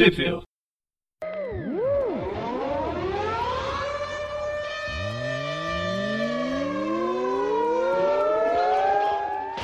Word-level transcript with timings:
Sheffield. 0.00 0.44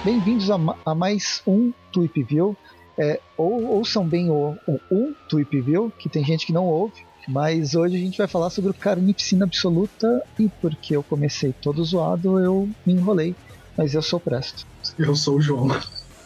Bem-vindos 0.04 0.50
a, 0.50 0.58
a, 0.84 0.94
mais 0.94 1.40
um 1.46 1.72
Tweep 1.90 2.22
View. 2.24 2.54
É, 2.98 3.18
ou, 3.38 3.64
ouçam 3.64 4.06
bem 4.06 4.28
o, 4.28 4.58
o 4.68 4.78
um 4.90 5.14
Tweep 5.26 5.58
View, 5.62 5.90
que 5.98 6.10
tem 6.10 6.22
gente 6.22 6.44
que 6.44 6.52
não 6.52 6.66
ouve, 6.66 7.06
mas 7.26 7.74
hoje 7.74 7.96
a 7.96 7.98
gente 7.98 8.18
vai 8.18 8.26
falar 8.26 8.50
sobre 8.50 8.72
o 8.72 8.74
Carnificina 8.74 9.46
Absoluta 9.46 10.22
e 10.38 10.50
porque 10.60 10.94
eu 10.94 11.02
comecei 11.02 11.54
todo 11.62 11.82
zoado, 11.82 12.38
eu 12.38 12.68
me 12.84 12.92
enrolei. 12.92 13.34
Mas 13.74 13.94
eu 13.94 14.02
sou 14.02 14.18
o 14.18 14.20
Presto. 14.20 14.66
Eu 14.98 15.16
sou 15.16 15.36
o 15.36 15.40
João. 15.40 15.68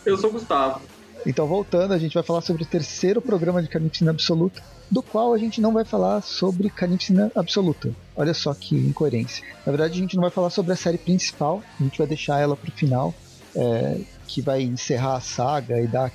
Eu 0.05 0.17
sou 0.17 0.31
o 0.31 0.33
Gustavo. 0.33 0.81
Então, 1.27 1.47
voltando, 1.47 1.93
a 1.93 1.99
gente 1.99 2.15
vai 2.15 2.23
falar 2.23 2.41
sobre 2.41 2.63
o 2.63 2.67
terceiro 2.67 3.21
programa 3.21 3.63
de 3.63 3.69
Carnificina 3.69 4.11
Absoluta, 4.11 4.63
do 4.91 5.03
qual 5.03 5.35
a 5.35 5.39
gente 5.39 5.61
não 5.61 5.73
vai 5.73 5.85
falar 5.85 6.23
sobre 6.23 6.71
Carnificina 6.71 7.31
Absoluta. 7.35 7.95
Olha 8.17 8.33
só 8.33 8.55
que 8.55 8.75
incoerência. 8.75 9.45
Na 9.67 9.73
verdade, 9.73 9.95
a 9.95 10.03
gente 10.03 10.17
não 10.17 10.23
vai 10.23 10.31
falar 10.31 10.51
sobre 10.51 10.73
a 10.73 10.77
série 10.77 10.99
principal, 10.99 11.63
a 11.79 11.83
gente 11.83 11.99
vai 11.99 12.07
deixar 12.07 12.41
ela 12.41 12.57
pro 12.57 12.73
final, 12.73 13.15
é, 13.55 14.01
que 14.27 14.41
vai 14.41 14.63
encerrar 14.63 15.17
a 15.17 15.21
saga 15.21 15.81
e 15.81 15.87
dar, 15.87 16.11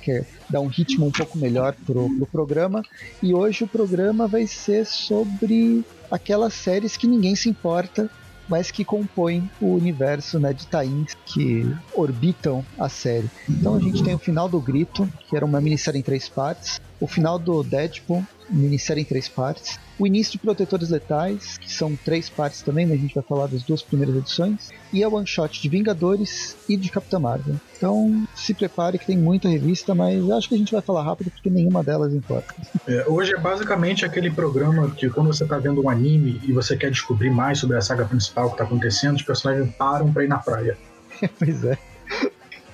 dar 0.50 0.60
um 0.60 0.66
ritmo 0.66 1.06
um 1.06 1.12
pouco 1.12 1.38
melhor 1.38 1.74
pro, 1.86 2.08
pro 2.16 2.26
programa. 2.26 2.82
E 3.22 3.32
hoje 3.32 3.64
o 3.64 3.68
programa 3.68 4.26
vai 4.26 4.46
ser 4.46 4.86
sobre 4.86 5.84
aquelas 6.10 6.54
séries 6.54 6.96
que 6.96 7.06
ninguém 7.06 7.36
se 7.36 7.48
importa, 7.48 8.10
mas 8.48 8.70
que 8.70 8.84
compõem 8.84 9.50
o 9.60 9.74
universo 9.74 10.38
né, 10.38 10.52
de 10.52 10.66
Tains 10.66 11.14
que 11.24 11.66
orbitam 11.94 12.64
a 12.78 12.88
série. 12.88 13.30
Então 13.48 13.74
a 13.74 13.80
gente 13.80 14.02
tem 14.02 14.14
o 14.14 14.18
final 14.18 14.48
do 14.48 14.60
Grito, 14.60 15.08
que 15.28 15.36
era 15.36 15.44
uma 15.44 15.60
minissérie 15.60 16.00
em 16.00 16.02
três 16.02 16.28
partes, 16.28 16.80
o 17.00 17.06
final 17.06 17.38
do 17.38 17.62
Deadpool, 17.62 18.24
minissérie 18.48 19.02
em 19.02 19.04
três 19.04 19.28
partes, 19.28 19.78
o 19.98 20.06
início 20.06 20.32
de 20.32 20.38
Protetores 20.38 20.90
Letais, 20.90 21.56
que 21.58 21.72
são 21.72 21.96
três 21.96 22.28
partes 22.28 22.62
também, 22.62 22.86
mas 22.86 22.98
a 22.98 23.00
gente 23.00 23.14
vai 23.14 23.24
falar 23.24 23.46
das 23.46 23.62
duas 23.62 23.82
primeiras 23.82 24.14
edições, 24.16 24.68
e 24.92 25.02
a 25.02 25.08
one 25.08 25.26
shot 25.26 25.60
de 25.60 25.68
Vingadores 25.68 26.56
e 26.68 26.76
de 26.76 26.90
Capitã 26.90 27.18
Marvel. 27.18 27.56
Então 27.76 28.26
se 28.34 28.54
prepare 28.54 28.98
que 28.98 29.06
tem 29.06 29.16
muita 29.16 29.48
revista, 29.48 29.94
mas 29.94 30.30
acho 30.30 30.48
que 30.48 30.54
a 30.54 30.58
gente 30.58 30.72
vai 30.72 30.82
falar 30.82 31.02
rápido 31.02 31.30
porque 31.30 31.50
nenhuma 31.50 31.82
delas 31.82 32.12
importa. 32.12 32.54
É, 32.86 33.04
hoje 33.08 33.34
é 33.34 33.38
basicamente 33.38 34.04
aquele 34.04 34.30
programa 34.30 34.90
que 34.90 35.08
quando 35.10 35.28
você 35.28 35.44
está 35.44 35.58
vendo 35.58 35.82
um 35.82 35.88
anime 35.88 36.40
e 36.44 36.52
você 36.52 36.76
quer 36.76 36.90
descobrir 36.90 37.30
mais 37.30 37.58
sobre 37.58 37.76
a 37.76 37.80
saga 37.80 38.04
principal 38.04 38.48
que 38.48 38.54
está 38.54 38.64
acontecendo, 38.64 39.16
os 39.16 39.22
personagens 39.22 39.74
param 39.76 40.12
para 40.12 40.24
ir 40.24 40.28
na 40.28 40.38
praia. 40.38 40.76
pois 41.38 41.64
é. 41.64 41.78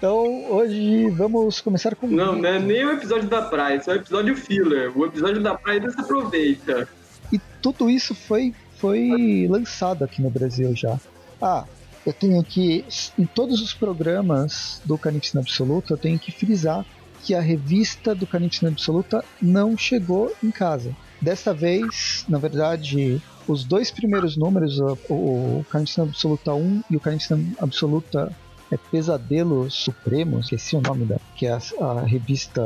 Então, 0.02 0.50
hoje 0.50 1.08
vamos 1.10 1.60
começar 1.60 1.94
com. 1.94 2.08
Não, 2.08 2.34
não 2.34 2.48
é 2.48 2.58
nem 2.58 2.84
o 2.84 2.90
episódio 2.90 3.28
da 3.28 3.40
praia, 3.40 3.80
é 3.86 3.88
o 3.88 3.94
episódio 3.94 4.34
filler. 4.34 4.90
O 4.98 5.06
episódio 5.06 5.40
da 5.40 5.54
praia 5.54 5.78
não 5.78 5.90
se 5.90 6.00
aproveita. 6.00 6.88
E 7.32 7.38
tudo 7.62 7.88
isso 7.88 8.12
foi, 8.12 8.52
foi 8.78 9.46
lançado 9.48 10.02
aqui 10.02 10.20
no 10.20 10.28
Brasil 10.28 10.74
já. 10.74 10.98
Ah, 11.40 11.66
eu 12.04 12.12
tenho 12.12 12.42
que. 12.42 12.84
Em 13.16 13.24
todos 13.24 13.62
os 13.62 13.72
programas 13.72 14.82
do 14.84 14.98
Carnificina 14.98 15.40
Absoluta, 15.40 15.92
eu 15.92 15.96
tenho 15.96 16.18
que 16.18 16.32
frisar 16.32 16.84
que 17.22 17.32
a 17.32 17.40
revista 17.40 18.12
do 18.12 18.26
Carnificina 18.26 18.72
Absoluta 18.72 19.24
não 19.40 19.78
chegou 19.78 20.34
em 20.42 20.50
casa. 20.50 20.96
Desta 21.20 21.54
vez, 21.54 22.24
na 22.28 22.38
verdade, 22.38 23.22
os 23.46 23.62
dois 23.62 23.92
primeiros 23.92 24.36
números, 24.36 24.80
o, 24.80 24.98
o 25.08 25.66
Absoluta 25.72 26.54
1 26.54 26.82
e 26.90 26.96
o 26.96 27.00
Carnificina 27.00 27.40
Absoluta 27.60 28.36
é 28.72 28.78
Pesadelo 28.90 29.70
Supremo, 29.70 30.40
esqueci 30.40 30.74
o 30.74 30.80
nome 30.80 31.04
da, 31.04 31.18
que 31.36 31.46
é 31.46 31.52
a, 31.52 31.84
a 31.84 32.00
revista 32.02 32.62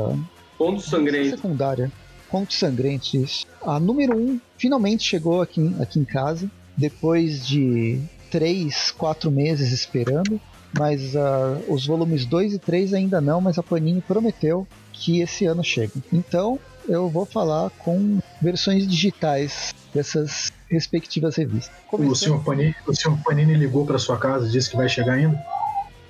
Ponto 0.57 0.81
Sangrento. 0.81 1.31
secundária. 1.31 1.91
Contos 2.29 2.57
Sangrentos, 2.57 3.13
isso. 3.13 3.47
A 3.61 3.79
número 3.79 4.17
1 4.17 4.19
um 4.19 4.41
finalmente 4.57 5.03
chegou 5.03 5.41
aqui, 5.41 5.73
aqui 5.79 5.99
em 5.99 6.05
casa, 6.05 6.49
depois 6.75 7.47
de 7.47 8.01
3, 8.29 8.91
4 8.91 9.31
meses 9.31 9.71
esperando, 9.71 10.39
mas 10.77 11.15
uh, 11.15 11.63
os 11.69 11.85
volumes 11.85 12.25
2 12.25 12.55
e 12.55 12.59
3 12.59 12.93
ainda 12.93 13.21
não, 13.21 13.39
mas 13.39 13.57
a 13.57 13.63
Panini 13.63 14.01
prometeu 14.01 14.67
que 14.91 15.21
esse 15.21 15.45
ano 15.45 15.63
chega. 15.63 15.93
Então 16.11 16.59
eu 16.87 17.09
vou 17.09 17.25
falar 17.25 17.69
com 17.69 18.19
versões 18.41 18.87
digitais 18.87 19.73
dessas 19.93 20.51
respectivas 20.69 21.35
revistas. 21.37 21.73
O 21.91 22.15
senhor, 22.15 22.43
Panini, 22.43 22.75
o 22.85 22.93
senhor 22.93 23.17
Panini 23.23 23.53
ligou 23.53 23.85
para 23.85 23.97
sua 23.97 24.17
casa 24.17 24.47
e 24.47 24.51
disse 24.51 24.69
que 24.69 24.75
vai 24.75 24.89
chegar 24.89 25.13
ainda? 25.13 25.41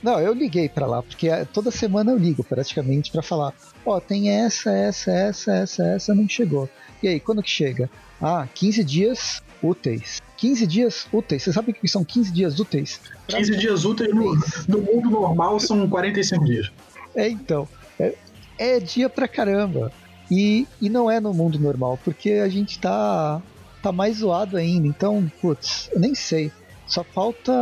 Não, 0.02 0.19
eu 0.19 0.34
liguei 0.34 0.69
para 0.69 0.85
lá, 0.85 1.02
porque 1.02 1.28
é, 1.28 1.46
toda 1.46 1.72
semana 1.72 2.12
eu 2.12 2.18
ligo 2.18 2.44
praticamente 2.44 3.12
para 3.12 3.22
falar: 3.22 3.53
ó, 3.85 3.97
oh, 3.97 4.02
tem 4.02 4.30
essa, 4.30 4.72
essa, 4.72 5.12
essa, 5.12 5.52
essa, 5.53 5.84
essa, 5.85 6.16
não 6.16 6.28
chegou. 6.28 6.69
E 7.02 7.08
aí, 7.08 7.19
quando 7.19 7.44
que 7.44 7.50
chega? 7.50 7.90
Ah, 8.22 8.47
15 8.53 8.84
dias 8.84 9.44
úteis. 9.62 10.22
15 10.38 10.68
dias 10.68 11.08
úteis. 11.12 11.44
Você 11.44 11.53
sabe 11.53 11.72
o 11.72 11.74
que 11.74 11.88
são 11.88 12.03
15 12.03 12.31
dias 12.31 12.59
úteis? 12.59 13.02
15 13.28 13.52
pra... 13.52 13.59
dias 13.59 13.85
úteis 13.85 14.13
no, 14.13 14.35
no, 14.68 14.81
mundo 14.81 15.09
normal 15.09 15.59
são 15.59 15.88
45 15.90 16.46
dias. 16.46 16.72
É, 17.16 17.28
então. 17.29 17.68
É, 18.00 18.14
é 18.58 18.79
dia 18.79 19.09
pra 19.09 19.28
caramba. 19.28 19.91
E, 20.29 20.68
e 20.81 20.90
não 20.90 21.09
é 21.09 21.19
no 21.19 21.34
mundo 21.34 21.58
normal, 21.58 21.97
porque 22.03 22.31
a 22.34 22.50
gente 22.50 22.79
tá, 22.79 23.41
tá 23.81 23.91
mais 23.91 24.18
zoado 24.18 24.58
ainda. 24.58 24.88
Então, 24.88 25.31
putz, 25.41 25.90
eu 25.94 26.00
nem 26.00 26.14
sei. 26.14 26.52
Só 26.88 27.03
falta, 27.03 27.53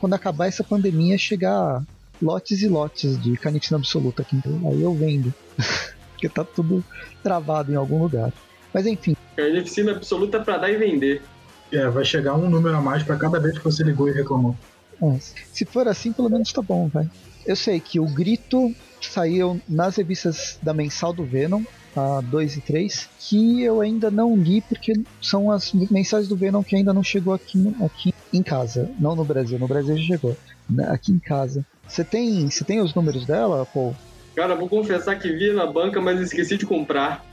quando 0.00 0.14
acabar 0.14 0.46
essa 0.46 0.64
pandemia, 0.64 1.16
chegar 1.16 1.82
lotes 2.20 2.62
e 2.62 2.68
lotes 2.68 3.20
de 3.22 3.36
canetina 3.36 3.78
absoluta 3.78 4.22
aqui. 4.22 4.40
Aí 4.68 4.82
eu 4.82 4.94
vendo. 4.94 5.32
Porque 6.12 6.28
tá 6.28 6.42
tudo 6.44 6.84
travado 7.22 7.72
em 7.72 7.76
algum 7.76 8.02
lugar. 8.02 8.32
Mas 8.72 8.86
enfim. 8.86 9.16
Carnificina 9.36 9.92
absoluta 9.92 10.40
para 10.40 10.58
dar 10.58 10.70
e 10.70 10.76
vender. 10.76 11.22
É, 11.70 11.88
vai 11.88 12.04
chegar 12.04 12.34
um 12.34 12.48
número 12.48 12.76
a 12.76 12.80
mais 12.80 13.02
para 13.02 13.16
cada 13.16 13.38
vez 13.38 13.58
que 13.58 13.64
você 13.64 13.82
ligou 13.82 14.08
e 14.08 14.12
reclamou. 14.12 14.56
É, 15.02 15.18
se 15.52 15.64
for 15.64 15.86
assim, 15.88 16.12
pelo 16.12 16.30
menos 16.30 16.52
tá 16.52 16.62
bom, 16.62 16.88
vai. 16.88 17.08
Eu 17.44 17.54
sei 17.54 17.78
que 17.78 18.00
o 18.00 18.06
grito 18.06 18.74
saiu 19.00 19.60
nas 19.68 19.96
revistas 19.96 20.58
da 20.62 20.72
mensal 20.72 21.12
do 21.12 21.24
Venom, 21.24 21.62
a 21.96 22.20
2 22.20 22.56
e 22.56 22.60
3, 22.60 23.08
que 23.18 23.62
eu 23.62 23.80
ainda 23.80 24.10
não 24.10 24.36
li 24.36 24.60
porque 24.60 24.92
são 25.20 25.50
as 25.50 25.72
mensagens 25.72 26.28
do 26.28 26.36
Venom 26.36 26.62
que 26.62 26.76
ainda 26.76 26.92
não 26.92 27.02
chegou 27.02 27.32
aqui, 27.32 27.74
aqui 27.84 28.14
em 28.32 28.42
casa, 28.42 28.90
não 28.98 29.16
no 29.16 29.24
Brasil, 29.24 29.58
no 29.58 29.66
Brasil 29.66 29.96
já 29.96 30.04
chegou, 30.04 30.36
né, 30.68 30.88
aqui 30.90 31.12
em 31.12 31.18
casa. 31.18 31.64
Você 31.88 32.04
tem, 32.04 32.48
você 32.50 32.64
tem 32.64 32.80
os 32.80 32.94
números 32.94 33.24
dela, 33.24 33.66
Paul? 33.66 33.94
Cara, 34.34 34.54
vou 34.54 34.68
confessar 34.68 35.18
que 35.18 35.32
vi 35.32 35.52
na 35.52 35.66
banca, 35.66 36.00
mas 36.00 36.20
esqueci 36.20 36.58
de 36.58 36.66
comprar. 36.66 37.24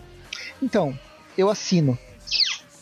Então, 0.61 0.97
eu 1.37 1.49
assino. 1.49 1.97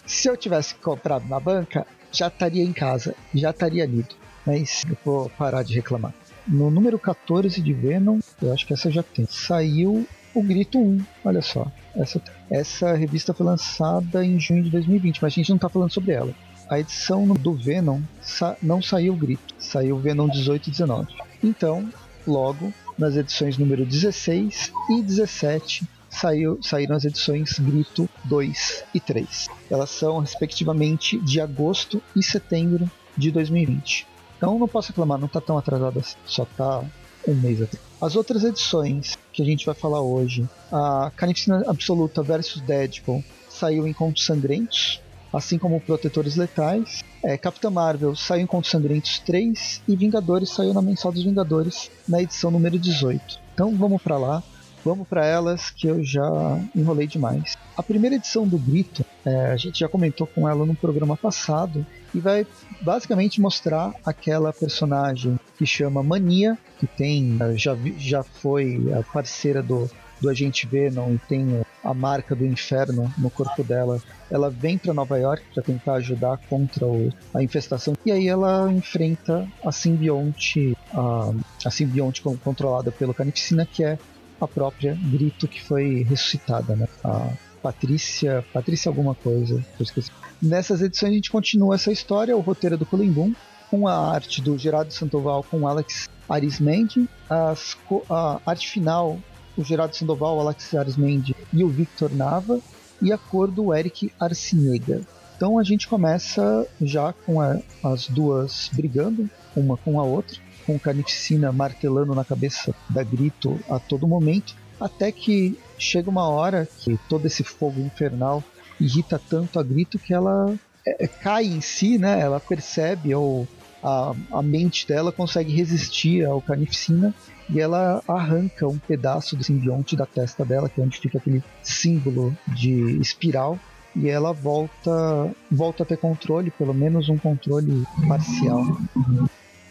Se 0.05 0.29
eu 0.29 0.37
tivesse 0.37 0.75
comprado 0.75 1.27
na 1.27 1.39
banca, 1.39 1.87
já 2.11 2.27
estaria 2.27 2.63
em 2.63 2.73
casa, 2.73 3.15
já 3.33 3.49
estaria 3.49 3.85
lido. 3.85 4.13
Mas 4.45 4.83
eu 4.87 4.97
vou 5.03 5.29
parar 5.29 5.63
de 5.63 5.73
reclamar. 5.73 6.13
No 6.47 6.69
número 6.69 6.99
14 6.99 7.61
de 7.61 7.73
Venom, 7.73 8.19
eu 8.41 8.53
acho 8.53 8.67
que 8.67 8.73
essa 8.73 8.91
já 8.91 9.01
tem. 9.01 9.25
Saiu 9.27 10.05
o 10.33 10.41
Grito 10.41 10.79
1. 10.79 11.03
Olha 11.25 11.41
só. 11.41 11.67
Essa, 11.95 12.21
essa 12.49 12.93
revista 12.93 13.33
foi 13.33 13.45
lançada 13.45 14.25
em 14.25 14.39
junho 14.39 14.63
de 14.63 14.69
2020, 14.69 15.21
mas 15.21 15.33
a 15.33 15.35
gente 15.35 15.49
não 15.49 15.57
está 15.57 15.69
falando 15.69 15.91
sobre 15.91 16.13
ela. 16.13 16.33
A 16.69 16.79
edição 16.79 17.27
do 17.27 17.53
Venom 17.53 18.01
sa 18.21 18.55
não 18.61 18.81
saiu 18.81 19.13
o 19.13 19.17
Grito, 19.17 19.53
saiu 19.59 19.97
o 19.97 19.99
Venom 19.99 20.29
18 20.29 20.67
e 20.67 20.71
19. 20.71 21.07
Então, 21.43 21.89
logo, 22.25 22.73
nas 22.97 23.15
edições 23.15 23.57
número 23.57 23.85
16 23.85 24.71
e 24.89 25.01
17, 25.01 25.85
saiu, 26.09 26.59
saíram 26.61 26.95
as 26.95 27.03
edições 27.03 27.59
Grito 27.59 28.07
2 28.23 28.85
e 28.93 28.99
3. 28.99 29.49
Elas 29.69 29.89
são, 29.89 30.19
respectivamente, 30.19 31.19
de 31.19 31.41
agosto 31.41 32.01
e 32.15 32.23
setembro 32.23 32.89
de 33.17 33.31
2020. 33.31 34.07
Então 34.37 34.57
não 34.57 34.67
posso 34.67 34.89
reclamar, 34.89 35.19
não 35.19 35.27
está 35.27 35.41
tão 35.41 35.57
atrasado 35.57 35.99
assim, 35.99 36.15
só 36.25 36.43
está 36.43 36.83
um 37.27 37.35
mês 37.35 37.61
atrás. 37.61 37.90
As 38.01 38.15
outras 38.15 38.43
edições 38.43 39.15
que 39.31 39.43
a 39.43 39.45
gente 39.45 39.63
vai 39.63 39.75
falar 39.75 40.01
hoje, 40.01 40.49
a 40.71 41.11
Carnificina 41.15 41.63
Absoluta 41.67 42.23
versus 42.23 42.59
Deadpool 42.61 43.23
saiu 43.47 43.87
em 43.87 43.93
Contos 43.93 44.25
Sangrentos, 44.25 44.99
assim 45.31 45.59
como 45.59 45.79
Protetores 45.79 46.35
Letais. 46.35 47.03
É, 47.23 47.37
Capitã 47.37 47.69
Marvel 47.69 48.15
saiu 48.15 48.41
em 48.41 48.47
Contos 48.47 48.71
Sangrentos 48.71 49.19
3 49.19 49.83
e 49.87 49.95
Vingadores 49.95 50.49
saiu 50.49 50.73
na 50.73 50.81
Mensal 50.81 51.11
dos 51.11 51.23
Vingadores 51.23 51.91
na 52.07 52.19
edição 52.19 52.49
número 52.49 52.79
18. 52.79 53.39
Então 53.53 53.75
vamos 53.75 54.01
para 54.01 54.17
lá, 54.17 54.41
vamos 54.83 55.07
para 55.07 55.25
elas 55.25 55.69
que 55.69 55.87
eu 55.87 56.03
já 56.03 56.29
enrolei 56.75 57.07
demais. 57.07 57.57
A 57.77 57.83
primeira 57.83 58.15
edição 58.15 58.47
do 58.47 58.57
Grito, 58.57 59.05
é, 59.25 59.47
a 59.47 59.57
gente 59.57 59.79
já 59.79 59.87
comentou 59.87 60.27
com 60.27 60.47
ela 60.47 60.65
no 60.65 60.75
programa 60.75 61.15
passado 61.15 61.85
e 62.13 62.19
vai 62.19 62.45
basicamente 62.81 63.39
mostrar 63.39 63.93
aquela 64.05 64.51
personagem 64.51 65.39
que 65.57 65.65
chama 65.65 66.03
Mania, 66.03 66.57
que 66.79 66.87
tem 66.87 67.37
já, 67.55 67.77
já 67.97 68.23
foi 68.23 68.81
a 68.97 69.03
parceira 69.03 69.63
do, 69.63 69.89
do 70.19 70.29
agente 70.29 70.67
Venom 70.67 71.13
e 71.13 71.19
tem 71.19 71.61
a 71.83 71.93
marca 71.93 72.35
do 72.35 72.45
inferno 72.45 73.11
no 73.17 73.29
corpo 73.29 73.63
dela. 73.63 73.99
Ela 74.29 74.49
vem 74.49 74.77
para 74.77 74.93
Nova 74.93 75.17
York 75.17 75.43
para 75.53 75.63
tentar 75.63 75.93
ajudar 75.95 76.37
contra 76.49 76.85
o, 76.85 77.11
a 77.33 77.41
infestação 77.41 77.95
e 78.05 78.11
aí 78.11 78.27
ela 78.27 78.71
enfrenta 78.71 79.47
a 79.65 79.71
simbionte, 79.71 80.77
a, 80.93 81.31
a 81.65 81.71
simbionte 81.71 82.21
controlada 82.21 82.91
pelo 82.91 83.13
Carnificina, 83.13 83.65
que 83.65 83.83
é 83.83 83.97
a 84.41 84.47
própria 84.47 84.97
Grito 85.01 85.47
que 85.47 85.61
foi 85.61 86.03
ressuscitada, 86.03 86.75
né? 86.75 86.87
A, 87.03 87.29
Patrícia, 87.61 88.43
Patrícia 88.51 88.89
alguma 88.89 89.13
coisa, 89.13 89.63
eu 89.79 89.83
esqueci. 89.83 90.09
Nessas 90.41 90.81
edições 90.81 91.11
a 91.11 91.15
gente 91.15 91.31
continua 91.31 91.75
essa 91.75 91.91
história, 91.91 92.35
o 92.35 92.39
roteiro 92.39 92.75
é 92.75 92.77
do 92.77 92.85
Boom, 92.85 93.33
com 93.69 93.87
a 93.87 94.11
arte 94.11 94.41
do 94.41 94.57
Gerardo 94.57 94.91
Sandoval 94.91 95.43
com 95.43 95.67
Alex 95.67 96.09
Arismendi, 96.27 97.07
as, 97.29 97.77
a 98.09 98.41
arte 98.45 98.67
final, 98.67 99.19
o 99.55 99.63
Gerardo 99.63 99.95
Sandoval, 99.95 100.37
o 100.37 100.39
Alex 100.41 100.73
Arismendi 100.73 101.35
e 101.53 101.63
o 101.63 101.69
Victor 101.69 102.11
Nava, 102.13 102.59
e 103.01 103.13
a 103.13 103.17
cor 103.17 103.49
do 103.49 103.73
Eric 103.73 104.11
Arcinega. 104.19 105.01
Então 105.35 105.57
a 105.57 105.63
gente 105.63 105.87
começa 105.87 106.67
já 106.81 107.13
com 107.13 107.41
a, 107.41 107.59
as 107.83 108.07
duas 108.07 108.69
brigando, 108.73 109.29
uma 109.55 109.77
com 109.77 109.99
a 109.99 110.03
outra, 110.03 110.37
com 110.65 110.79
Carnificina 110.79 111.51
martelando 111.51 112.15
na 112.15 112.23
cabeça 112.23 112.73
da 112.89 113.03
Grito 113.03 113.59
a 113.69 113.79
todo 113.79 114.07
momento, 114.07 114.55
até 114.79 115.11
que 115.11 115.57
chega 115.77 116.09
uma 116.09 116.27
hora 116.27 116.67
que 116.79 116.97
todo 117.09 117.25
esse 117.25 117.43
fogo 117.43 117.79
infernal 117.79 118.43
irrita 118.79 119.19
tanto 119.19 119.59
a 119.59 119.63
Grito 119.63 119.99
que 119.99 120.13
ela 120.13 120.53
é, 120.85 121.05
é 121.05 121.07
cai 121.07 121.45
em 121.45 121.61
si, 121.61 121.97
né? 121.97 122.19
Ela 122.19 122.39
percebe 122.39 123.13
ou 123.13 123.47
a, 123.83 124.13
a 124.31 124.41
mente 124.41 124.87
dela 124.87 125.11
consegue 125.11 125.53
resistir 125.53 126.25
ao 126.25 126.41
Carnificina 126.41 127.13
e 127.49 127.59
ela 127.59 128.01
arranca 128.07 128.67
um 128.67 128.77
pedaço 128.77 129.35
do 129.35 129.43
simbionte 129.43 129.95
da 129.95 130.05
testa 130.05 130.45
dela, 130.45 130.69
que 130.69 130.79
é 130.79 130.83
onde 130.83 130.99
fica 130.99 131.17
aquele 131.17 131.43
símbolo 131.61 132.35
de 132.47 132.97
espiral, 132.99 133.59
e 133.93 134.07
ela 134.07 134.31
volta 134.31 135.29
volta 135.51 135.83
a 135.83 135.85
ter 135.85 135.97
controle, 135.97 136.49
pelo 136.51 136.73
menos 136.73 137.09
um 137.09 137.17
controle 137.17 137.85
parcial. 138.07 138.65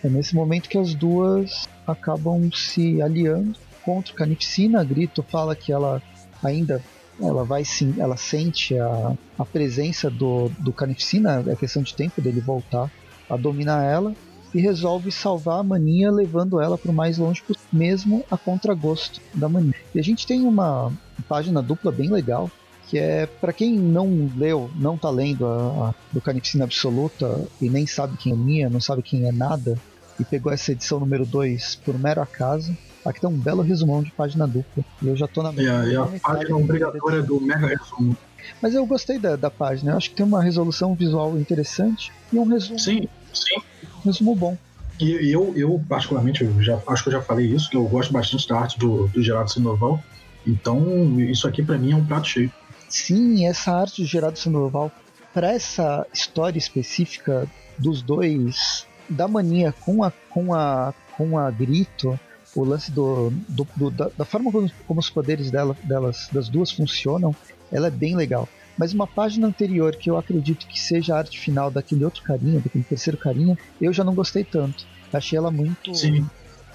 É 0.03 0.09
nesse 0.09 0.35
momento 0.35 0.69
que 0.69 0.79
as 0.79 0.95
duas 0.95 1.69
acabam 1.87 2.51
se 2.53 3.01
aliando 3.03 3.55
contra 3.85 4.15
o. 4.15 4.81
A 4.81 4.85
Grito 4.85 5.23
fala 5.23 5.55
que 5.55 5.73
ela 5.73 6.03
ainda 6.43 6.83
ela 7.23 7.45
vai 7.45 7.65
sim, 7.65 7.95
ela 7.99 8.17
sente 8.17 8.79
a, 8.79 9.15
a 9.39 9.45
presença 9.45 10.11
do, 10.11 10.49
do 10.59 10.73
Carnificina, 10.73 11.45
é 11.47 11.55
questão 11.55 11.83
de 11.83 11.95
tempo 11.95 12.21
dele 12.21 12.41
voltar 12.41 12.91
a 13.29 13.37
dominar 13.37 13.85
ela 13.85 14.15
e 14.55 14.61
resolve 14.61 15.13
salvar 15.13 15.61
a 15.61 15.63
Maninha 15.63 16.11
levando 16.11 16.61
ela 16.61 16.77
para 16.77 16.91
o 16.91 16.95
mais 16.95 17.19
longe 17.19 17.43
possível, 17.43 17.69
mesmo 17.73 18.25
a 18.31 18.37
contragosto 18.37 19.21
da 19.35 19.49
Maninha. 19.49 19.75
E 19.95 20.01
a 20.01 20.03
gente 20.03 20.27
tem 20.27 20.43
uma 20.43 20.93
página 21.29 21.63
dupla 21.63 21.93
bem 21.93 22.09
legal 22.09 22.51
que 22.89 22.99
é 22.99 23.27
para 23.27 23.53
quem 23.53 23.79
não 23.79 24.29
leu, 24.37 24.69
não 24.75 24.99
tá 24.99 25.09
lendo 25.11 25.47
a, 25.47 25.91
a 25.91 25.95
do 26.13 26.21
Carnificina 26.21 26.65
Absoluta 26.65 27.47
e 27.61 27.71
nem 27.71 27.87
sabe 27.87 28.17
quem 28.17 28.33
é 28.33 28.35
Maninha, 28.35 28.71
não 28.71 28.81
sabe 28.81 29.03
quem 29.03 29.29
é 29.29 29.33
nada 29.33 29.79
e 30.21 30.25
pegou 30.25 30.53
essa 30.53 30.73
edição 30.73 31.01
número 31.01 31.25
2 31.25 31.77
por 31.77 31.99
mero 31.99 32.21
acaso. 32.21 32.77
Aqui 33.05 33.21
tem 33.21 33.31
um 33.31 33.39
belo 33.39 33.63
resumão 33.63 34.03
de 34.03 34.11
página 34.11 34.47
dupla. 34.47 34.85
E 35.01 35.09
eu 35.09 35.17
já 35.17 35.27
tô 35.27 35.43
na. 35.43 35.53
E 35.55 35.69
a, 35.69 35.87
e 35.87 35.97
a 35.97 36.05
página 36.23 36.57
obrigatória 36.57 37.23
do 37.23 37.41
Mega 37.41 37.67
Resumo. 37.67 38.17
Mas 38.61 38.75
eu 38.75 38.85
gostei 38.85 39.19
da, 39.19 39.37
da 39.37 39.51
página. 39.51 39.93
Eu 39.93 39.97
acho 39.97 40.11
que 40.11 40.17
tem 40.17 40.27
uma 40.27 40.43
resolução 40.43 40.95
visual 40.95 41.39
interessante 41.39 42.13
e 42.31 42.39
um 42.39 42.45
resumo. 42.45 42.79
Sim, 42.79 43.09
sim. 43.33 43.61
Um 44.05 44.09
resumo 44.09 44.35
bom. 44.35 44.57
E 45.01 45.33
eu, 45.33 45.55
eu 45.57 45.83
particularmente, 45.89 46.45
eu 46.45 46.63
já, 46.63 46.79
acho 46.87 47.03
que 47.03 47.09
eu 47.09 47.13
já 47.15 47.23
falei 47.23 47.47
isso, 47.47 47.71
que 47.71 47.77
eu 47.77 47.85
gosto 47.85 48.13
bastante 48.13 48.47
da 48.47 48.59
arte 48.59 48.79
do, 48.79 49.09
do 49.09 49.23
Gerardo 49.23 49.51
Sandoval. 49.51 50.03
Então, 50.47 51.19
isso 51.21 51.49
aqui 51.49 51.63
para 51.63 51.79
mim 51.79 51.93
é 51.93 51.97
um 51.97 52.05
prato 52.05 52.29
cheio. 52.29 52.53
Sim, 52.87 53.47
essa 53.47 53.73
arte 53.73 54.03
do 54.03 54.07
Gerardo 54.07 54.39
Sandoval, 54.39 54.93
para 55.33 55.53
essa 55.53 56.07
história 56.13 56.59
específica 56.59 57.49
dos 57.79 58.03
dois, 58.03 58.87
da 59.11 59.27
mania 59.27 59.75
com 59.81 60.03
a, 60.05 60.13
com 60.31 60.55
a, 60.55 60.95
com 61.17 61.37
a 61.37 61.51
Grito, 61.51 62.19
o 62.55 62.65
lance 62.65 62.91
do, 62.91 63.31
do, 63.49 63.67
do 63.77 63.91
da, 63.91 64.11
da, 64.17 64.25
forma 64.25 64.51
como, 64.51 64.71
como, 64.87 65.01
os 65.01 65.11
poderes 65.11 65.51
dela, 65.51 65.77
delas, 65.85 66.29
das 66.33 66.49
duas 66.49 66.71
funcionam, 66.71 67.35
ela 67.71 67.89
é 67.89 67.91
bem 67.91 68.17
legal. 68.17 68.49
Mas 68.79 68.95
uma 68.95 69.07
página 69.07 69.47
anterior, 69.47 69.95
que 69.95 70.09
eu 70.09 70.17
acredito 70.17 70.67
que 70.67 70.81
seja 70.81 71.15
a 71.15 71.19
arte 71.19 71.39
final 71.39 71.71
daquele 71.71 72.05
outro 72.05 72.23
carinha, 72.23 72.61
daquele 72.61 72.85
terceiro 72.85 73.19
carinha, 73.19 73.59
eu 73.81 73.93
já 73.93 74.03
não 74.03 74.15
gostei 74.15 74.43
tanto. 74.43 74.87
Achei 75.13 75.37
ela 75.37 75.51
muito. 75.51 75.95
Sim, 75.95 76.27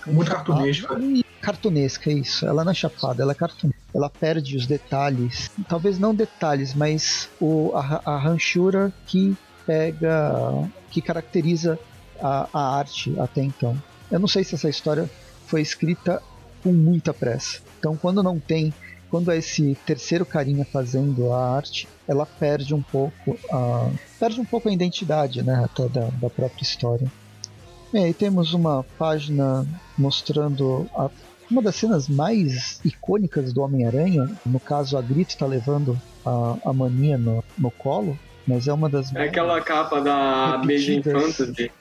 muito 0.05 0.29
cartunesca. 0.29 0.95
Cartunesca, 1.41 2.11
isso. 2.11 2.45
Ela 2.45 2.63
não 2.63 2.71
é 2.71 2.75
chapada, 2.75 3.23
ela 3.23 3.31
é 3.31 3.35
cartunesca. 3.35 3.81
Ela 3.93 4.09
perde 4.09 4.55
os 4.55 4.67
detalhes. 4.67 5.49
Talvez 5.67 5.97
não 5.97 6.13
detalhes, 6.13 6.73
mas 6.73 7.29
o, 7.39 7.71
a, 7.73 8.01
a 8.05 8.17
ranchura 8.17 8.93
que 9.07 9.35
pega. 9.65 10.69
que 10.91 11.01
caracteriza 11.01 11.79
a, 12.25 12.49
a 12.51 12.77
arte 12.77 13.13
até 13.19 13.43
então. 13.43 13.77
Eu 14.11 14.19
não 14.19 14.27
sei 14.27 14.43
se 14.43 14.55
essa 14.55 14.69
história 14.69 15.09
foi 15.45 15.61
escrita 15.61 16.21
com 16.63 16.71
muita 16.73 17.13
pressa. 17.13 17.59
Então, 17.77 17.95
quando 17.95 18.23
não 18.23 18.39
tem, 18.39 18.73
quando 19.09 19.31
é 19.31 19.37
esse 19.37 19.77
terceiro 19.85 20.25
carinha 20.25 20.65
fazendo 20.65 21.31
a 21.31 21.55
arte, 21.55 21.87
ela 22.07 22.25
perde 22.25 22.73
um 22.73 22.81
pouco 22.81 23.37
a 23.51 23.89
perde 24.19 24.41
um 24.41 24.45
pouco 24.45 24.69
a 24.69 24.73
identidade, 24.73 25.43
né, 25.43 25.63
até 25.63 25.87
da, 25.87 26.07
da 26.21 26.29
própria 26.29 26.63
história. 26.63 27.11
E 27.93 27.97
aí 27.97 28.13
temos 28.13 28.53
uma 28.53 28.83
página 28.97 29.65
mostrando 29.97 30.89
a, 30.95 31.09
uma 31.49 31.61
das 31.61 31.75
cenas 31.75 32.09
mais 32.09 32.79
icônicas 32.83 33.53
do 33.53 33.61
Homem-Aranha. 33.61 34.29
No 34.45 34.59
caso, 34.59 34.97
a 34.97 35.01
Grito 35.01 35.29
está 35.29 35.45
levando 35.45 35.99
a, 36.25 36.57
a 36.65 36.73
mania 36.73 37.17
no, 37.17 37.43
no 37.57 37.69
colo, 37.69 38.17
mas 38.47 38.67
é 38.67 38.73
uma 38.73 38.89
das. 38.89 39.13
É 39.15 39.23
aquela 39.23 39.61
capa 39.61 40.01
da 40.01 40.55
Amazing 40.55 41.03
Fantasy. 41.03 41.71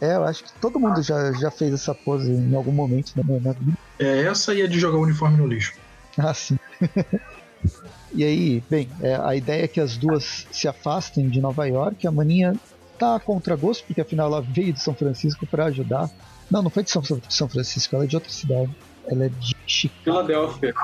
É, 0.00 0.14
eu 0.14 0.24
acho 0.24 0.44
que 0.44 0.52
todo 0.60 0.78
mundo 0.78 1.02
já, 1.02 1.32
já 1.32 1.50
fez 1.50 1.72
essa 1.72 1.94
pose 1.94 2.30
em 2.30 2.54
algum 2.54 2.72
momento 2.72 3.12
na 3.16 3.22
minha 3.22 3.52
vida. 3.52 3.78
É, 3.98 4.22
essa 4.22 4.54
e 4.54 4.62
a 4.62 4.66
de 4.66 4.78
jogar 4.78 4.98
o 4.98 5.02
uniforme 5.02 5.38
no 5.38 5.46
lixo. 5.46 5.74
Ah, 6.18 6.34
sim. 6.34 6.58
e 8.14 8.22
aí, 8.22 8.62
bem, 8.68 8.88
é, 9.00 9.16
a 9.16 9.34
ideia 9.34 9.64
é 9.64 9.68
que 9.68 9.80
as 9.80 9.96
duas 9.96 10.46
se 10.50 10.68
afastem 10.68 11.28
de 11.28 11.40
Nova 11.40 11.66
York. 11.66 12.06
A 12.06 12.12
Maninha 12.12 12.54
tá 12.98 13.16
a 13.16 13.20
contragosto, 13.20 13.84
porque 13.86 14.00
afinal 14.00 14.26
ela 14.26 14.42
veio 14.42 14.72
de 14.72 14.80
São 14.80 14.94
Francisco 14.94 15.46
para 15.46 15.66
ajudar. 15.66 16.10
Não, 16.50 16.62
não 16.62 16.70
foi 16.70 16.82
de 16.82 16.90
São, 16.90 17.02
São 17.28 17.48
Francisco, 17.48 17.94
ela 17.94 18.04
é 18.04 18.06
de 18.06 18.16
outra 18.16 18.30
cidade. 18.30 18.70
Ela 19.06 19.26
é 19.26 19.28
de 19.28 19.56
Chicago. 19.66 20.02
Filadélfia. 20.04 20.74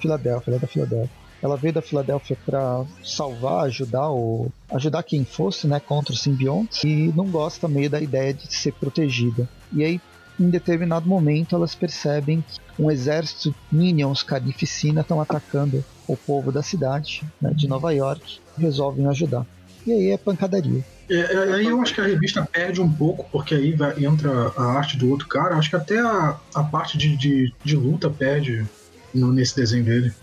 Filadélfia, 0.00 0.50
ela 0.50 0.56
é 0.56 0.60
da 0.60 0.66
Filadélfia. 0.66 1.23
Ela 1.44 1.58
veio 1.58 1.74
da 1.74 1.82
Filadélfia 1.82 2.38
para 2.46 2.86
salvar, 3.04 3.66
ajudar 3.66 4.10
o 4.10 4.50
ajudar 4.72 5.02
quem 5.02 5.26
fosse, 5.26 5.66
né, 5.66 5.78
contra 5.78 6.14
os 6.14 6.22
simbiontes 6.22 6.82
e 6.82 7.12
não 7.14 7.26
gosta 7.26 7.68
meio 7.68 7.90
da 7.90 8.00
ideia 8.00 8.32
de 8.32 8.50
ser 8.50 8.72
protegida. 8.72 9.46
E 9.70 9.84
aí, 9.84 10.00
em 10.40 10.48
determinado 10.48 11.06
momento, 11.06 11.54
elas 11.54 11.74
percebem 11.74 12.42
que 12.42 12.82
um 12.82 12.90
exército 12.90 13.54
minions 13.70 14.22
carnificina 14.22 15.02
estão 15.02 15.20
atacando 15.20 15.84
o 16.08 16.16
povo 16.16 16.50
da 16.50 16.62
cidade, 16.62 17.22
né, 17.38 17.52
de 17.54 17.68
Nova 17.68 17.92
York, 17.92 18.40
resolvem 18.56 19.06
ajudar. 19.06 19.44
E 19.86 19.92
aí 19.92 20.10
é 20.12 20.16
pancadaria. 20.16 20.82
É, 21.10 21.14
é, 21.14 21.52
aí 21.56 21.66
eu 21.66 21.78
acho 21.82 21.94
que 21.94 22.00
a 22.00 22.06
revista 22.06 22.48
perde 22.50 22.80
um 22.80 22.90
pouco, 22.90 23.26
porque 23.30 23.54
aí 23.54 23.74
vai, 23.74 24.02
entra 24.02 24.50
a 24.56 24.64
arte 24.78 24.96
do 24.96 25.10
outro 25.10 25.28
cara. 25.28 25.56
Acho 25.56 25.68
que 25.68 25.76
até 25.76 26.00
a, 26.00 26.38
a 26.54 26.64
parte 26.64 26.96
de, 26.96 27.14
de, 27.18 27.52
de 27.62 27.76
luta 27.76 28.08
perde 28.08 28.66
no, 29.12 29.30
nesse 29.30 29.54
desenho 29.54 29.84
dele 29.84 30.14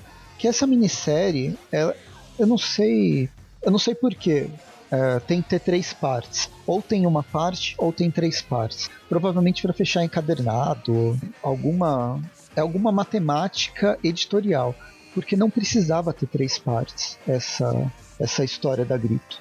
que 0.42 0.48
essa 0.48 0.66
minissérie, 0.66 1.56
ela, 1.72 1.96
eu 2.40 2.48
não 2.48 2.58
sei, 2.58 3.30
eu 3.62 3.70
não 3.70 3.78
sei 3.78 3.94
porquê. 3.94 4.50
É, 4.90 5.20
tem 5.20 5.40
que 5.40 5.50
ter 5.50 5.60
três 5.60 5.94
partes. 5.94 6.50
Ou 6.66 6.82
tem 6.82 7.06
uma 7.06 7.22
parte, 7.22 7.76
ou 7.78 7.94
tem 7.94 8.10
três 8.10 8.42
partes. 8.42 8.90
Provavelmente 9.08 9.62
para 9.62 9.72
fechar 9.72 10.04
encadernado, 10.04 11.16
alguma 11.44 12.20
é 12.56 12.60
alguma 12.60 12.92
matemática 12.92 14.00
editorial, 14.04 14.76
porque 15.14 15.38
não 15.38 15.50
precisava 15.50 16.12
ter 16.12 16.26
três 16.26 16.58
partes 16.58 17.20
essa 17.28 17.92
essa 18.20 18.44
história 18.44 18.84
da 18.84 18.98
Grito. 18.98 19.40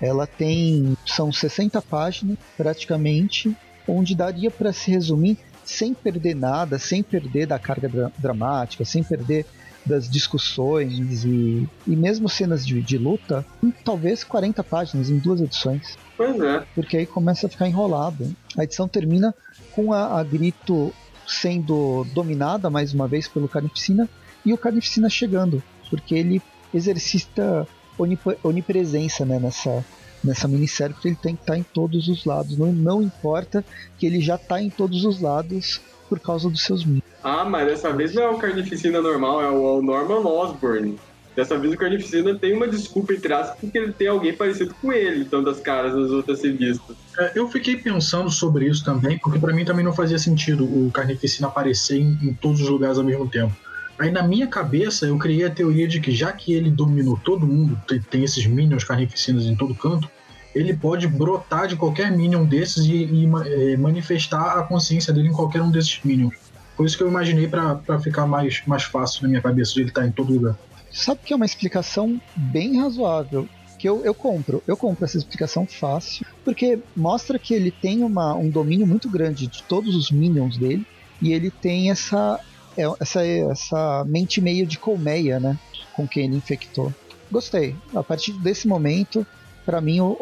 Ela 0.00 0.26
tem 0.26 0.96
são 1.06 1.30
60 1.30 1.82
páginas 1.82 2.38
praticamente, 2.56 3.54
onde 3.86 4.14
daria 4.14 4.50
para 4.50 4.72
se 4.72 4.90
resumir 4.90 5.36
sem 5.66 5.92
perder 5.92 6.34
nada, 6.34 6.78
sem 6.78 7.02
perder 7.02 7.46
da 7.46 7.58
carga 7.58 7.88
dra 7.88 8.12
dramática, 8.18 8.86
sem 8.86 9.04
perder 9.04 9.44
das 9.84 10.08
discussões 10.08 11.24
e, 11.24 11.68
e 11.86 11.96
mesmo 11.96 12.28
cenas 12.28 12.66
de, 12.66 12.80
de 12.82 12.98
luta 12.98 13.44
em 13.62 13.70
talvez 13.70 14.22
40 14.22 14.62
páginas, 14.62 15.10
em 15.10 15.18
duas 15.18 15.40
edições. 15.40 15.96
Pois 16.16 16.38
é. 16.40 16.66
Porque 16.74 16.96
aí 16.96 17.06
começa 17.06 17.46
a 17.46 17.50
ficar 17.50 17.66
enrolado. 17.66 18.34
A 18.56 18.64
edição 18.64 18.86
termina 18.86 19.34
com 19.72 19.92
a, 19.92 20.20
a 20.20 20.22
Grito 20.22 20.92
sendo 21.26 22.04
dominada 22.12 22.68
mais 22.68 22.92
uma 22.92 23.06
vez 23.06 23.28
pelo 23.28 23.48
Carnificina 23.48 24.08
e 24.44 24.52
o 24.52 24.58
Carnificina 24.58 25.08
chegando, 25.08 25.62
porque 25.88 26.14
ele 26.14 26.42
exercita 26.72 27.66
onip 27.98 28.20
onipresença 28.42 29.24
né, 29.24 29.38
nessa, 29.38 29.84
nessa 30.22 30.48
minissérie, 30.48 30.94
porque 30.94 31.08
ele 31.08 31.16
tem 31.16 31.34
que 31.34 31.42
estar 31.42 31.56
em 31.56 31.62
todos 31.62 32.08
os 32.08 32.24
lados. 32.24 32.56
Não, 32.56 32.72
não 32.72 33.02
importa 33.02 33.64
que 33.98 34.06
ele 34.06 34.20
já 34.20 34.36
está 34.36 34.60
em 34.60 34.70
todos 34.70 35.04
os 35.04 35.20
lados 35.20 35.80
por 36.10 36.18
causa 36.18 36.50
dos 36.50 36.64
seus 36.64 36.84
mitos. 36.84 37.08
Ah, 37.22 37.44
mas 37.44 37.68
dessa 37.68 37.92
vez 37.92 38.12
não 38.12 38.24
é 38.24 38.28
o 38.28 38.36
Carnificina 38.36 39.00
normal, 39.00 39.40
é 39.40 39.48
o 39.48 39.80
Norman 39.80 40.26
Osborn. 40.26 40.98
Dessa 41.36 41.56
vez 41.56 41.72
o 41.72 41.76
Carnificina 41.76 42.34
tem 42.34 42.52
uma 42.52 42.66
desculpa 42.66 43.14
entre 43.14 43.32
aspas 43.32 43.56
porque 43.60 43.78
ele 43.78 43.92
tem 43.92 44.08
alguém 44.08 44.34
parecido 44.34 44.74
com 44.74 44.92
ele, 44.92 45.20
então 45.20 45.42
das 45.42 45.60
caras 45.60 45.94
das 45.94 46.10
outras 46.10 46.42
revistas. 46.42 46.96
É, 47.16 47.32
eu 47.36 47.48
fiquei 47.48 47.76
pensando 47.76 48.28
sobre 48.28 48.66
isso 48.66 48.84
também, 48.84 49.16
porque 49.18 49.38
para 49.38 49.52
mim 49.52 49.64
também 49.64 49.84
não 49.84 49.92
fazia 49.92 50.18
sentido 50.18 50.64
o 50.64 50.90
Carnificina 50.92 51.46
aparecer 51.46 51.98
em, 51.98 52.18
em, 52.20 52.34
todos 52.34 52.60
os 52.60 52.68
lugares 52.68 52.98
ao 52.98 53.04
mesmo 53.04 53.28
tempo. 53.28 53.54
Aí 53.96 54.10
na 54.10 54.22
minha 54.24 54.48
cabeça 54.48 55.06
eu 55.06 55.16
criei 55.16 55.44
a 55.44 55.50
teoria 55.50 55.86
de 55.86 56.00
que 56.00 56.10
já 56.10 56.32
que 56.32 56.52
ele 56.52 56.70
dominou 56.70 57.20
todo 57.24 57.46
mundo, 57.46 57.80
tem, 57.86 58.00
tem 58.00 58.24
esses 58.24 58.44
minions 58.46 58.82
carnificinas 58.82 59.44
em 59.44 59.54
todo 59.54 59.74
canto, 59.74 60.10
ele 60.54 60.74
pode 60.74 61.06
brotar 61.06 61.66
de 61.68 61.76
qualquer 61.76 62.10
minion 62.10 62.44
desses 62.44 62.84
e, 62.84 63.04
e 63.04 63.24
é, 63.46 63.76
manifestar 63.76 64.58
a 64.58 64.62
consciência 64.62 65.12
dele 65.12 65.28
em 65.28 65.32
qualquer 65.32 65.62
um 65.62 65.70
desses 65.70 66.00
minions. 66.04 66.34
Por 66.76 66.86
isso 66.86 66.96
que 66.96 67.02
eu 67.02 67.08
imaginei 67.08 67.46
para 67.46 68.00
ficar 68.00 68.26
mais, 68.26 68.62
mais 68.66 68.82
fácil 68.84 69.22
na 69.22 69.28
minha 69.28 69.42
cabeça 69.42 69.74
de 69.74 69.80
ele 69.80 69.88
estar 69.90 70.00
tá 70.02 70.06
em 70.06 70.12
todo 70.12 70.32
lugar. 70.32 70.56
Sabe 70.90 71.20
que 71.24 71.32
é 71.32 71.36
uma 71.36 71.44
explicação 71.44 72.20
bem 72.34 72.80
razoável 72.80 73.48
que 73.78 73.88
eu, 73.88 74.04
eu 74.04 74.14
compro. 74.14 74.62
Eu 74.66 74.76
compro 74.76 75.04
essa 75.04 75.16
explicação 75.16 75.66
fácil, 75.66 76.26
porque 76.44 76.78
mostra 76.94 77.38
que 77.38 77.54
ele 77.54 77.70
tem 77.70 78.02
uma, 78.02 78.34
um 78.34 78.50
domínio 78.50 78.86
muito 78.86 79.08
grande 79.08 79.46
de 79.46 79.62
todos 79.62 79.94
os 79.94 80.10
minions 80.10 80.58
dele, 80.58 80.86
e 81.20 81.32
ele 81.32 81.50
tem 81.50 81.90
essa, 81.90 82.40
é, 82.76 82.82
essa, 83.00 83.24
essa 83.24 84.04
mente 84.06 84.40
meio 84.40 84.66
de 84.66 84.78
colmeia, 84.78 85.40
né? 85.40 85.58
Com 85.94 86.06
quem 86.06 86.26
ele 86.26 86.36
infectou. 86.36 86.92
Gostei. 87.30 87.74
A 87.94 88.02
partir 88.02 88.32
desse 88.32 88.66
momento, 88.66 89.26
para 89.70 89.80
mim, 89.80 90.00
o, 90.00 90.16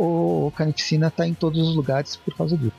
o 0.48 0.52
Carnificina 0.54 1.10
tá 1.10 1.26
em 1.26 1.32
todos 1.32 1.66
os 1.66 1.74
lugares 1.74 2.16
por 2.16 2.36
causa 2.36 2.54
disso. 2.54 2.74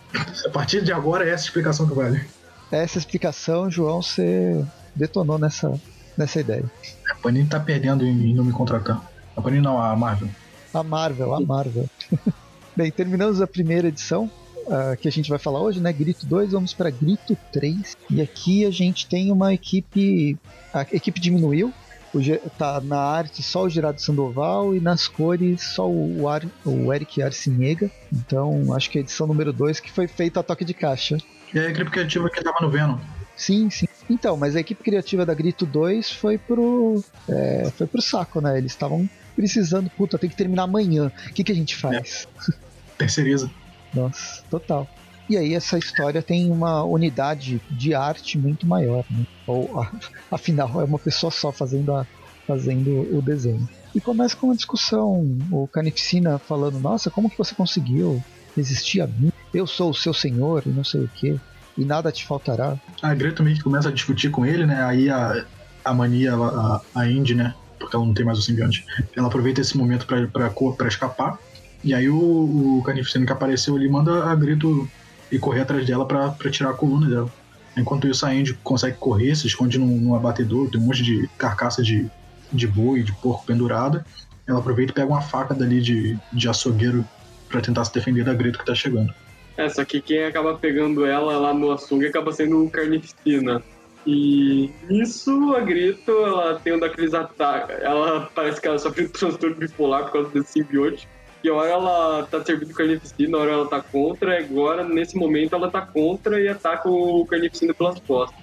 A 0.46 0.50
partir 0.52 0.84
de 0.84 0.94
agora, 0.94 1.28
é 1.28 1.32
essa 1.32 1.46
explicação 1.46 1.88
que 1.88 1.96
vale. 1.96 2.24
Essa 2.72 3.00
explicação, 3.00 3.72
João, 3.72 4.04
você 4.04 4.64
detonou 4.96 5.40
nessa, 5.40 5.74
nessa 6.16 6.40
ideia. 6.40 6.64
A 7.10 7.16
Panini 7.16 7.50
tá 7.50 7.60
perdendo 7.60 8.06
em 8.06 8.36
não 8.36 8.44
me 8.44 8.52
contratar. 8.52 9.04
A 9.36 9.42
Panini 9.42 9.64
não, 9.64 9.82
a 9.82 9.96
Marvel. 9.96 10.30
A 10.72 10.84
Marvel, 10.84 11.34
a 11.34 11.40
Marvel. 11.40 11.90
Bem, 12.78 12.92
terminamos 12.92 13.42
a 13.42 13.48
primeira 13.48 13.88
edição. 13.88 14.30
Uh, 14.68 14.96
que 14.96 15.08
a 15.08 15.12
gente 15.12 15.28
vai 15.28 15.40
falar 15.40 15.62
hoje, 15.62 15.80
né? 15.80 15.92
Grito 15.92 16.28
2, 16.28 16.52
vamos 16.52 16.76
para 16.76 16.92
Grito 16.92 17.36
3. 17.52 17.98
E 18.12 18.22
aqui 18.22 18.64
a 18.64 18.70
gente 18.70 19.08
tem 19.08 19.32
uma 19.32 19.52
equipe. 19.52 20.38
A 20.72 20.82
equipe 20.82 21.20
diminuiu. 21.20 21.74
O, 22.14 22.50
tá 22.58 22.82
na 22.82 23.00
arte 23.00 23.44
só 23.44 23.64
o 23.64 23.70
Gerardo 23.70 24.02
Sandoval 24.02 24.76
e 24.76 24.80
nas 24.80 25.08
cores 25.08 25.62
só 25.62 25.88
o, 25.88 26.28
Ar, 26.28 26.44
o 26.66 26.94
Eric 26.94 27.22
Arcinega. 27.22 27.90
Então 28.12 28.74
acho 28.74 28.90
que 28.90 28.98
é 28.98 29.02
a 29.02 29.04
edição 29.04 29.28
número 29.28 29.54
2 29.54 29.80
que 29.80 29.92
foi 29.92 30.08
feita 30.08 30.40
a 30.40 30.44
toque 30.44 30.66
de 30.66 30.74
caixa. 30.74 31.18
E 31.54 31.60
a 31.60 31.70
equipe 31.70 31.90
criativa 31.90 32.30
que 32.30 32.44
tava 32.44 32.58
no 32.62 32.70
Venom. 32.70 32.98
Sim, 33.36 33.70
sim. 33.70 33.88
Então, 34.10 34.36
mas 34.36 34.56
a 34.56 34.60
equipe 34.60 34.84
criativa 34.84 35.26
da 35.26 35.34
Grito 35.34 35.66
2 35.66 36.12
foi 36.12 36.38
pro. 36.38 37.02
É, 37.28 37.72
foi 37.78 37.88
pro 37.88 38.02
saco, 38.02 38.42
né? 38.42 38.58
Eles 38.58 38.74
estavam 38.74 39.10
precisando, 39.36 39.90
puta, 39.92 40.18
tem 40.18 40.30
que 40.30 40.36
terminar 40.36 40.64
amanhã. 40.64 41.12
O 41.30 41.34
que, 41.34 41.44
que 41.44 41.52
a 41.52 41.56
gente 41.56 41.76
faz? 41.76 42.28
É. 42.50 42.52
Terceiriza. 42.98 43.50
Nossa, 43.94 44.44
total. 44.50 44.90
E 45.30 45.38
aí 45.38 45.54
essa 45.54 45.78
história 45.78 46.22
tem 46.22 46.52
uma 46.52 46.84
unidade 46.84 47.62
de 47.70 47.94
arte 47.94 48.38
muito 48.38 48.66
maior, 48.66 49.06
né? 49.10 49.26
Ou 49.46 49.70
afinal 50.32 50.82
é 50.82 50.84
uma 50.84 51.00
pessoa 51.00 51.32
só 51.32 51.52
fazendo, 51.52 51.94
a, 51.94 52.06
fazendo 52.48 53.16
o 53.16 53.22
desenho. 53.22 53.68
E 53.94 54.02
começa 54.02 54.36
com 54.36 54.48
uma 54.48 54.56
discussão, 54.56 55.38
o 55.52 55.68
Canificina 55.68 56.38
falando, 56.40 56.80
nossa, 56.80 57.10
como 57.10 57.30
que 57.30 57.38
você 57.38 57.56
conseguiu 57.56 58.24
resistir 58.56 59.02
a 59.02 59.08
mim? 59.08 59.32
Eu 59.54 59.66
sou 59.66 59.92
o 59.92 59.96
seu 59.96 60.14
senhor 60.14 60.64
e 60.66 60.70
não 60.70 60.84
sei 60.84 61.02
o 61.02 61.08
que, 61.08 61.40
e 61.78 61.86
nada 61.86 62.12
te 62.12 62.26
faltará. 62.26 62.78
A 63.02 63.14
Greta 63.14 63.42
meio 63.42 63.56
que 63.56 63.64
começa 63.64 63.90
a 63.90 63.92
discutir 63.92 64.30
com 64.30 64.46
ele, 64.46 64.66
né? 64.66 64.84
Aí 64.84 65.10
a, 65.10 65.46
a 65.84 65.94
mania, 65.94 66.36
a, 66.36 66.82
a 66.94 67.08
Indy, 67.08 67.36
né? 67.36 67.54
porque 67.80 67.96
ela 67.96 68.06
não 68.06 68.14
tem 68.14 68.26
mais 68.26 68.38
o 68.38 68.42
simbionte. 68.42 68.86
Ela 69.16 69.28
aproveita 69.28 69.62
esse 69.62 69.78
momento 69.78 70.06
para 70.06 70.88
escapar. 70.88 71.40
E 71.84 71.94
aí 71.94 72.10
o, 72.10 72.78
o 72.78 72.84
Carnificina 72.84 73.26
que 73.26 73.32
apareceu 73.32 73.76
ali 73.76 73.90
manda 73.90 74.26
a 74.26 74.36
Grito 74.36 74.88
ir 75.32 75.40
correr 75.40 75.62
atrás 75.62 75.86
dela 75.86 76.06
para 76.06 76.34
tirar 76.50 76.72
a 76.72 76.74
coluna 76.74 77.08
dela. 77.08 77.32
Enquanto 77.78 78.08
isso, 78.08 78.26
a 78.26 78.30
Andy 78.30 78.54
consegue 78.64 78.98
correr, 78.98 79.36
se 79.36 79.48
esconde 79.48 79.78
num, 79.78 80.00
num 80.00 80.16
abatedor, 80.16 80.70
tem 80.70 80.80
um 80.80 80.86
monte 80.86 81.04
de 81.04 81.30
carcaça 81.38 81.82
de, 81.82 82.10
de 82.52 82.68
boi, 82.68 83.04
de 83.04 83.14
porco 83.14 83.46
pendurada. 83.46 84.06
Ela 84.48 84.60
aproveita 84.60 84.92
e 84.92 84.96
pega 84.96 85.08
uma 85.08 85.22
faca 85.22 85.54
dali 85.54 85.82
de, 85.82 86.18
de 86.34 86.50
açougueiro 86.50 87.06
para 87.48 87.62
tentar 87.62 87.86
se 87.86 87.94
defender 87.94 88.24
da 88.24 88.34
Grito 88.34 88.60
que 88.60 88.66
tá 88.66 88.76
chegando. 88.76 89.14
É, 89.58 89.68
só 89.70 89.84
que 89.84 90.02
quem 90.02 90.24
acaba 90.24 90.58
pegando 90.58 91.06
ela 91.06 91.38
lá 91.38 91.54
no 91.54 91.72
açougue 91.72 92.08
acaba 92.08 92.32
sendo 92.32 92.64
o 92.64 92.70
Carnificina. 92.70 93.62
E 94.06 94.72
isso, 94.90 95.54
a 95.54 95.60
Grito, 95.60 96.12
ela 96.12 96.60
tem 96.60 96.74
um 96.74 96.80
daqueles 96.80 97.14
ataques. 97.14 97.76
Ela 97.82 98.30
parece 98.34 98.62
que 98.62 98.68
ela 98.68 98.80
sofre 98.80 99.06
um 99.06 99.10
transtorno 99.10 99.56
bipolar 99.56 100.06
por 100.06 100.14
causa 100.14 100.30
desse 100.30 100.54
simbionte. 100.54 101.08
E 101.44 101.50
a 101.50 101.54
hora 101.54 101.70
ela 101.70 102.24
tá 102.24 102.44
servindo 102.44 102.74
carnificina, 102.74 103.38
hora 103.38 103.52
ela 103.52 103.68
tá 103.68 103.82
contra, 103.82 104.38
agora, 104.38 104.84
nesse 104.84 105.18
momento, 105.18 105.56
ela 105.56 105.72
tá 105.72 105.82
contra 105.82 106.42
e 106.42 106.48
ataca 106.48 106.90
o 106.90 107.26
carnificina 107.26 107.74
pelas 107.74 108.00
costas. 108.00 108.38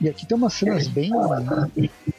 E 0.00 0.08
aqui 0.08 0.24
tem 0.24 0.36
umas 0.36 0.52
cenas 0.52 0.86
bem, 0.86 1.10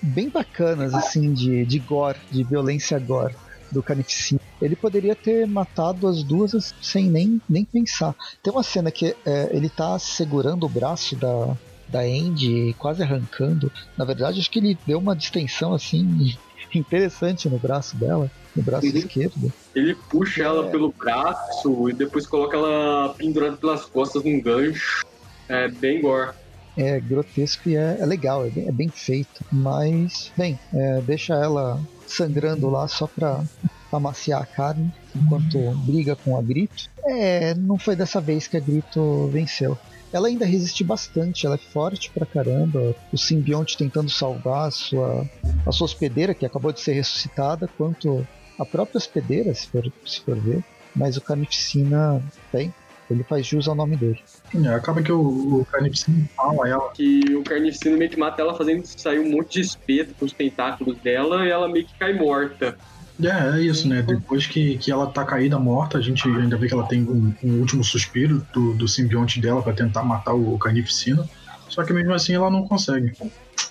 bem 0.02 0.30
bacanas, 0.30 0.94
assim, 0.94 1.32
de, 1.34 1.66
de 1.66 1.80
gore, 1.80 2.20
de 2.30 2.44
violência 2.44 3.00
gore 3.00 3.34
do 3.72 3.82
Carnificina. 3.82 4.42
Ele 4.62 4.76
poderia 4.76 5.16
ter 5.16 5.48
matado 5.48 6.08
as 6.08 6.22
duas 6.24 6.74
sem 6.82 7.10
nem, 7.10 7.42
nem 7.48 7.64
pensar. 7.64 8.14
Tem 8.44 8.52
uma 8.52 8.64
cena 8.64 8.92
que 8.92 9.16
é, 9.26 9.50
ele 9.52 9.70
tá 9.70 9.98
segurando 9.98 10.66
o 10.66 10.70
braço 10.70 11.16
da, 11.16 11.56
da 11.88 12.02
Andy, 12.02 12.76
quase 12.78 13.02
arrancando. 13.02 13.72
Na 13.98 14.04
verdade, 14.04 14.40
acho 14.40 14.52
que 14.52 14.60
ele 14.60 14.78
deu 14.86 15.00
uma 15.00 15.16
distensão 15.16 15.74
assim 15.74 16.36
interessante 16.76 17.48
no 17.48 17.58
braço 17.58 17.96
dela, 17.96 18.30
no 18.56 18.64
braço 18.64 18.88
uhum. 18.88 18.98
esquerdo. 18.98 19.54
Ele 19.76 19.96
puxa 20.10 20.44
é... 20.44 20.46
ela 20.46 20.70
pelo 20.70 20.92
braço 20.92 21.90
e 21.90 21.94
depois 21.94 22.26
coloca 22.28 22.58
ela 22.58 23.14
pendurada 23.18 23.58
pelas 23.58 23.86
costas 23.86 24.24
num 24.24 24.42
gancho. 24.42 25.06
É 25.48 25.68
bem 25.68 26.02
gore. 26.02 26.32
É 26.78 27.00
grotesco 27.00 27.68
e 27.68 27.76
é, 27.76 27.98
é 28.00 28.06
legal, 28.06 28.46
é 28.46 28.50
bem, 28.50 28.68
é 28.68 28.72
bem, 28.72 28.90
feito. 28.90 29.44
Mas, 29.52 30.32
bem, 30.38 30.58
é, 30.74 31.02
deixa 31.02 31.34
ela 31.34 31.80
sangrando 32.08 32.70
lá 32.70 32.88
só 32.88 33.06
pra 33.08 33.44
amaciar 33.92 34.42
a 34.42 34.46
carne 34.46 34.92
enquanto 35.16 35.58
briga 35.86 36.16
com 36.16 36.38
a 36.38 36.42
Grito. 36.42 36.90
É, 37.06 37.54
não 37.56 37.78
foi 37.78 37.96
dessa 37.96 38.22
vez 38.22 38.48
que 38.48 38.56
a 38.56 38.60
Grito 38.60 39.28
venceu 39.28 39.78
ela 40.12 40.28
ainda 40.28 40.46
resiste 40.46 40.84
bastante, 40.84 41.46
ela 41.46 41.56
é 41.56 41.58
forte 41.58 42.10
pra 42.12 42.26
caramba. 42.26 42.96
O 43.14 43.18
simbionte 43.18 43.78
tentando 43.78 44.10
salvar 44.10 44.68
a 44.68 44.72
sua, 44.72 45.30
a 45.66 45.72
sua 45.72 45.86
hospedeira, 45.86 46.34
que 46.34 46.46
acabou 46.46 46.72
de 46.72 46.80
ser 46.80 46.94
ressuscitada, 46.94 47.70
quanto 47.78 48.26
a 48.60 48.66
própria 48.66 48.98
hospedeira, 48.98 49.54
se 49.54 49.68
for, 49.68 49.92
se 50.06 50.22
for 50.22 50.38
ver. 50.38 50.64
Mas 50.96 51.16
o 51.18 51.22
Carnificina, 51.22 52.22
bem, 52.52 52.74
ele 53.10 53.24
faz 53.24 53.46
jus 53.46 53.68
ao 53.68 53.76
nome 53.76 53.96
dele. 53.96 54.20
É, 54.54 54.68
acaba 54.70 55.02
que 55.02 55.12
o, 55.12 55.62
o 55.62 55.66
Carnificina 55.72 56.30
fala 56.36 56.68
ela. 56.68 56.92
Que 56.92 57.36
o 57.36 57.44
Carnificina 57.44 57.98
meio 57.98 58.12
que 58.12 58.20
mata 58.20 58.42
ela 58.42 58.54
fazendo 58.56 58.86
sair 58.86 59.20
um 59.20 59.32
monte 59.32 59.54
de 59.54 59.62
espeto 59.62 60.14
com 60.16 60.26
os 60.26 60.34
tentáculos 60.34 60.98
dela 61.00 61.46
e 61.46 61.50
ela 61.50 61.68
meio 61.68 61.86
que 61.86 61.98
cai 61.98 62.14
morta. 62.14 62.78
É, 63.22 63.58
é 63.58 63.62
isso, 63.62 63.88
né? 63.88 64.02
Depois 64.02 64.48
que, 64.48 64.78
que 64.78 64.92
ela 64.92 65.08
tá 65.08 65.26
caída 65.26 65.60
morta, 65.60 65.98
a 65.98 66.02
gente 66.02 66.26
ainda 66.28 66.58
vê 66.58 66.68
que 66.68 66.74
ela 66.74 66.88
tem 66.88 67.04
um, 67.04 67.34
um 67.44 67.60
último 67.60 67.84
suspiro 67.84 68.46
do, 68.54 68.74
do 68.74 68.88
simbionte 68.88 69.42
dela 69.42 69.62
para 69.62 69.74
tentar 69.74 70.04
matar 70.04 70.34
o 70.34 70.58
Carnificina. 70.58 71.28
Só 71.68 71.84
que 71.84 71.94
mesmo 71.94 72.14
assim 72.14 72.34
ela 72.34 72.50
não 72.50 72.68
consegue. 72.68 73.14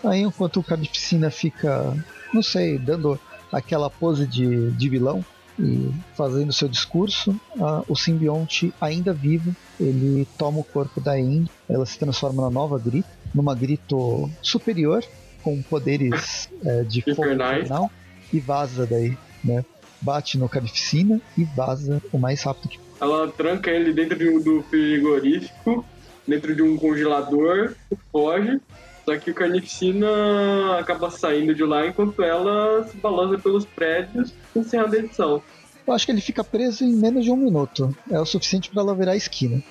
Aí 0.05 0.21
enquanto 0.21 0.61
o 0.61 0.63
Carnificina 0.63 1.31
fica, 1.31 1.97
não 2.33 2.43
sei, 2.43 2.79
dando 2.79 3.19
aquela 3.53 3.91
pose 3.91 4.27
de, 4.27 4.71
de 4.73 4.89
vilão 4.89 5.25
e 5.59 5.91
fazendo 6.15 6.53
seu 6.53 6.69
discurso, 6.69 7.39
a, 7.61 7.83
o 7.89 7.97
simbionte 7.97 8.73
ainda 8.81 9.13
vivo, 9.13 9.55
ele 9.81 10.27
toma 10.39 10.61
o 10.61 10.65
corpo 10.65 11.01
da 11.01 11.13
Anne, 11.13 11.51
ela 11.69 11.85
se 11.85 11.99
transforma 11.99 12.43
na 12.43 12.51
nova 12.51 12.79
Grito, 12.79 13.09
numa 13.35 13.55
Grito 13.55 14.31
superior, 14.41 15.05
com 15.43 15.61
poderes 15.63 16.49
é, 16.65 16.83
de 16.85 17.03
fogo 17.03 17.33
infernal, 17.33 17.91
e 18.33 18.39
vaza 18.39 18.87
daí 18.87 19.17
né? 19.43 19.65
Bate 20.01 20.39
no 20.39 20.49
carnificina 20.49 21.21
e 21.37 21.45
vaza 21.45 22.01
o 22.13 22.19
mais 22.19 22.43
rápido 22.43 22.69
que 22.69 22.79
Ela 23.01 23.29
tranca 23.29 23.71
ele 23.71 23.93
dentro 23.93 24.17
de 24.17 24.29
um, 24.29 24.41
do 24.41 24.63
frigorífico, 24.65 25.85
dentro 26.27 26.55
de 26.55 26.63
um 26.63 26.77
congelador, 26.77 27.75
foge. 28.13 28.61
Só 29.09 29.17
que 29.17 29.31
o 29.31 29.35
carnificina 29.35 30.79
acaba 30.79 31.11
saindo 31.11 31.55
de 31.55 31.65
lá 31.65 31.87
enquanto 31.87 32.23
ela 32.23 32.87
se 32.87 32.95
balança 32.99 33.39
pelos 33.43 33.65
prédios, 33.65 34.35
encerrando 34.55 34.97
a 34.97 34.99
edição. 34.99 35.43
Eu 35.87 35.95
acho 35.95 36.05
que 36.05 36.13
ele 36.13 36.21
fica 36.21 36.45
preso 36.45 36.85
em 36.85 36.93
menos 36.93 37.25
de 37.25 37.31
um 37.31 37.37
minuto. 37.37 37.97
É 38.11 38.21
o 38.21 38.27
suficiente 38.27 38.69
para 38.69 38.83
ela 38.83 38.95
virar 38.95 39.13
a 39.13 39.17
esquina. 39.17 39.63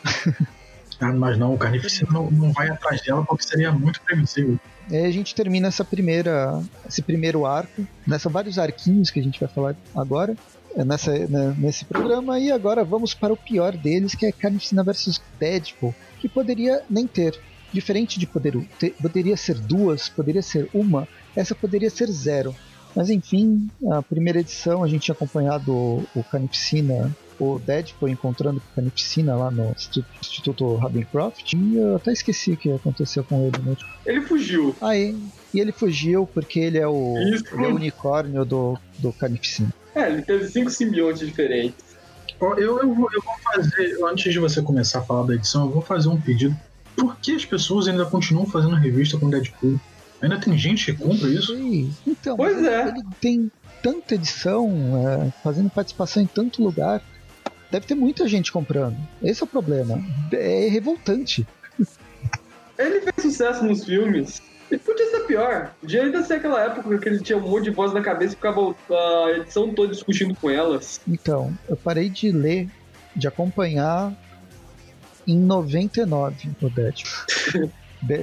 ah, 1.00 1.14
mas 1.14 1.38
não, 1.38 1.54
o 1.54 1.58
carnificina 1.58 2.10
não, 2.12 2.32
não 2.32 2.52
vai 2.52 2.68
atrás 2.68 3.00
dela 3.04 3.24
porque 3.24 3.44
seria 3.44 3.72
muito 3.72 4.02
previsível. 4.02 4.60
E 4.90 4.96
aí 4.96 5.06
a 5.06 5.12
gente 5.12 5.36
termina 5.36 5.68
essa 5.68 5.86
primeira, 5.86 6.60
esse 6.90 7.04
primeiro 7.04 7.46
arco, 7.46 7.86
nessa 8.08 8.30
vários 8.30 8.58
arquinhos 8.58 9.12
que 9.12 9.20
a 9.20 9.24
gente 9.24 9.40
vai 9.40 9.50
falar 9.50 9.76
agora, 9.96 10.36
é, 10.76 10.84
nessa, 10.84 11.12
né, 11.12 11.56
nesse 11.60 11.86
programa, 11.86 12.40
e 12.40 12.52
agora 12.52 12.84
vamos 12.84 13.14
para 13.14 13.34
o 13.34 13.38
pior 13.38 13.78
deles, 13.78 14.16
que 14.16 14.26
é 14.26 14.32
Carnificina 14.32 14.82
vs 14.82 15.22
Deadpool, 15.40 15.94
que 16.20 16.28
poderia 16.28 16.82
nem 16.90 17.06
ter. 17.06 17.40
Diferente 17.78 18.18
de 18.18 18.26
poder 18.26 18.58
ter, 18.80 18.96
poderia 19.00 19.38
ser 19.38 19.60
duas, 19.60 20.10
poderia 20.10 20.42
ser 20.42 20.68
uma, 20.74 21.08
essa 21.36 21.54
poderia 21.54 21.92
ser 21.92 22.10
zero. 22.10 22.56
Mas 22.96 23.12
enfim, 23.12 23.70
a 23.92 24.02
primeira 24.02 24.40
edição 24.40 24.84
a 24.84 24.88
gente 24.88 25.04
tinha 25.04 25.14
acompanhado 25.14 25.72
o, 25.72 26.04
o 26.16 26.24
Carnificina, 26.24 27.16
o 27.40 27.60
Deadpool 27.60 28.10
encontrando 28.10 28.58
o 28.58 28.76
Carnificina 28.76 29.36
lá 29.36 29.52
no 29.52 29.76
Instituto 30.20 30.74
Ravencroft. 30.78 31.54
E 31.54 31.76
eu 31.76 31.98
até 31.98 32.12
esqueci 32.12 32.54
o 32.54 32.58
que 32.58 32.72
aconteceu 32.72 33.24
com 33.24 33.46
ele. 33.46 33.60
Né? 33.64 33.78
Ele 34.08 34.22
fugiu. 34.22 34.76
Aí, 34.82 35.16
e 35.54 35.60
ele 35.60 35.72
fugiu 35.72 36.28
porque 36.34 36.60
ele 36.60 36.80
é 36.80 36.88
o, 36.88 37.16
ele 37.16 37.44
é 37.64 37.68
o 37.68 37.76
unicórnio 37.76 38.44
do, 38.44 38.76
do 38.98 39.14
Carnificina. 39.14 39.72
É, 39.94 40.10
ele 40.10 40.24
teve 40.24 40.48
cinco 40.48 40.72
simbiontes 40.72 41.20
diferentes. 41.28 41.86
Eu, 42.42 42.80
eu, 42.80 42.96
vou, 42.96 43.08
eu 43.14 43.22
vou 43.22 43.36
fazer, 43.54 44.04
antes 44.04 44.34
de 44.34 44.40
você 44.40 44.64
começar 44.64 45.00
a 45.00 45.04
falar 45.04 45.28
da 45.28 45.36
edição, 45.36 45.66
eu 45.66 45.72
vou 45.72 45.84
fazer 45.84 46.10
um 46.10 46.20
pedido. 46.20 46.58
Por 46.98 47.16
que 47.18 47.34
as 47.34 47.46
pessoas 47.46 47.88
ainda 47.88 48.06
continuam 48.06 48.48
fazendo 48.48 48.76
revista 48.76 49.18
com 49.20 49.30
Deadpool? 49.30 49.80
Ainda 50.20 50.40
tem 50.40 50.58
gente 50.58 50.86
que 50.86 50.98
compra 50.98 51.30
isso? 51.30 51.56
Então, 52.06 52.36
pois 52.36 52.64
é. 52.66 52.88
Ele 52.90 53.04
tem 53.22 53.52
tanta 53.84 54.16
edição, 54.16 54.68
é, 55.08 55.32
fazendo 55.44 55.70
participação 55.70 56.24
em 56.24 56.26
tanto 56.26 56.64
lugar. 56.64 57.02
Deve 57.70 57.86
ter 57.86 57.94
muita 57.94 58.28
gente 58.28 58.52
comprando. 58.52 58.98
Esse 59.22 59.44
é 59.44 59.46
o 59.46 59.48
problema. 59.48 60.04
É 60.32 60.68
revoltante. 60.70 61.46
Ele 62.80 63.02
fez 63.02 63.16
sucesso 63.22 63.64
nos 63.64 63.86
filmes. 63.86 64.42
E 64.72 64.78
podia 64.78 65.12
ser 65.12 65.20
pior. 65.22 65.74
Podia 65.80 66.04
ainda 66.04 66.24
ser 66.24 66.36
aquela 66.36 66.64
época 66.64 66.98
que 66.98 67.08
ele 67.08 67.20
tinha 67.20 67.38
um 67.38 67.42
monte 67.42 67.66
de 67.66 67.70
voz 67.70 67.94
na 67.94 68.02
cabeça 68.02 68.34
e 68.34 68.36
ficava 68.36 68.76
a 68.90 69.32
edição 69.38 69.74
toda 69.74 69.94
discutindo 69.94 70.34
com 70.36 70.50
elas. 70.50 71.00
Então, 71.08 71.56
eu 71.70 71.78
parei 71.78 72.10
de 72.10 72.32
ler, 72.32 72.68
de 73.16 73.28
acompanhar 73.28 74.14
em 75.28 75.38
99 75.38 76.50
o 76.62 76.70
Deadpool. 76.70 77.72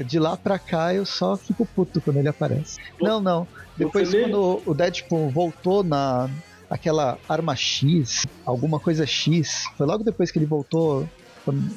de 0.06 0.18
lá 0.18 0.36
pra 0.36 0.58
cá 0.58 0.94
eu 0.94 1.04
só 1.04 1.36
fico 1.36 1.66
puto 1.66 2.00
quando 2.00 2.18
ele 2.18 2.28
aparece. 2.28 2.78
Não, 3.00 3.20
não. 3.20 3.46
Depois 3.76 4.10
quando 4.10 4.62
o 4.64 4.74
Deadpool 4.74 5.30
voltou 5.30 5.82
na 5.82 6.30
aquela 6.70 7.18
arma 7.28 7.54
X, 7.54 8.26
alguma 8.44 8.80
coisa 8.80 9.06
X, 9.06 9.64
foi 9.76 9.86
logo 9.86 10.02
depois 10.02 10.30
que 10.30 10.38
ele 10.38 10.46
voltou, 10.46 11.08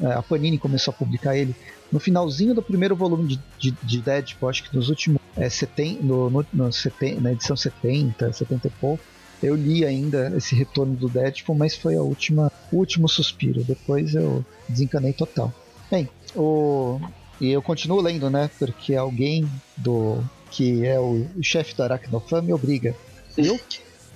é, 0.01 0.13
a 0.13 0.21
Panini 0.21 0.57
começou 0.57 0.91
a 0.91 0.95
publicar 0.97 1.35
ele. 1.35 1.55
No 1.91 1.99
finalzinho 1.99 2.53
do 2.53 2.61
primeiro 2.61 2.95
volume 2.95 3.27
de, 3.27 3.39
de, 3.57 3.71
de 3.83 4.01
Deadpool, 4.01 4.49
acho 4.49 4.63
que 4.63 4.75
nos 4.75 4.89
últimos. 4.89 5.21
É, 5.35 5.49
seten, 5.49 5.99
no, 6.01 6.29
no, 6.29 6.45
no 6.51 6.73
seten, 6.73 7.19
na 7.19 7.31
edição 7.31 7.55
70, 7.55 8.33
70 8.33 8.67
e 8.67 8.71
pouco, 8.71 9.03
eu 9.41 9.55
li 9.55 9.85
ainda 9.85 10.33
esse 10.35 10.55
retorno 10.55 10.95
do 10.95 11.09
Deadpool, 11.09 11.55
mas 11.55 11.75
foi 11.75 11.95
a 11.95 12.01
última, 12.01 12.51
o 12.71 12.77
último 12.77 13.07
suspiro. 13.07 13.63
Depois 13.63 14.15
eu 14.15 14.43
desencanei 14.67 15.13
total. 15.13 15.53
Bem, 15.89 16.09
o, 16.35 16.99
e 17.39 17.51
eu 17.51 17.61
continuo 17.61 18.01
lendo, 18.01 18.29
né? 18.29 18.49
Porque 18.57 18.95
alguém 18.95 19.49
do 19.75 20.23
que 20.49 20.85
é 20.85 20.99
o, 20.99 21.25
chefe 21.41 21.75
do 21.75 21.83
Aracnofan 21.83 22.41
me 22.41 22.53
obriga. 22.53 22.95
Eu? 23.37 23.59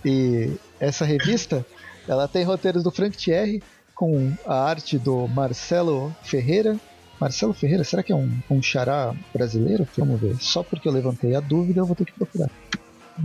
E 0.03 0.51
essa 0.79 1.05
revista, 1.05 1.65
ela 2.07 2.27
tem 2.27 2.43
roteiros 2.43 2.83
do 2.83 2.91
Frank 2.91 3.15
Thierry 3.15 3.61
com 3.93 4.33
a 4.45 4.55
arte 4.63 4.97
do 4.97 5.27
Marcelo 5.27 6.15
Ferreira. 6.23 6.79
Marcelo 7.19 7.53
Ferreira, 7.53 7.83
será 7.83 8.01
que 8.01 8.11
é 8.11 8.15
um, 8.15 8.31
um 8.49 8.61
xará 8.61 9.13
brasileiro? 9.31 9.87
Vamos 9.95 10.19
ver. 10.19 10.35
Só 10.39 10.63
porque 10.63 10.87
eu 10.87 10.91
levantei 10.91 11.35
a 11.35 11.39
dúvida, 11.39 11.81
eu 11.81 11.85
vou 11.85 11.95
ter 11.95 12.05
que 12.05 12.13
procurar. 12.13 12.49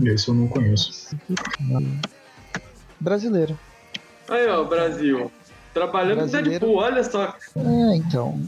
Esse 0.05 0.29
eu 0.29 0.35
não 0.35 0.49
conheço. 0.49 1.17
Brasileiro. 3.01 3.59
Aí, 4.29 4.47
ó, 4.49 4.65
Brasil. 4.65 5.31
Trabalhando 5.73 6.17
brasileiro... 6.17 6.51
Deadpool, 6.51 6.77
olha 6.77 7.05
só. 7.05 7.37
É, 7.55 7.97
então, 7.97 8.41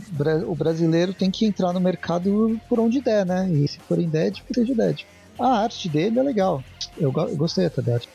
o 0.47 0.55
brasileiro 0.55 1.12
tem 1.12 1.31
que 1.31 1.45
entrar 1.45 1.73
no 1.73 1.81
mercado 1.81 2.59
por 2.69 2.81
onde 2.81 3.00
der, 3.00 3.26
né? 3.26 3.50
E 3.50 3.69
se 3.69 3.78
for 3.81 3.99
em 3.99 4.09
Deadpool, 4.09 4.55
seja 4.55 4.75
Deadpool. 4.75 5.07
A 5.38 5.62
arte 5.62 5.88
dele 5.88 6.19
é 6.19 6.23
legal. 6.23 6.64
Eu, 6.97 7.12
eu 7.14 7.37
gostei 7.37 7.67
até 7.67 7.83
da 7.83 7.95
arte. 7.95 8.09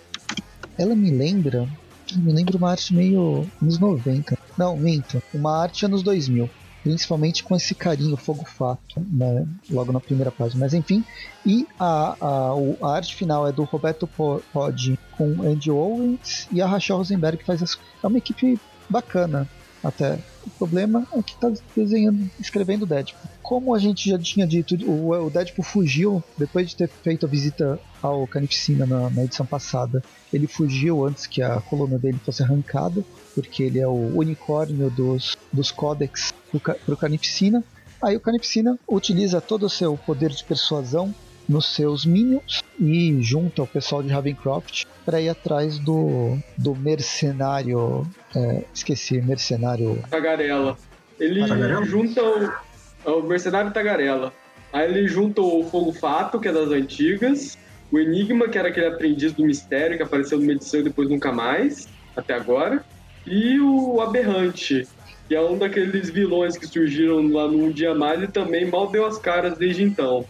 Ela 0.78 0.96
me 0.96 1.12
lembra. 1.12 1.68
Me 2.16 2.34
lembra 2.34 2.58
uma 2.58 2.72
arte 2.72 2.94
meio 2.94 3.48
anos 3.62 3.80
90. 3.80 4.38
Não, 4.58 4.75
minto. 4.75 5.22
Uma 5.34 5.62
arte 5.62 5.86
anos 5.86 6.04
2000 6.04 6.50
principalmente 6.84 7.44
com 7.44 7.56
esse 7.56 7.74
carinho 7.74 8.18
fogo 8.18 8.44
fato, 8.46 9.00
né, 9.12 9.48
logo 9.70 9.92
na 9.92 10.00
primeira 10.00 10.32
página. 10.32 10.60
Mas 10.60 10.74
enfim, 10.74 11.04
e 11.46 11.66
a, 11.80 12.16
a, 12.20 12.54
a 12.82 12.96
arte 12.96 13.16
final 13.16 13.48
é 13.48 13.52
do 13.52 13.63
Roberto 13.63 14.06
Pod 14.06 15.00
com 15.18 15.42
Andy 15.42 15.72
Owens 15.72 16.48
e 16.52 16.62
a 16.62 16.68
Rachel 16.68 16.98
Rosenberg 16.98 17.38
que 17.38 17.46
faz 17.46 17.63
as, 17.63 17.80
é 18.04 18.08
uma 18.08 18.17
equipe 18.17 18.60
bacana 18.89 19.48
até. 19.84 20.19
O 20.46 20.50
problema 20.52 21.08
é 21.13 21.22
que 21.22 21.36
tá 21.36 21.52
desenhando, 21.76 22.30
escrevendo 22.39 22.86
Deadpool. 22.86 23.32
Como 23.41 23.74
a 23.74 23.80
gente 23.80 24.10
já 24.10 24.17
tinha 24.17 24.48
dito, 24.48 24.76
o, 24.86 25.12
o 25.12 25.30
Deadpool 25.30 25.63
fugiu 25.63 26.24
depois 26.38 26.69
de 26.69 26.76
ter 26.76 26.89
feito 26.89 27.26
a 27.26 27.30
visita 27.30 27.80
ao 28.02 28.26
Carnificina 28.28 28.86
na, 28.86 29.10
na, 29.10 29.24
edição 29.24 29.46
passada. 29.46 30.04
Ele 30.32 30.48
fugiu 30.48 31.06
antes 31.06 31.28
que 31.28 31.41
a 31.41 31.60
coluna 31.62 31.98
dele 31.98 32.19
fosse 32.26 32.43
arrancada, 32.43 33.04
porque 33.34 33.63
ele 33.63 33.80
é 33.80 33.88
o 33.88 34.17
unicórnio 34.17 34.89
dos, 34.89 35.38
dos 35.52 35.72
códex 35.72 36.34
para 36.52 36.93
o 36.93 36.98
Carnificina. 36.98 37.63
Aí 38.02 38.15
o 38.15 38.19
Carnificina 38.19 38.78
utiliza 38.88 39.39
todo 39.39 39.65
o 39.65 39.69
seu 39.69 39.98
poder 39.98 40.30
de 40.30 40.43
persuasão 40.43 41.13
nos 41.48 41.74
seus 41.74 42.06
minions 42.06 42.63
e 42.80 43.22
junta 43.22 43.63
o 43.63 43.67
pessoal 43.67 44.02
de 44.02 44.10
Ravencroft 44.10 44.86
para 45.06 45.19
ir 45.19 45.30
atrás 45.30 45.78
do, 45.80 46.38
do 46.58 46.76
mercenário. 46.76 48.08
É, 48.36 48.63
esqueci, 48.74 49.22
mercenário. 49.22 50.02
Tagarela. 50.10 50.78
Ele 51.19 51.48
Tagarela? 51.48 51.86
junta 51.86 52.22
o, 52.24 53.19
o 53.19 53.24
mercenário 53.24 53.72
Tagarela. 53.72 54.34
Aí 54.72 54.89
ele 54.89 55.08
junta 55.08 55.41
o 55.41 55.63
Fogo 55.65 55.93
Fato, 55.93 56.39
que 56.39 56.48
é 56.48 56.52
das 56.52 56.69
antigas, 56.69 57.58
o 57.91 58.00
Enigma, 58.00 58.50
que 58.50 58.58
era 58.58 58.69
aquele 58.69 58.88
aprendiz 58.88 59.32
do 59.34 59.46
mistério 59.46 59.98
que 59.98 60.04
apareceu 60.04 60.39
no 60.39 60.52
edição 60.52 60.80
e 60.80 60.84
depois 60.84 61.08
nunca 61.08 61.32
mais, 61.32 61.88
até 62.15 62.34
agora, 62.34 62.84
e 63.26 63.60
o 63.60 64.02
Aberrante, 64.02 64.88
que 65.28 65.36
é 65.36 65.42
um 65.42 65.58
daqueles 65.58 66.10
vilões 66.10 66.58
que 66.58 66.68
surgiram 66.68 67.28
lá 67.32 67.48
no 67.48 67.66
Um 67.66 67.72
Dia 67.72 67.96
Mais 67.96 68.22
e 68.22 68.28
também 68.28 68.70
mal 68.70 68.90
deu 68.90 69.06
as 69.06 69.18
caras 69.18 69.58
desde 69.58 69.84
então. 69.84 70.26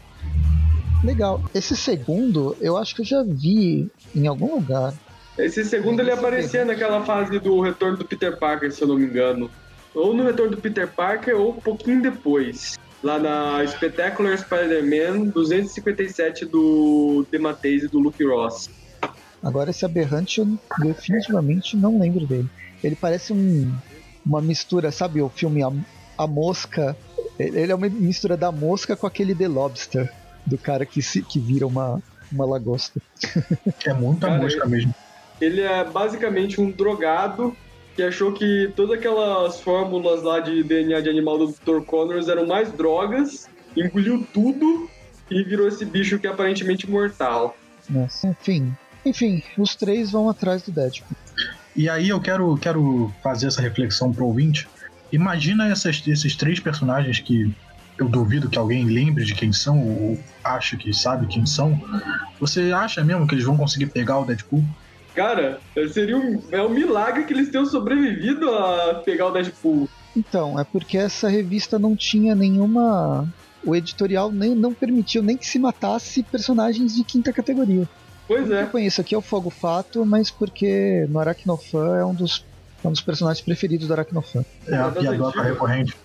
Legal. 1.04 1.44
Esse 1.54 1.76
segundo, 1.76 2.56
eu 2.62 2.78
acho 2.78 2.96
que 2.96 3.02
eu 3.02 3.06
já 3.06 3.24
vi 3.24 3.90
em 4.16 4.28
algum 4.28 4.56
lugar. 4.56 4.94
Esse 5.38 5.66
segundo 5.66 6.00
ele 6.00 6.12
aparecia 6.12 6.64
naquela 6.64 7.04
fase 7.04 7.40
do 7.40 7.60
retorno 7.60 7.98
do 7.98 8.06
Peter 8.06 8.38
Parker, 8.38 8.72
se 8.72 8.82
eu 8.82 8.88
não 8.88 8.96
me 8.96 9.06
engano. 9.06 9.50
Ou 9.94 10.14
no 10.14 10.24
retorno 10.24 10.56
do 10.56 10.62
Peter 10.62 10.88
Parker, 10.88 11.36
ou 11.36 11.52
um 11.52 11.60
pouquinho 11.60 12.02
depois. 12.02 12.80
Lá 13.04 13.20
na 13.20 13.68
Spectacular 13.68 14.38
Spider-Man 14.38 15.26
257 15.26 16.46
do 16.46 17.26
Demateis 17.30 17.84
e 17.84 17.88
do 17.88 18.00
Luke 18.00 18.24
Ross. 18.24 18.70
Agora 19.44 19.72
esse 19.72 19.84
aberrante 19.84 20.40
eu 20.40 20.48
definitivamente 20.80 21.76
não 21.76 22.00
lembro 22.00 22.26
dele. 22.26 22.50
Ele 22.84 22.96
parece 22.96 23.34
um, 23.34 23.74
uma 24.26 24.41
mistura, 24.41 24.91
sabe 24.91 25.22
o 25.22 25.30
filme 25.30 25.63
A, 25.63 25.72
a 26.17 26.28
Mosca? 26.28 26.98
Ele 27.39 27.72
é 27.72 27.76
uma 27.76 27.89
mistura 27.89 28.38
da 28.38 28.52
mosca 28.52 28.96
com 28.96 29.08
aquele 29.08 29.34
The 29.34 29.48
Lobster 29.48 30.12
do 30.46 30.58
cara 30.58 30.86
que, 30.86 31.02
se, 31.02 31.22
que 31.22 31.39
vira 31.39 31.65
uma, 31.65 32.02
uma 32.32 32.46
lagosta. 32.46 33.02
É 33.86 33.93
muita 33.93 34.28
cara, 34.28 34.41
mosca 34.41 34.65
mesmo. 34.67 34.93
Ele 35.41 35.62
é 35.62 35.84
basicamente 35.84 36.62
um 36.62 36.69
drogado 36.69 37.56
que 37.96 38.04
achou 38.04 38.34
que 38.34 38.72
todas 38.76 38.98
aquelas 38.98 39.60
fórmulas 39.62 40.24
lá 40.24 40.39
de 40.39 40.63
DNA 40.63 41.02
de 41.02 41.10
animal 41.10 41.38
do 41.38 41.48
Dr. 41.48 41.82
Connors 41.86 42.28
eram 42.28 42.46
mais 42.46 42.72
drogas, 42.72 43.48
engoliu 43.76 44.26
tudo 44.34 44.89
e 45.30 45.43
virou 45.43 45.67
esse 45.67 45.86
bicho 45.86 46.19
que 46.19 46.28
é 46.28 46.30
aparentemente 46.30 46.89
mortal. 46.89 47.56
Nossa. 47.89 48.28
Enfim, 48.28 48.74
enfim, 49.06 49.43
os 49.58 49.76
três 49.76 50.12
vão 50.12 50.30
atrás 50.30 50.63
do 50.63 50.72
Deadpool. 50.72 51.17
E 51.76 51.90
aí 51.90 52.10
eu 52.10 52.22
quero, 52.22 52.56
quero 52.58 53.12
fazer 53.22 53.48
essa 53.48 53.62
reflexão 53.62 54.12
pro 54.12 54.28
ouvinte. 54.28 54.68
Imagina 55.12 55.68
essas, 55.68 56.06
esses 56.08 56.36
três 56.36 56.60
personagens 56.60 57.20
que 57.20 57.52
eu 57.98 58.08
duvido 58.08 58.50
que 58.50 58.58
alguém 58.58 58.86
lembre 58.86 59.24
de 59.24 59.36
quem 59.36 59.52
são 59.52 59.80
ou 59.80 60.20
acha 60.44 60.76
que 60.78 60.94
sabe 60.94 61.28
quem 61.28 61.46
são. 61.46 61.80
Você 62.40 62.72
acha 62.72 63.04
mesmo 63.04 63.28
que 63.28 63.36
eles 63.36 63.46
vão 63.46 63.58
conseguir 63.58 63.88
pegar 63.88 64.20
o 64.20 64.26
Deadpool? 64.26 64.64
Cara, 65.16 65.60
seria 65.92 66.18
um, 66.18 66.42
é 66.52 66.62
um 66.62 66.70
milagre 66.70 67.24
que 67.26 67.34
eles 67.34 67.50
tenham 67.50 67.66
sobrevivido 67.66 68.50
a 68.50 68.96
pegar 69.06 69.28
o 69.28 69.32
Deadpool. 69.32 69.88
Então, 70.16 70.60
é 70.60 70.64
porque 70.64 70.98
essa 70.98 71.28
revista 71.28 71.78
não 71.78 71.96
tinha 71.96 72.36
nenhuma. 72.36 73.28
O 73.66 73.76
editorial 73.76 74.32
nem, 74.32 74.54
não 74.54 74.74
permitiu 74.74 75.24
nem 75.24 75.38
que 75.38 75.48
se 75.48 75.58
matasse 75.58 76.24
personagens 76.24 76.96
de 76.96 77.04
quinta 77.04 77.32
categoria. 77.32 77.88
Pois 78.28 78.50
é. 78.50 78.64
Eu 78.64 78.68
conheço 78.68 79.02
aqui 79.02 79.14
é 79.14 79.18
o 79.18 79.22
Fogo 79.22 79.50
Fato, 79.50 80.06
mas 80.06 80.32
porque 80.32 81.06
no 81.10 81.20
Aracnofan 81.20 81.98
é 81.98 82.06
um 82.06 82.14
dos, 82.14 82.46
é 82.84 82.88
um 82.88 82.92
dos 82.92 83.02
personagens 83.02 83.44
preferidos 83.44 83.88
do 83.88 83.94
Aracnofan. 83.94 84.46
É 84.68 84.76
a 84.76 84.90
piadoca 84.90 85.42
recorrente. 85.42 85.96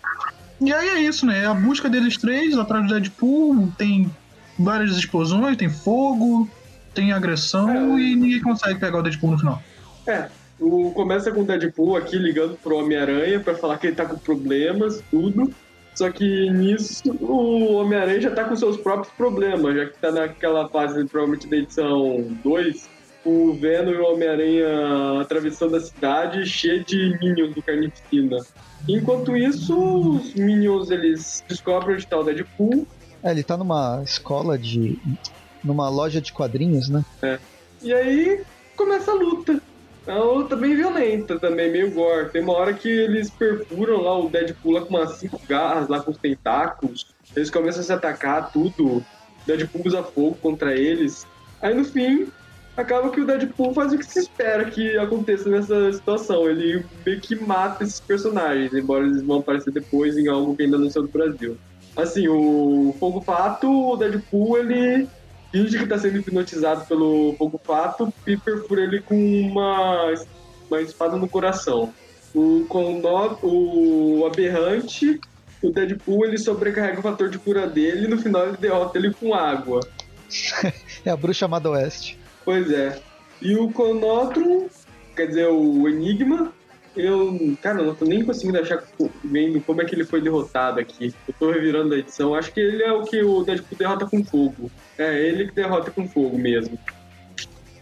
E 0.61 0.73
aí 0.73 0.89
é 0.89 1.01
isso, 1.01 1.25
né? 1.25 1.45
É 1.45 1.47
a 1.47 1.55
busca 1.55 1.89
deles 1.89 2.17
três 2.17 2.57
atrás 2.59 2.87
do 2.87 2.93
Deadpool. 2.93 3.73
Tem 3.79 4.11
várias 4.59 4.97
explosões, 4.97 5.57
tem 5.57 5.69
fogo, 5.69 6.49
tem 6.93 7.13
agressão 7.13 7.97
é. 7.97 8.01
e 8.01 8.17
ninguém 8.17 8.43
consegue 8.43 8.81
pegar 8.81 8.99
o 8.99 9.03
Deadpool 9.03 9.31
no 9.31 9.39
final. 9.39 9.63
É, 10.07 10.29
o, 10.59 10.91
começa 10.91 11.31
com 11.31 11.43
o 11.43 11.45
Deadpool 11.45 11.97
aqui 11.97 12.19
ligando 12.19 12.57
pro 12.57 12.77
Homem-Aranha 12.77 13.39
para 13.39 13.55
falar 13.55 13.79
que 13.79 13.87
ele 13.87 13.97
tá 13.97 14.05
com 14.05 14.19
problemas, 14.19 15.01
tudo. 15.11 15.55
Só 15.99 16.13
que 16.13 16.49
nisso 16.51 17.11
o 17.21 17.73
Homem-Aranha 17.73 18.21
já 18.21 18.31
tá 18.31 18.45
com 18.45 18.55
seus 18.55 18.77
próprios 18.77 19.13
problemas, 19.15 19.75
já 19.75 19.87
que 19.87 19.99
tá 19.99 20.13
naquela 20.13 20.69
fase, 20.69 21.05
provavelmente 21.07 21.49
da 21.49 21.57
edição 21.57 22.39
2, 22.45 22.89
o 23.25 23.53
Venom 23.55 23.91
e 23.91 23.97
o 23.97 24.13
Homem-Aranha 24.13 25.21
atravessando 25.21 25.75
a 25.75 25.81
cidade 25.81 26.47
cheia 26.47 26.85
de 26.85 27.19
Minions 27.21 27.53
do 27.53 27.61
Carnificina. 27.61 28.37
Enquanto 28.89 29.37
isso, 29.37 29.77
os 29.77 30.35
Minions 30.35 30.89
eles 30.93 31.43
descobrem 31.49 31.97
onde 31.97 32.07
tá 32.07 32.17
o 32.17 32.23
Deadpool. 32.23 32.87
É, 33.21 33.33
ele 33.33 33.43
tá 33.43 33.57
numa 33.57 34.01
escola 34.05 34.57
de. 34.57 34.97
numa 35.65 35.89
loja 35.89 36.21
de 36.21 36.33
quadrinhos, 36.33 36.89
né? 36.89 37.05
É. 37.21 37.41
E 37.83 37.93
aí 37.93 38.45
começa 38.77 39.11
a 39.11 39.15
luta. 39.15 39.61
É 40.09 40.13
uma 40.15 40.25
luta 40.25 40.57
bem 40.57 40.75
violenta 40.75 41.39
também, 41.39 41.71
meio 41.71 41.91
gore. 41.91 42.31
Tem 42.31 42.43
uma 42.43 42.55
hora 42.55 42.73
que 42.73 42.89
eles 42.89 43.29
perfuram 43.29 44.01
lá 44.01 44.19
o 44.19 44.31
Deadpool 44.31 44.73
lá 44.73 44.81
com 44.81 44.97
umas 44.97 45.17
cinco 45.17 45.39
garras, 45.47 45.87
lá 45.87 46.01
com 46.01 46.11
os 46.11 46.17
tentáculos. 46.17 47.15
Eles 47.37 47.51
começam 47.51 47.83
a 47.83 47.85
se 47.85 47.93
atacar, 47.93 48.51
tudo. 48.51 49.05
Deadpool 49.47 49.83
usa 49.85 50.03
fogo 50.03 50.35
contra 50.41 50.75
eles. 50.75 51.27
Aí 51.61 51.75
no 51.75 51.85
fim, 51.85 52.27
acaba 52.75 53.11
que 53.11 53.21
o 53.21 53.27
Deadpool 53.27 53.75
faz 53.75 53.93
o 53.93 53.99
que 53.99 54.07
se 54.07 54.21
espera 54.21 54.65
que 54.65 54.97
aconteça 54.97 55.47
nessa 55.51 55.93
situação. 55.93 56.49
Ele 56.49 56.83
meio 57.05 57.21
que 57.21 57.37
mata 57.37 57.85
esses 57.85 58.01
personagens, 58.01 58.73
embora 58.73 59.05
eles 59.05 59.21
vão 59.21 59.41
aparecer 59.41 59.73
depois 59.73 60.17
em 60.17 60.27
algo 60.27 60.57
que 60.57 60.63
ainda 60.63 60.79
não 60.79 60.89
saiu 60.89 61.03
do 61.03 61.13
Brasil. 61.13 61.59
Assim, 61.95 62.29
o 62.29 62.97
Fogo 62.99 63.21
Fato, 63.21 63.69
o 63.69 63.95
Deadpool, 63.95 64.57
ele 64.57 65.07
finge 65.51 65.77
que 65.77 65.85
está 65.85 65.99
sendo 65.99 66.19
hipnotizado 66.19 66.85
pelo 66.87 67.35
Fogo 67.39 67.61
Fato 67.63 68.13
e 68.27 68.37
perfura 68.37 68.83
ele 68.83 69.01
com 69.01 69.17
uma, 69.17 70.15
uma 70.69 70.81
espada 70.81 71.17
no 71.17 71.29
coração. 71.29 71.93
O, 72.35 72.67
Condor, 72.69 73.39
o 73.43 74.27
Aberrante, 74.27 75.21
o 75.63 75.71
Deadpool, 75.71 76.27
ele 76.27 76.39
sobrecarrega 76.39 77.01
o 77.01 77.03
fator 77.03 77.31
de 77.31 77.39
cura 77.39 77.67
dele 77.67 78.05
e 78.05 78.09
no 78.09 78.19
final 78.19 78.47
ele 78.49 78.57
derrota 78.57 78.99
ele 78.99 79.13
com 79.13 79.35
água. 79.35 79.81
é 81.05 81.11
a 81.11 81.17
bruxa 81.17 81.47
amada 81.47 81.71
Oeste. 81.71 82.19
Pois 82.45 82.71
é. 82.71 83.01
E 83.41 83.57
o 83.57 83.71
Conotro, 83.71 84.69
quer 85.17 85.27
dizer, 85.27 85.49
o 85.49 85.89
Enigma, 85.89 86.53
eu, 86.99 87.57
cara, 87.63 87.83
não 87.83 87.95
tô 87.95 88.05
nem 88.05 88.25
conseguindo 88.25 88.59
achar 88.59 88.83
vendo 89.25 89.61
como 89.61 89.81
é 89.81 89.85
que 89.85 89.95
ele 89.95 90.05
foi 90.05 90.21
derrotado 90.21 90.81
aqui. 90.81 91.15
Eu 91.27 91.35
tô 91.39 91.51
revirando 91.51 91.95
a 91.95 91.99
edição. 91.99 92.35
Acho 92.35 92.53
que 92.53 92.61
ele 92.61 92.83
é 92.83 92.93
o 92.93 93.05
que 93.05 93.23
o 93.23 93.43
Deadpool 93.43 93.79
derrota 93.79 94.07
com 94.07 94.25
fogo. 94.25 94.71
É, 94.97 95.19
ele 95.21 95.47
que 95.47 95.55
derrota 95.55 95.91
com 95.91 96.09
fogo 96.09 96.37
mesmo. 96.37 96.79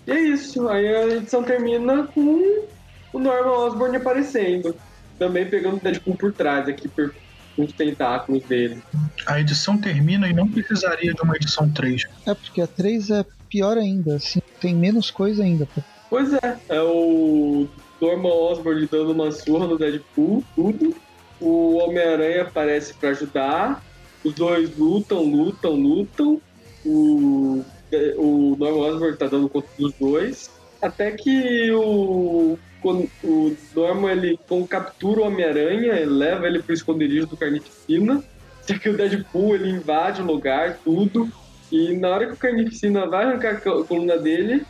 E 0.07 0.11
é 0.11 0.20
isso. 0.20 0.68
Aí 0.68 0.87
a 0.87 1.07
edição 1.09 1.42
termina 1.42 2.05
com 2.05 2.64
o 3.12 3.18
Norman 3.18 3.52
Osborn 3.52 3.96
aparecendo. 3.96 4.74
Também 5.18 5.48
pegando 5.48 5.76
o 5.76 5.81
Deadpool 5.81 6.16
por 6.16 6.33
trás 6.33 6.68
aqui, 6.68 6.88
por, 6.88 7.14
com 7.57 7.64
os 7.64 7.72
tentáculos 7.72 8.44
dele. 8.44 8.83
A 9.26 9.40
edição 9.40 9.79
termina 9.79 10.29
e 10.29 10.35
não 10.35 10.48
precisaria 10.48 11.14
de 11.14 11.22
uma 11.22 11.37
edição 11.37 11.70
3. 11.70 12.02
É, 12.26 12.35
porque 12.35 12.61
a 12.61 12.66
3 12.66 13.11
é 13.11 13.24
pior 13.48 13.79
ainda, 13.79 14.16
assim, 14.16 14.40
tem 14.61 14.74
menos 14.74 15.11
coisa 15.11 15.42
ainda. 15.42 15.66
Pô. 15.66 15.81
Pois 16.11 16.33
é, 16.35 16.59
é 16.68 16.81
o 16.81 17.66
Norman 18.00 18.32
Osborn 18.32 18.87
dando 18.87 19.12
uma 19.12 19.30
surra 19.30 19.66
no 19.66 19.78
Deadpool, 19.78 20.44
tudo. 20.54 20.94
O 21.40 21.76
Homem-Aranha 21.76 22.42
aparece 22.42 22.94
para 22.94 23.11
ajudar. 23.11 23.85
Os 24.24 24.35
dois 24.35 24.76
lutam, 24.76 25.22
lutam, 25.24 25.72
lutam. 25.74 26.40
O, 26.85 27.64
o 28.16 28.56
Norman 28.59 28.92
Osborn 28.92 29.16
tá 29.16 29.26
dando 29.26 29.48
conta 29.48 29.68
dos 29.78 29.92
dois. 29.94 30.50
Até 30.80 31.12
que 31.12 31.70
o, 31.72 32.59
o 32.85 33.56
Norman 33.74 34.12
ele 34.12 34.38
captura 34.68 35.20
o 35.20 35.26
Homem-Aranha, 35.26 36.06
leva 36.06 36.46
ele 36.46 36.62
pro 36.62 36.74
esconderijo 36.74 37.26
do 37.26 37.37
Carnificina. 37.37 38.22
Só 38.62 38.78
que 38.78 38.88
o 38.88 38.96
Deadpool 38.96 39.54
ele 39.54 39.70
invade 39.70 40.20
o 40.20 40.26
lugar, 40.26 40.78
tudo. 40.85 41.30
E 41.70 41.92
na 41.96 42.09
hora 42.09 42.26
que 42.26 42.32
o 42.32 42.37
Carnificina 42.37 43.06
vai 43.06 43.24
arrancar 43.24 43.56
a 43.56 43.85
coluna 43.85 44.16
dele, 44.16 44.64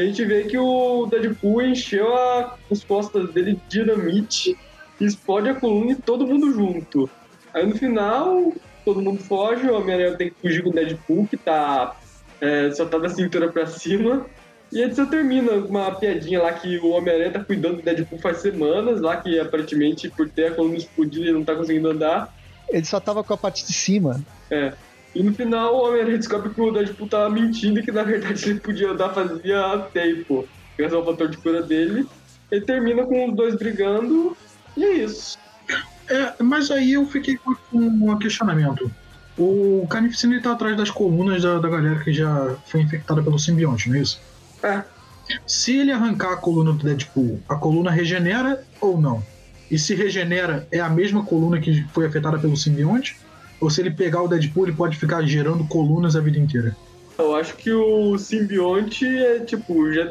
a 0.00 0.06
gente 0.06 0.24
vê 0.24 0.44
que 0.44 0.58
o 0.58 1.06
Deadpool 1.06 1.62
encheu 1.62 2.14
a, 2.14 2.56
as 2.70 2.84
costas 2.84 3.32
dele 3.32 3.60
de 3.68 3.80
dinamite, 3.80 4.56
explode 5.00 5.48
a 5.48 5.54
coluna 5.54 5.92
e 5.92 5.96
todo 5.96 6.26
mundo 6.26 6.52
junto. 6.52 7.08
Aí 7.52 7.66
no 7.66 7.76
final, 7.76 8.52
todo 8.84 9.00
mundo 9.00 9.22
foge, 9.22 9.66
o 9.66 9.76
Homem-Aranha 9.76 10.16
tem 10.16 10.30
que 10.30 10.40
fugir 10.40 10.62
com 10.62 10.70
o 10.70 10.72
Deadpool, 10.72 11.26
que 11.26 11.36
tá, 11.36 11.96
é, 12.40 12.70
só 12.70 12.86
tá 12.86 12.98
da 12.98 13.08
cintura 13.08 13.48
pra 13.48 13.66
cima. 13.66 14.26
E 14.72 14.82
a 14.82 14.86
edição 14.86 15.06
termina 15.06 15.52
uma 15.52 15.92
piadinha 15.92 16.40
lá 16.40 16.52
que 16.52 16.78
o 16.78 16.90
Homem-Aranha 16.90 17.32
tá 17.32 17.44
cuidando 17.44 17.76
do 17.76 17.82
Deadpool 17.82 18.20
faz 18.20 18.38
semanas, 18.38 19.00
lá 19.00 19.16
que 19.16 19.38
aparentemente 19.38 20.08
por 20.08 20.28
ter 20.28 20.46
a 20.46 20.54
coluna 20.54 20.76
explodida 20.76 21.24
ele 21.24 21.32
não 21.32 21.44
tá 21.44 21.56
conseguindo 21.56 21.90
andar. 21.90 22.32
Ele 22.68 22.84
só 22.84 23.00
tava 23.00 23.24
com 23.24 23.34
a 23.34 23.36
parte 23.36 23.66
de 23.66 23.72
cima. 23.72 24.20
É. 24.48 24.72
E 25.14 25.22
no 25.22 25.34
final 25.34 25.74
o 25.74 25.88
Homem-Aranha 25.88 26.18
descobre 26.18 26.50
que 26.50 26.60
o 26.60 26.70
Deadpool 26.70 27.08
tava 27.08 27.30
mentindo 27.30 27.80
e 27.80 27.82
que 27.82 27.90
na 27.90 28.02
verdade 28.02 28.50
ele 28.50 28.60
podia 28.60 28.90
andar 28.90 29.12
fazia 29.12 29.86
tempo. 29.92 30.46
Graças 30.78 30.96
ao 30.96 31.04
fator 31.04 31.28
de 31.28 31.36
cura 31.38 31.62
dele. 31.62 32.06
Ele 32.50 32.60
termina 32.64 33.04
com 33.04 33.28
os 33.28 33.36
dois 33.36 33.54
brigando 33.56 34.36
e 34.76 34.84
é 34.84 34.92
isso. 34.94 35.38
É, 36.08 36.42
mas 36.42 36.70
aí 36.70 36.94
eu 36.94 37.06
fiquei 37.06 37.36
com 37.36 37.56
um 37.72 38.18
questionamento. 38.18 38.90
O 39.38 39.86
Carnificina 39.88 40.40
tá 40.42 40.52
atrás 40.52 40.76
das 40.76 40.90
colunas 40.90 41.42
da, 41.42 41.58
da 41.58 41.68
galera 41.68 42.00
que 42.02 42.12
já 42.12 42.56
foi 42.66 42.82
infectada 42.82 43.22
pelo 43.22 43.38
simbionte, 43.38 43.88
não 43.88 43.96
é 43.96 44.00
isso? 44.00 44.20
É. 44.62 44.82
Se 45.46 45.76
ele 45.76 45.92
arrancar 45.92 46.32
a 46.32 46.36
coluna 46.36 46.72
do 46.72 46.84
Deadpool, 46.84 47.40
a 47.48 47.54
coluna 47.54 47.90
regenera 47.90 48.62
ou 48.80 49.00
não? 49.00 49.22
E 49.70 49.78
se 49.78 49.94
regenera, 49.94 50.66
é 50.72 50.80
a 50.80 50.88
mesma 50.88 51.24
coluna 51.24 51.60
que 51.60 51.84
foi 51.92 52.06
afetada 52.06 52.38
pelo 52.38 52.56
simbionte? 52.56 53.16
Ou 53.60 53.68
se 53.68 53.80
ele 53.80 53.90
pegar 53.90 54.22
o 54.22 54.28
Deadpool, 54.28 54.66
ele 54.66 54.76
pode 54.76 54.96
ficar 54.96 55.22
gerando 55.22 55.66
colunas 55.66 56.16
a 56.16 56.20
vida 56.20 56.38
inteira? 56.38 56.76
Eu 57.18 57.36
acho 57.36 57.54
que 57.56 57.70
o 57.70 58.16
simbionte 58.16 59.04
é 59.04 59.40
tipo, 59.40 59.92
já 59.92 60.10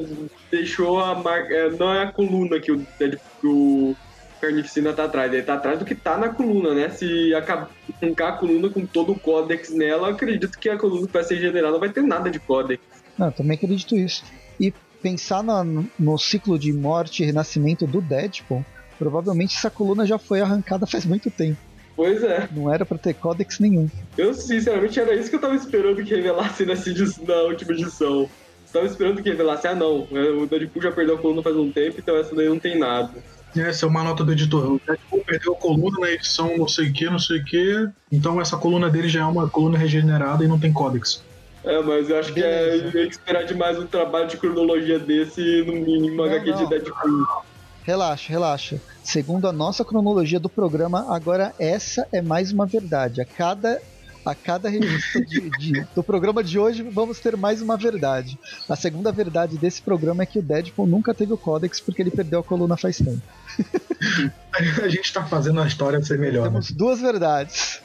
deixou 0.52 1.00
a 1.00 1.16
marca. 1.16 1.54
É, 1.54 1.70
não 1.72 1.92
é 1.92 2.04
a 2.04 2.12
coluna 2.12 2.60
que 2.60 2.72
o 2.72 2.86
Deadpool. 2.98 3.96
Carnificina 4.40 4.94
tá 4.94 5.04
atrás, 5.04 5.34
ele 5.34 5.42
tá 5.42 5.56
atrás 5.56 5.78
do 5.78 5.84
que 5.84 5.94
tá 5.94 6.18
na 6.18 6.30
coluna, 6.30 6.74
né? 6.74 6.90
Se 6.90 7.34
arrancar 7.34 8.30
a 8.30 8.32
coluna 8.38 8.70
com 8.70 8.86
todo 8.86 9.12
o 9.12 9.20
códex 9.20 9.70
nela, 9.70 10.12
acredito 10.12 10.58
que 10.58 10.70
a 10.70 10.78
coluna 10.78 11.08
que 11.08 11.12
vai 11.12 11.26
ser 11.26 11.42
generada 11.42 11.74
não 11.74 11.80
vai 11.80 11.90
ter 11.90 12.02
nada 12.02 12.32
de 12.32 12.40
códex. 12.40 12.82
Não, 13.18 13.30
também 13.34 13.58
acredito 13.58 13.98
isso. 13.98 14.24
E 14.58 14.74
pensar 15.02 15.44
no, 15.44 15.86
no 16.00 16.18
ciclo 16.18 16.58
de 16.58 16.72
morte 16.72 17.22
e 17.22 17.26
renascimento 17.26 17.86
do 17.86 18.00
Deadpool, 18.00 18.66
provavelmente 18.98 19.58
essa 19.58 19.70
coluna 19.70 20.06
já 20.06 20.18
foi 20.18 20.40
arrancada 20.40 20.88
faz 20.88 21.06
muito 21.06 21.30
tempo. 21.30 21.60
Pois 22.00 22.24
é. 22.24 22.48
Não 22.54 22.74
era 22.74 22.86
pra 22.86 22.98
ter 22.98 23.14
códex 23.14 23.60
nenhum. 23.60 23.90
Eu, 24.18 24.34
sinceramente, 24.34 24.98
era 24.98 25.14
isso 25.14 25.30
que 25.30 25.36
eu 25.36 25.42
tava 25.42 25.56
esperando 25.56 26.02
que 26.02 26.16
revelasse 26.16 26.66
nessa 26.66 26.90
edição, 26.90 27.26
na 27.26 27.42
última 27.42 27.74
edição. 27.74 28.30
tava 28.72 28.86
esperando 28.86 29.22
que 29.22 29.30
revelasse, 29.30 29.68
ah 29.68 29.76
não, 29.76 30.08
é, 30.14 30.30
o 30.30 30.46
Deadpool 30.48 30.82
já 30.82 30.94
perdeu 30.94 31.16
a 31.16 31.18
coluna 31.18 31.44
faz 31.44 31.58
um 31.58 31.70
tempo, 31.70 31.96
então 32.00 32.16
essa 32.16 32.34
daí 32.34 32.48
não 32.48 32.58
tem 32.58 32.80
nada. 32.80 33.12
Essa 33.54 33.86
é 33.86 33.90
uma 33.90 34.02
nota 34.02 34.24
do 34.24 34.32
editor. 34.32 34.76
O 34.76 34.82
Deadpool 34.88 35.26
perdeu 35.26 35.52
a 35.52 35.56
coluna 35.58 36.00
na 36.00 36.10
edição 36.10 36.58
não 36.58 36.70
sei 36.70 36.88
o 36.88 36.94
que, 36.94 37.04
não 37.10 37.20
sei 37.20 37.40
o 37.40 37.44
que. 37.44 37.90
Então 38.10 38.40
essa 38.40 38.56
coluna 38.56 38.90
dele 38.90 39.10
já 39.10 39.20
é 39.20 39.26
uma 39.26 39.50
coluna 39.50 39.78
regenerada 39.78 40.42
e 40.42 40.48
não 40.48 40.58
tem 40.58 40.72
códex. 40.72 41.22
É, 41.66 41.82
mas 41.82 42.10
eu 42.10 42.18
acho 42.18 42.34
que 42.34 42.42
é 42.42 42.90
que 42.90 42.98
esperar 43.00 43.44
demais 43.44 43.78
um 43.78 43.86
trabalho 43.86 44.30
de 44.30 44.38
cronologia 44.38 44.98
desse 44.98 45.64
no 45.64 45.74
mínimo 45.74 46.24
HQ 46.24 46.54
de 46.54 46.70
Deadpool. 46.70 47.44
Relaxa, 47.90 48.32
relaxa. 48.32 48.82
Segundo 49.04 49.48
a 49.48 49.52
nossa 49.52 49.84
cronologia 49.84 50.40
do 50.40 50.48
programa, 50.48 51.12
agora 51.12 51.56
essa 51.58 52.08
é 52.12 52.22
mais 52.22 52.52
uma 52.52 52.68
verdade. 52.68 53.20
A 53.20 53.26
cada 53.26 53.82
a 54.24 54.36
cada 54.36 54.70
revista 54.70 55.20
de, 55.26 55.50
de, 55.58 55.88
do 55.96 56.04
programa 56.04 56.44
de 56.44 56.60
hoje 56.60 56.84
vamos 56.84 57.20
ter 57.20 57.36
mais 57.36 57.64
uma 57.64 57.76
verdade. 57.76 58.38
A 58.70 58.76
segunda 58.76 59.12
verdade 59.12 59.58
desse 59.58 59.82
programa 59.82 60.22
é 60.22 60.28
que 60.28 60.38
o 60.38 60.42
Deadpool 60.44 60.86
nunca 60.86 61.16
teve 61.16 61.34
o 61.34 61.38
Códex 61.38 61.80
porque 61.80 62.04
ele 62.04 62.12
perdeu 62.12 62.42
a 62.42 62.44
coluna 62.44 62.78
faz 62.78 62.98
tempo. 62.98 63.24
a 64.84 64.88
gente 64.88 65.12
tá 65.12 65.26
fazendo 65.26 65.60
a 65.60 65.66
história 65.66 66.00
ser 66.04 66.20
melhor. 66.20 66.44
Temos 66.44 66.70
né? 66.70 66.76
duas 66.78 67.02
verdades. 67.02 67.82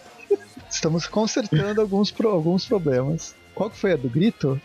Estamos 0.69 1.07
consertando 1.07 1.81
alguns, 1.81 2.11
pro, 2.11 2.29
alguns 2.29 2.67
problemas. 2.67 3.35
Qual 3.55 3.71
que 3.71 3.79
foi 3.79 3.95
a 3.95 3.97
do 3.97 4.11
grito? 4.11 4.61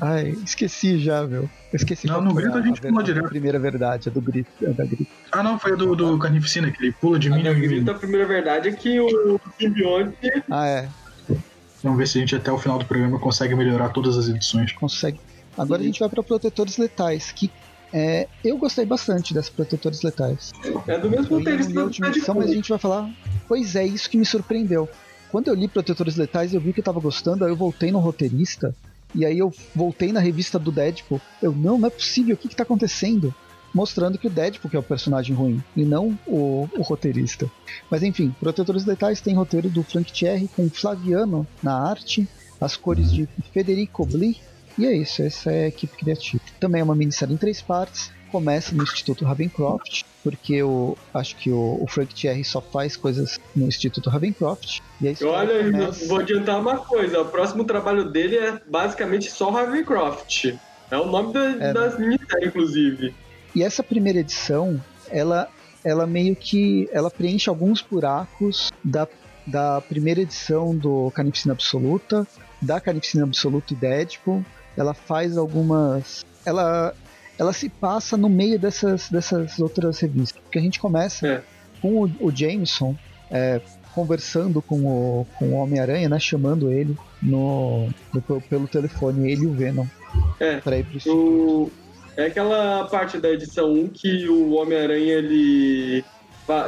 Ai, 0.00 0.36
esqueci 0.44 0.98
já, 0.98 1.26
meu. 1.26 1.42
Eu 1.42 1.50
esqueci 1.76 2.06
Não, 2.06 2.20
no 2.20 2.34
grito 2.34 2.56
a 2.56 2.62
gente 2.62 2.80
pula 2.80 3.02
direto. 3.02 3.26
A 3.26 3.28
primeira 3.28 3.58
verdade, 3.58 4.08
a 4.08 4.12
do 4.12 4.20
grito. 4.20 4.50
A 4.66 4.70
da 4.70 4.84
grito. 4.84 5.06
Ah, 5.32 5.42
não, 5.42 5.58
foi 5.58 5.72
a 5.72 5.76
do, 5.76 5.94
do 5.94 6.18
Carnificina, 6.18 6.70
que 6.70 6.82
ele 6.82 6.92
pula 6.92 7.18
de 7.18 7.30
mim. 7.30 7.46
A 7.46 7.52
grito, 7.52 7.90
a 7.90 7.94
primeira 7.94 8.26
verdade 8.26 8.68
é 8.68 8.72
que 8.72 8.98
o 9.00 9.40
simbionte. 9.58 10.16
Ah, 10.50 10.66
é. 10.66 10.88
Vamos 11.82 11.98
ver 11.98 12.08
se 12.08 12.18
a 12.18 12.20
gente 12.20 12.34
até 12.34 12.50
o 12.50 12.58
final 12.58 12.78
do 12.78 12.84
programa 12.86 13.18
consegue 13.18 13.54
melhorar 13.54 13.90
todas 13.90 14.16
as 14.16 14.28
edições. 14.28 14.72
Consegue. 14.72 15.20
Agora 15.56 15.82
a 15.82 15.84
gente 15.84 16.00
vai 16.00 16.08
para 16.08 16.22
Protetores 16.22 16.78
Letais, 16.78 17.30
que 17.30 17.50
é, 17.92 18.26
eu 18.42 18.56
gostei 18.56 18.84
bastante 18.84 19.32
dessas 19.32 19.50
Protetores 19.50 20.02
Letais. 20.02 20.52
É 20.86 20.98
do 20.98 21.08
mesmo 21.10 21.44
texto 21.44 21.72
da 21.72 21.84
última 21.84 22.08
edição, 22.08 22.34
mas 22.34 22.50
a 22.50 22.54
gente 22.54 22.68
vai 22.68 22.78
falar. 22.78 23.10
Pois 23.46 23.76
é, 23.76 23.86
isso 23.86 24.10
que 24.10 24.16
me 24.16 24.24
surpreendeu. 24.24 24.88
Quando 25.30 25.48
eu 25.48 25.54
li 25.54 25.68
Protetores 25.68 26.16
Letais, 26.16 26.54
eu 26.54 26.60
vi 26.60 26.72
que 26.72 26.80
eu 26.80 26.84
tava 26.84 27.00
gostando, 27.00 27.44
aí 27.44 27.50
eu 27.50 27.56
voltei 27.56 27.92
no 27.92 27.98
roteirista 27.98 28.74
e 29.14 29.24
aí 29.24 29.38
eu 29.38 29.52
voltei 29.74 30.12
na 30.12 30.20
revista 30.20 30.58
do 30.58 30.72
Deadpool. 30.72 31.20
Eu, 31.42 31.52
não, 31.52 31.78
não 31.78 31.86
é 31.86 31.90
possível, 31.90 32.34
o 32.34 32.38
que 32.38 32.48
que 32.48 32.56
tá 32.56 32.62
acontecendo? 32.62 33.34
mostrando 33.74 34.16
que 34.16 34.28
o 34.28 34.30
Deadpool 34.30 34.70
que 34.70 34.76
é 34.76 34.78
o 34.78 34.84
personagem 34.84 35.34
ruim 35.34 35.60
e 35.76 35.84
não 35.84 36.16
o, 36.28 36.68
o 36.78 36.82
roteirista. 36.82 37.50
Mas 37.90 38.04
enfim, 38.04 38.32
Protetores 38.38 38.84
Letais 38.84 39.20
tem 39.20 39.34
roteiro 39.34 39.68
do 39.68 39.82
Frank 39.82 40.12
Thierry 40.12 40.48
com 40.54 40.70
Flaviano 40.70 41.44
na 41.60 41.76
arte, 41.76 42.28
as 42.60 42.76
cores 42.76 43.12
de 43.12 43.28
Federico 43.52 44.06
Bli 44.06 44.36
e 44.78 44.86
é 44.86 44.96
isso, 44.96 45.22
essa 45.22 45.52
é 45.52 45.64
a 45.64 45.68
equipe 45.68 45.96
criativa. 45.96 46.42
Também 46.58 46.80
é 46.80 46.84
uma 46.84 46.94
minissérie 46.94 47.34
em 47.34 47.38
três 47.38 47.62
partes. 47.62 48.10
Começa 48.30 48.74
no 48.74 48.82
Instituto 48.82 49.24
Ravencroft, 49.24 50.02
porque 50.24 50.54
eu 50.54 50.96
acho 51.12 51.36
que 51.36 51.50
o, 51.50 51.78
o 51.80 51.86
Frank 51.86 52.14
Thierry 52.14 52.42
só 52.42 52.60
faz 52.62 52.96
coisas 52.96 53.38
no 53.54 53.66
Instituto 53.68 54.08
Ravencroft. 54.08 54.80
E 55.00 55.24
Olha, 55.24 55.70
começa... 55.70 56.08
vou 56.08 56.18
adiantar 56.18 56.58
uma 56.58 56.78
coisa: 56.78 57.20
o 57.20 57.26
próximo 57.26 57.64
trabalho 57.64 58.10
dele 58.10 58.38
é 58.38 58.60
basicamente 58.66 59.30
só 59.30 59.50
Ravencroft. 59.50 60.56
É 60.90 60.96
o 60.96 61.06
nome 61.06 61.34
da, 61.34 61.44
É. 61.44 61.72
das 61.72 61.98
minisséries, 61.98 62.48
inclusive. 62.48 63.14
E 63.54 63.62
essa 63.62 63.82
primeira 63.82 64.18
edição, 64.18 64.82
ela, 65.10 65.48
ela 65.84 66.06
meio 66.06 66.34
que 66.34 66.88
ela 66.90 67.10
preenche 67.10 67.50
alguns 67.50 67.82
buracos 67.82 68.72
da, 68.82 69.06
da 69.46 69.80
primeira 69.82 70.22
edição 70.22 70.74
do 70.74 71.10
Carnificina 71.14 71.52
Absoluta, 71.52 72.26
da 72.62 72.80
Carnificina 72.80 73.24
Absoluta 73.24 73.74
e 73.74 73.76
Deadpool. 73.76 74.44
Ela 74.76 74.94
faz 74.94 75.36
algumas. 75.36 76.24
Ela, 76.46 76.94
ela 77.38 77.52
se 77.52 77.68
passa 77.68 78.16
no 78.16 78.28
meio 78.28 78.58
dessas, 78.58 79.08
dessas 79.10 79.58
outras 79.58 79.98
revistas. 80.00 80.40
Porque 80.42 80.58
a 80.58 80.62
gente 80.62 80.78
começa 80.80 81.26
É. 81.26 81.42
com 81.80 82.02
o, 82.04 82.10
o 82.20 82.30
Jameson 82.34 82.94
é, 83.30 83.60
conversando 83.94 84.60
com 84.62 84.76
o, 84.84 85.26
com 85.38 85.46
o 85.50 85.54
Homem-Aranha, 85.54 86.08
né? 86.08 86.18
Chamando 86.18 86.70
ele 86.70 86.96
no, 87.22 87.88
no- 88.12 88.40
pelo 88.42 88.66
telefone, 88.68 89.30
ele 89.30 89.42
e 89.44 89.46
o 89.46 89.52
Venom. 89.52 89.86
É. 90.38 90.56
Pra 90.58 90.76
ir 90.78 90.84
pro 90.84 91.12
O... 91.12 91.70
É 92.16 92.26
aquela 92.26 92.84
parte 92.84 93.18
da 93.18 93.28
edição 93.28 93.72
1 93.72 93.88
que 93.88 94.28
o 94.28 94.52
Homem-Aranha 94.52 95.14
ele... 95.14 96.04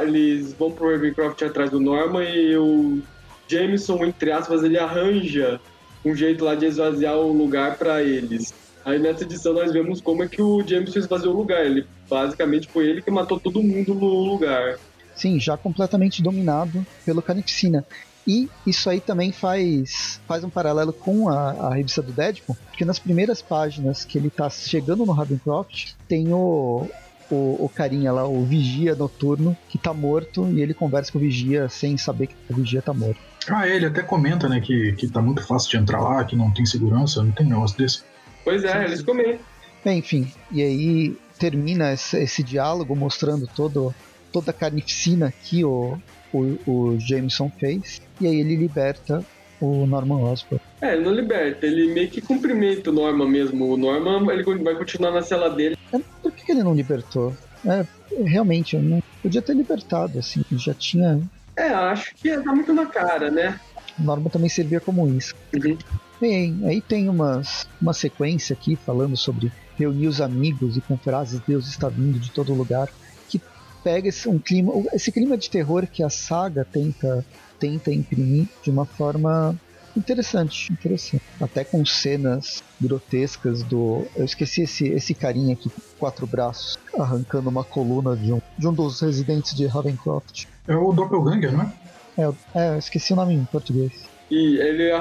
eles 0.01 0.53
vão 0.53 0.69
pro 0.71 0.91
Ravencroft 0.91 1.41
atrás 1.43 1.69
do 1.69 1.79
Norman 1.79 2.23
e 2.25 2.57
o 2.57 3.01
Jameson, 3.47 4.03
entre 4.03 4.31
aspas, 4.31 4.63
ele 4.63 4.77
arranja 4.77 5.61
um 6.03 6.13
jeito 6.13 6.43
lá 6.43 6.53
de 6.55 6.65
esvaziar 6.65 7.15
o 7.15 7.31
lugar 7.31 7.77
pra 7.77 8.03
eles. 8.03 8.53
Aí 8.87 8.99
nessa 8.99 9.25
edição 9.25 9.53
nós 9.53 9.73
vemos 9.73 9.99
como 9.99 10.23
é 10.23 10.29
que 10.29 10.41
o 10.41 10.65
Jameson 10.65 10.99
esvaziou 10.99 11.33
o 11.33 11.37
lugar. 11.37 11.65
Ele 11.65 11.85
basicamente 12.09 12.69
foi 12.69 12.87
ele 12.87 13.01
que 13.01 13.11
matou 13.11 13.37
todo 13.37 13.61
mundo 13.61 13.93
no 13.93 14.23
lugar. 14.23 14.77
Sim, 15.13 15.37
já 15.41 15.57
completamente 15.57 16.23
dominado 16.23 16.87
pelo 17.05 17.21
Carnificina. 17.21 17.85
E 18.25 18.49
isso 18.65 18.89
aí 18.89 19.01
também 19.01 19.33
faz, 19.33 20.21
faz 20.25 20.41
um 20.41 20.49
paralelo 20.49 20.93
com 20.93 21.27
a, 21.27 21.67
a 21.67 21.75
revista 21.75 22.01
do 22.01 22.13
Deadpool, 22.13 22.55
porque 22.69 22.85
nas 22.85 22.97
primeiras 22.97 23.41
páginas 23.41 24.05
que 24.05 24.17
ele 24.17 24.29
tá 24.29 24.49
chegando 24.49 25.05
no 25.05 25.11
Ravencroft, 25.11 25.91
tem 26.07 26.31
o, 26.31 26.87
o, 27.29 27.35
o 27.65 27.69
carinha 27.75 28.13
lá, 28.13 28.25
o 28.25 28.45
Vigia 28.45 28.95
Noturno, 28.95 29.55
que 29.67 29.77
tá 29.77 29.93
morto, 29.93 30.47
e 30.49 30.61
ele 30.61 30.73
conversa 30.73 31.11
com 31.11 31.17
o 31.17 31.21
Vigia 31.21 31.67
sem 31.67 31.97
saber 31.97 32.27
que 32.27 32.35
o 32.49 32.55
Vigia 32.55 32.81
tá 32.81 32.93
morto. 32.93 33.19
Ah, 33.49 33.67
ele 33.67 33.85
até 33.85 34.01
comenta, 34.01 34.47
né, 34.47 34.61
que, 34.61 34.93
que 34.93 35.09
tá 35.09 35.21
muito 35.21 35.45
fácil 35.45 35.71
de 35.71 35.77
entrar 35.77 35.99
lá, 35.99 36.23
que 36.23 36.37
não 36.37 36.53
tem 36.53 36.65
segurança, 36.65 37.21
não 37.21 37.31
tem 37.31 37.45
negócio 37.45 37.77
desse. 37.77 38.01
Pois 38.47 38.63
é, 38.63 38.85
eles 38.85 39.01
comentam. 39.01 39.39
Bem, 39.83 39.99
enfim, 39.99 40.31
e 40.49 40.63
aí 40.63 41.17
termina 41.37 41.91
esse, 41.91 42.17
esse 42.17 42.41
diálogo 42.41 42.95
mostrando 42.95 43.45
todo, 43.45 43.93
toda 44.31 44.51
a 44.51 44.53
carnificina 44.53 45.33
que 45.43 45.65
o, 45.65 45.97
o, 46.31 46.57
o 46.65 46.97
Jameson 46.97 47.51
fez, 47.59 48.01
e 48.21 48.25
aí 48.25 48.39
ele 48.39 48.55
liberta 48.55 49.21
o 49.59 49.85
Norman 49.85 50.23
Osborn. 50.31 50.63
É, 50.79 50.93
ele 50.93 51.03
não 51.03 51.11
liberta, 51.11 51.65
ele 51.65 51.93
meio 51.93 52.09
que 52.09 52.21
cumprimenta 52.21 52.89
o 52.89 52.93
Norman 52.93 53.27
mesmo. 53.27 53.73
O 53.73 53.75
Norman 53.75 54.31
ele 54.31 54.43
vai 54.63 54.75
continuar 54.75 55.11
na 55.11 55.21
cela 55.21 55.49
dele. 55.49 55.77
É, 55.91 55.99
Por 56.21 56.31
que 56.31 56.49
ele 56.49 56.63
não 56.63 56.73
libertou? 56.73 57.35
É, 57.65 57.85
realmente, 58.23 58.77
eu 58.77 58.81
não 58.81 59.03
podia 59.21 59.41
ter 59.41 59.57
libertado, 59.57 60.19
assim, 60.19 60.41
já 60.51 60.73
tinha. 60.73 61.19
É, 61.57 61.67
acho 61.67 62.15
que 62.15 62.33
dá 62.37 62.55
muito 62.55 62.73
na 62.73 62.85
cara, 62.85 63.29
né? 63.29 63.59
O 63.99 64.03
Norman 64.03 64.29
também 64.29 64.47
servia 64.47 64.79
como 64.79 65.05
isso. 65.09 65.35
Uhum. 65.53 65.77
Bem, 66.19 66.61
aí 66.65 66.81
tem 66.81 67.09
umas, 67.09 67.67
uma 67.79 67.93
sequência 67.93 68.53
aqui 68.53 68.75
falando 68.75 69.15
sobre 69.15 69.51
reunir 69.77 70.07
os 70.07 70.19
amigos 70.19 70.75
e 70.75 70.81
com 70.81 70.97
frases 70.97 71.39
Deus 71.47 71.67
está 71.67 71.87
vindo 71.89 72.19
de 72.19 72.31
todo 72.31 72.53
lugar, 72.53 72.89
que 73.29 73.39
pega 73.83 74.09
esse, 74.09 74.27
um 74.27 74.39
clima, 74.39 74.73
esse 74.93 75.11
clima 75.11 75.37
de 75.37 75.49
terror 75.49 75.85
que 75.85 76.01
a 76.01 76.09
saga 76.09 76.65
tenta, 76.65 77.23
tenta 77.59 77.91
imprimir 77.91 78.47
de 78.63 78.71
uma 78.71 78.85
forma 78.85 79.55
interessante, 79.95 80.71
interessante. 80.71 81.23
Até 81.39 81.63
com 81.63 81.85
cenas 81.85 82.63
grotescas 82.79 83.63
do. 83.63 84.05
Eu 84.15 84.25
esqueci 84.25 84.61
esse, 84.61 84.87
esse 84.87 85.13
carinha 85.13 85.53
aqui, 85.53 85.69
com 85.69 85.81
quatro 85.99 86.25
braços, 86.25 86.77
arrancando 86.97 87.49
uma 87.49 87.63
coluna 87.63 88.15
de 88.15 88.33
um, 88.33 88.41
de 88.57 88.67
um 88.67 88.73
dos 88.73 89.01
residentes 89.01 89.53
de 89.53 89.65
Ravencroft. 89.67 90.45
É 90.67 90.75
o 90.75 90.91
Doppelganger, 90.91 91.51
não 91.51 91.61
é? 91.63 91.73
É, 92.17 92.33
é, 92.55 92.73
eu 92.73 92.79
esqueci 92.79 93.13
o 93.13 93.15
nome 93.15 93.35
em 93.35 93.45
português. 93.45 94.06
E 94.29 94.57
ele 94.57 94.91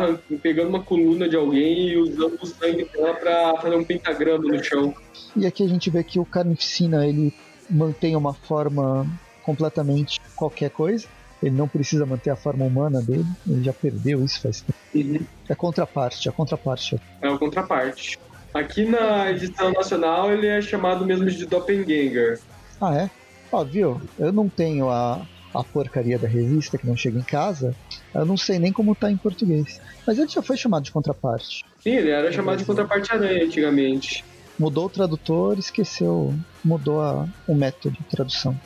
pegando 0.40 0.68
uma 0.68 0.82
coluna 0.82 1.28
de 1.28 1.36
alguém 1.36 1.88
e 1.88 1.96
usando 1.96 2.38
o 2.40 2.46
sangue 2.46 2.84
dela 2.84 3.14
pra 3.14 3.56
fazer 3.60 3.74
um 3.74 3.84
pentagrama 3.84 4.44
no 4.44 4.62
chão. 4.62 4.94
E 5.34 5.46
aqui 5.46 5.64
a 5.64 5.68
gente 5.68 5.90
vê 5.90 6.04
que 6.04 6.18
o 6.18 6.24
Carnificina 6.24 7.06
ele 7.06 7.34
mantém 7.68 8.14
uma 8.14 8.32
forma 8.32 9.06
completamente 9.42 10.20
qualquer 10.36 10.70
coisa. 10.70 11.06
Ele 11.42 11.54
não 11.54 11.68
precisa 11.68 12.06
manter 12.06 12.30
a 12.30 12.36
forma 12.36 12.64
humana 12.64 13.02
dele. 13.02 13.26
Ele 13.46 13.62
já 13.62 13.72
perdeu 13.72 14.24
isso 14.24 14.40
faz 14.40 14.62
tempo. 14.62 14.78
Uhum. 14.94 15.26
É 15.48 15.52
a 15.52 15.56
contraparte, 15.56 16.28
a 16.28 16.32
contraparte. 16.32 16.96
É 17.20 17.28
o 17.28 17.38
contraparte. 17.38 18.18
Aqui 18.54 18.86
na 18.86 19.30
edição 19.30 19.70
nacional 19.72 20.32
ele 20.32 20.46
é 20.46 20.62
chamado 20.62 21.04
mesmo 21.04 21.26
de 21.26 21.44
Doppelganger. 21.44 22.40
Ah, 22.80 22.94
é? 22.94 23.10
Ó, 23.52 23.62
viu? 23.64 24.00
Eu 24.18 24.32
não 24.32 24.48
tenho 24.48 24.88
a, 24.88 25.26
a 25.54 25.62
porcaria 25.64 26.18
da 26.18 26.28
revista 26.28 26.78
que 26.78 26.86
não 26.86 26.96
chega 26.96 27.18
em 27.18 27.22
casa. 27.22 27.74
Eu 28.14 28.26
não 28.26 28.36
sei 28.36 28.58
nem 28.58 28.72
como 28.72 28.94
tá 28.94 29.10
em 29.10 29.16
português. 29.16 29.80
Mas 30.06 30.18
ele 30.18 30.28
já 30.28 30.42
foi 30.42 30.56
chamado 30.56 30.84
de 30.84 30.92
contraparte. 30.92 31.64
Sim, 31.80 31.90
ele 31.90 32.10
era 32.10 32.30
chamado 32.32 32.58
de 32.58 32.64
contraparte 32.64 33.12
aranha 33.12 33.44
antigamente. 33.44 34.24
Mudou 34.58 34.86
o 34.86 34.90
tradutor, 34.90 35.58
esqueceu, 35.58 36.34
mudou 36.64 37.02
a, 37.02 37.26
o 37.46 37.54
método 37.54 37.94
de 37.96 38.04
tradução. 38.04 38.58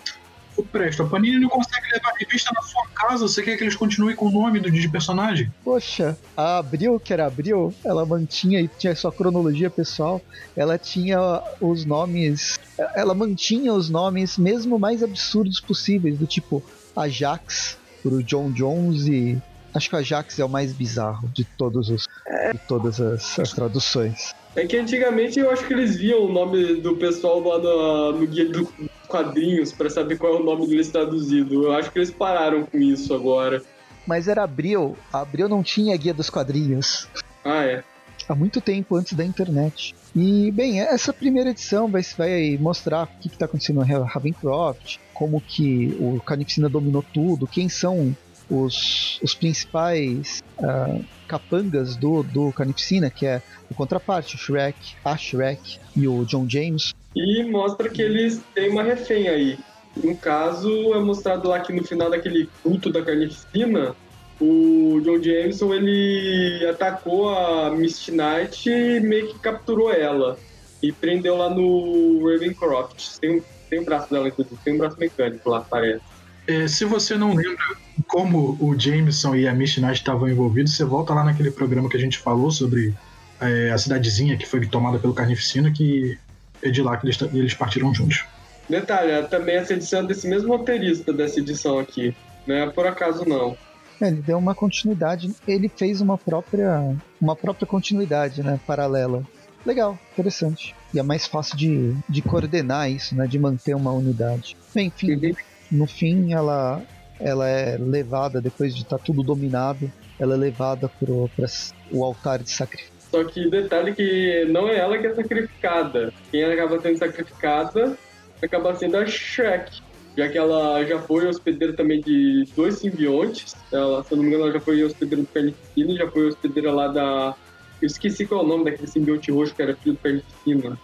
Presto, 0.70 1.02
a 1.02 1.06
Panini 1.06 1.38
não 1.38 1.48
consegue 1.48 1.86
levar 1.92 2.10
a 2.10 2.18
revista 2.18 2.50
na 2.54 2.62
sua 2.62 2.86
casa, 2.94 3.26
você 3.26 3.42
quer 3.42 3.56
que 3.56 3.64
eles 3.64 3.74
continuem 3.74 4.14
com 4.14 4.26
o 4.26 4.30
nome 4.30 4.60
do 4.60 4.70
de 4.70 4.88
personagem? 4.88 5.50
Poxa, 5.64 6.16
a 6.36 6.58
Abril, 6.58 7.00
que 7.00 7.12
era 7.12 7.26
Abril, 7.26 7.74
ela 7.84 8.06
mantinha 8.06 8.60
e 8.60 8.68
tinha 8.68 8.94
sua 8.94 9.10
cronologia 9.10 9.70
pessoal, 9.70 10.20
ela 10.56 10.78
tinha 10.78 11.42
os 11.60 11.84
nomes, 11.84 12.58
ela 12.94 13.14
mantinha 13.14 13.72
os 13.72 13.90
nomes 13.90 14.38
mesmo 14.38 14.78
mais 14.78 15.02
absurdos 15.02 15.60
possíveis, 15.60 16.18
do 16.18 16.26
tipo 16.26 16.62
Ajax 16.94 17.78
pro 18.02 18.22
John 18.22 18.50
Jones 18.52 19.06
e 19.06 19.38
acho 19.74 19.88
que 19.88 19.96
o 19.96 19.98
Ajax 19.98 20.38
é 20.38 20.44
o 20.44 20.48
mais 20.48 20.72
bizarro 20.72 21.28
de 21.28 21.44
todos 21.44 21.90
os 21.90 22.06
de 22.52 22.58
todas 22.66 23.00
as, 23.00 23.38
as 23.38 23.52
traduções. 23.52 24.34
É 24.56 24.66
que 24.66 24.76
antigamente 24.76 25.38
eu 25.38 25.50
acho 25.50 25.66
que 25.66 25.72
eles 25.72 25.96
viam 25.96 26.24
o 26.24 26.32
nome 26.32 26.80
do 26.80 26.96
pessoal 26.96 27.40
lá 27.40 27.58
no, 27.58 28.12
no 28.12 28.26
guia 28.26 28.48
dos 28.48 28.68
quadrinhos 29.06 29.72
pra 29.72 29.88
saber 29.88 30.18
qual 30.18 30.34
é 30.34 30.36
o 30.40 30.44
nome 30.44 30.66
deles 30.66 30.88
traduzido. 30.88 31.64
Eu 31.64 31.72
acho 31.72 31.90
que 31.90 31.98
eles 31.98 32.10
pararam 32.10 32.64
com 32.64 32.78
isso 32.78 33.14
agora. 33.14 33.62
Mas 34.06 34.26
era 34.26 34.42
Abril, 34.42 34.96
a 35.12 35.20
Abril 35.20 35.48
não 35.48 35.62
tinha 35.62 35.96
guia 35.96 36.14
dos 36.14 36.30
quadrinhos. 36.30 37.06
Ah, 37.44 37.64
é. 37.64 37.84
há 38.28 38.34
muito 38.34 38.60
tempo 38.60 38.96
antes 38.96 39.12
da 39.12 39.24
internet. 39.24 39.94
E, 40.14 40.50
bem, 40.50 40.80
essa 40.80 41.12
primeira 41.12 41.50
edição 41.50 41.86
vai, 41.86 42.02
vai 42.18 42.58
mostrar 42.60 43.04
o 43.04 43.20
que 43.20 43.28
está 43.28 43.44
acontecendo 43.44 43.84
no 43.84 44.04
Ravencroft, 44.04 44.98
como 45.14 45.40
que 45.40 45.96
o 46.00 46.20
Carnificina 46.20 46.68
dominou 46.68 47.04
tudo, 47.14 47.46
quem 47.46 47.68
são 47.68 48.16
os, 48.50 49.18
os 49.22 49.34
principais 49.34 50.42
ah, 50.62 50.98
capangas 51.28 51.96
do, 51.96 52.22
do 52.22 52.52
Carnificina, 52.52 53.08
que 53.10 53.24
é 53.24 53.40
o 53.70 53.74
contraparte, 53.74 54.34
o 54.34 54.38
Shrek, 54.38 54.96
a 55.04 55.16
Shrek 55.16 55.78
e 55.96 56.08
o 56.08 56.24
John 56.24 56.48
James. 56.48 56.92
E 57.14 57.42
mostra 57.44 57.88
que 57.88 58.02
eles 58.02 58.42
têm 58.54 58.70
uma 58.70 58.82
refém 58.82 59.28
aí. 59.28 59.58
No 60.02 60.16
caso, 60.16 60.94
é 60.94 61.00
mostrado 61.00 61.48
lá 61.48 61.60
que 61.60 61.72
no 61.72 61.84
final 61.84 62.10
daquele 62.10 62.48
culto 62.62 62.90
da 62.92 63.02
carnificina, 63.02 63.94
o 64.40 65.00
John 65.04 65.20
Jameson 65.22 65.74
ele 65.74 66.66
atacou 66.68 67.28
a 67.28 67.70
Misty 67.70 68.12
Knight 68.12 68.70
e 68.70 69.00
meio 69.00 69.28
que 69.28 69.38
capturou 69.38 69.92
ela. 69.92 70.38
E 70.82 70.90
prendeu 70.92 71.36
lá 71.36 71.50
no 71.50 72.26
Ravencroft. 72.26 73.18
Tem, 73.20 73.38
um- 73.38 73.42
tem 73.68 73.80
o 73.80 73.84
braço 73.84 74.10
dela, 74.10 74.28
inclusive. 74.28 74.56
Tem 74.64 74.74
um 74.74 74.78
braço 74.78 74.98
mecânico 74.98 75.50
lá, 75.50 75.60
parece. 75.60 76.00
É, 76.46 76.66
se 76.66 76.84
você 76.84 77.16
não 77.16 77.34
lembra 77.34 77.64
como 78.06 78.56
o 78.60 78.78
Jameson 78.78 79.34
e 79.34 79.46
a 79.46 79.54
Misty 79.54 79.80
Knight 79.80 79.94
estavam 79.94 80.28
envolvidos, 80.28 80.74
você 80.74 80.84
volta 80.84 81.14
lá 81.14 81.24
naquele 81.24 81.50
programa 81.50 81.88
que 81.88 81.96
a 81.96 82.00
gente 82.00 82.18
falou 82.18 82.50
sobre 82.50 82.94
é, 83.40 83.70
a 83.70 83.78
cidadezinha 83.78 84.36
que 84.36 84.46
foi 84.46 84.66
tomada 84.66 84.98
pelo 84.98 85.14
Carnificina, 85.14 85.70
que 85.70 86.18
é 86.62 86.70
de 86.70 86.82
lá 86.82 86.96
que 86.96 87.06
eles, 87.06 87.20
eles 87.32 87.54
partiram 87.54 87.94
juntos. 87.94 88.24
Detalhe, 88.68 89.10
é 89.10 89.22
também 89.22 89.56
essa 89.56 89.74
edição 89.74 90.00
é 90.00 90.06
desse 90.06 90.28
mesmo 90.28 90.56
roteirista 90.56 91.12
dessa 91.12 91.40
edição 91.40 91.78
aqui. 91.78 92.14
Não 92.46 92.54
é 92.54 92.70
por 92.70 92.86
acaso, 92.86 93.24
não. 93.24 93.56
É, 94.00 94.08
Ele 94.08 94.22
deu 94.22 94.38
uma 94.38 94.54
continuidade, 94.54 95.30
ele 95.46 95.68
fez 95.68 96.00
uma 96.00 96.16
própria, 96.16 96.96
uma 97.20 97.36
própria 97.36 97.66
continuidade, 97.66 98.42
né, 98.42 98.58
paralela. 98.66 99.24
Legal, 99.64 99.98
interessante. 100.12 100.74
E 100.94 100.98
é 100.98 101.02
mais 101.02 101.26
fácil 101.26 101.56
de, 101.56 101.94
de 102.08 102.22
coordenar 102.22 102.90
isso, 102.90 103.14
né? 103.14 103.26
De 103.26 103.38
manter 103.38 103.74
uma 103.74 103.92
unidade. 103.92 104.56
Bem, 104.74 104.86
enfim, 104.86 105.12
Uhum. 105.12 105.34
No 105.70 105.86
fim 105.86 106.32
ela, 106.32 106.82
ela 107.18 107.48
é 107.48 107.76
levada, 107.78 108.40
depois 108.40 108.74
de 108.74 108.82
estar 108.82 108.98
tudo 108.98 109.22
dominado, 109.22 109.90
ela 110.18 110.34
é 110.34 110.38
levada 110.38 110.88
para 110.88 111.10
o 111.10 112.04
altar 112.04 112.40
de 112.40 112.50
sacrifício. 112.50 113.00
Só 113.10 113.24
que 113.24 113.50
detalhe 113.50 113.92
que 113.94 114.44
não 114.50 114.68
é 114.68 114.78
ela 114.78 114.96
que 114.96 115.06
é 115.06 115.14
sacrificada. 115.14 116.12
Quem 116.30 116.44
acaba 116.44 116.80
sendo 116.80 116.98
sacrificada 116.98 117.98
acaba 118.42 118.74
sendo 118.74 118.96
a 118.96 119.06
Shrek. 119.06 119.80
Já 120.16 120.28
que 120.28 120.38
ela 120.38 120.84
já 120.84 121.00
foi 121.00 121.26
hospedeira 121.26 121.72
também 121.72 122.00
de 122.00 122.44
dois 122.56 122.78
simbiontes. 122.78 123.54
Ela, 123.72 124.02
se 124.04 124.12
eu 124.12 124.16
não 124.16 124.24
me 124.24 124.30
engano, 124.30 124.44
ela 124.44 124.52
já 124.52 124.60
foi 124.60 124.82
hospedeira 124.82 125.22
do 125.22 125.28
Carnificina, 125.28 125.94
já 125.94 126.10
foi 126.10 126.28
hospedeira 126.28 126.72
lá 126.72 126.88
da. 126.88 127.34
Eu 127.80 127.86
esqueci 127.86 128.26
qual 128.26 128.42
é 128.42 128.44
o 128.44 128.46
nome 128.46 128.64
daquele 128.64 128.88
simbionte 128.88 129.30
roxo 129.30 129.54
que 129.54 129.62
era 129.62 129.74
filho 129.74 129.94
do 129.94 129.98
Carnificina. 129.98 130.78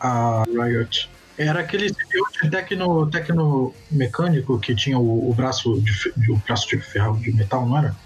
A 0.00 0.44
Riot. 0.44 1.08
Era 1.38 1.60
aquele 1.60 1.88
simbionte 1.88 2.50
tecno, 2.50 3.10
tecnomecânico 3.10 4.58
que 4.60 4.74
tinha 4.74 4.98
o, 4.98 5.30
o 5.30 5.34
braço 5.34 5.80
de, 5.80 6.30
o 6.30 6.36
braço 6.38 6.68
de 6.68 6.78
ferro, 6.78 7.18
de 7.18 7.32
metal, 7.32 7.66
não 7.66 7.78
era? 7.78 7.96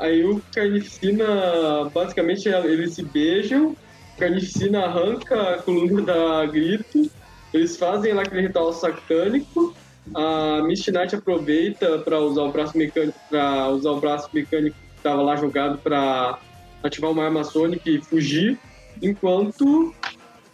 Aí 0.00 0.24
o 0.24 0.42
Carnificina, 0.54 1.90
basicamente, 1.92 2.48
eles 2.48 2.94
se 2.94 3.02
beijam, 3.02 3.76
o 4.16 4.18
Carnificina 4.18 4.86
arranca 4.86 5.54
a 5.54 5.62
coluna 5.62 6.00
da 6.02 6.46
Grito, 6.46 7.10
eles 7.52 7.76
fazem 7.76 8.14
lá 8.14 8.22
aquele 8.22 8.46
ritual 8.46 8.72
satânico, 8.72 9.74
a 10.14 10.62
Misty 10.62 10.90
Knight 10.90 11.14
aproveita 11.14 11.98
para 11.98 12.18
usar 12.18 12.42
o 12.42 12.50
braço 12.50 12.78
mecânico, 12.78 13.18
para 13.28 13.68
usar 13.68 13.90
o 13.90 14.00
braço 14.00 14.30
mecânico 14.32 14.74
que 14.74 14.96
estava 14.96 15.20
lá 15.20 15.36
jogado 15.36 15.76
para 15.78 16.38
ativar 16.82 17.10
uma 17.10 17.24
arma 17.24 17.44
sônica 17.44 17.90
e 17.90 18.02
fugir, 18.02 18.58
enquanto 19.02 19.94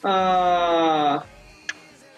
a 0.02 1.22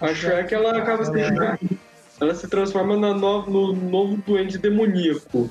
a 0.00 0.14
Shrek 0.14 0.54
ela 0.54 0.76
acaba 0.78 1.04
se 1.04 1.12
ela 2.20 2.34
se 2.34 2.48
transforma 2.48 2.96
na 2.96 3.14
no, 3.14 3.46
no 3.46 3.72
novo 3.74 4.16
duende 4.26 4.58
demoníaco. 4.58 5.50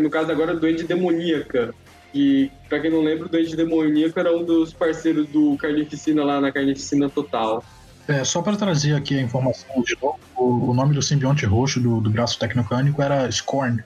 No 0.00 0.08
caso 0.10 0.30
agora, 0.30 0.54
duende 0.54 0.84
demoníaca. 0.84 1.74
E, 2.14 2.48
pra 2.68 2.78
quem 2.78 2.92
não 2.92 3.02
lembra, 3.02 3.26
o 3.26 3.28
duende 3.28 3.56
demoníaco 3.56 4.18
era 4.20 4.36
um 4.36 4.44
dos 4.44 4.72
parceiros 4.72 5.28
do 5.28 5.56
Carnificina 5.56 6.22
lá 6.24 6.40
na 6.40 6.52
Carnificina 6.52 7.10
Total. 7.10 7.64
É, 8.06 8.22
só 8.22 8.40
para 8.40 8.56
trazer 8.56 8.94
aqui 8.94 9.18
a 9.18 9.22
informação 9.22 9.82
de 9.82 9.96
novo, 10.00 10.18
o, 10.36 10.70
o 10.70 10.74
nome 10.74 10.94
do 10.94 11.02
simbionte 11.02 11.44
roxo 11.44 11.80
do, 11.80 12.00
do 12.00 12.10
braço 12.10 12.38
tecnocânico 12.38 13.02
era 13.02 13.28
Scorn. 13.32 13.82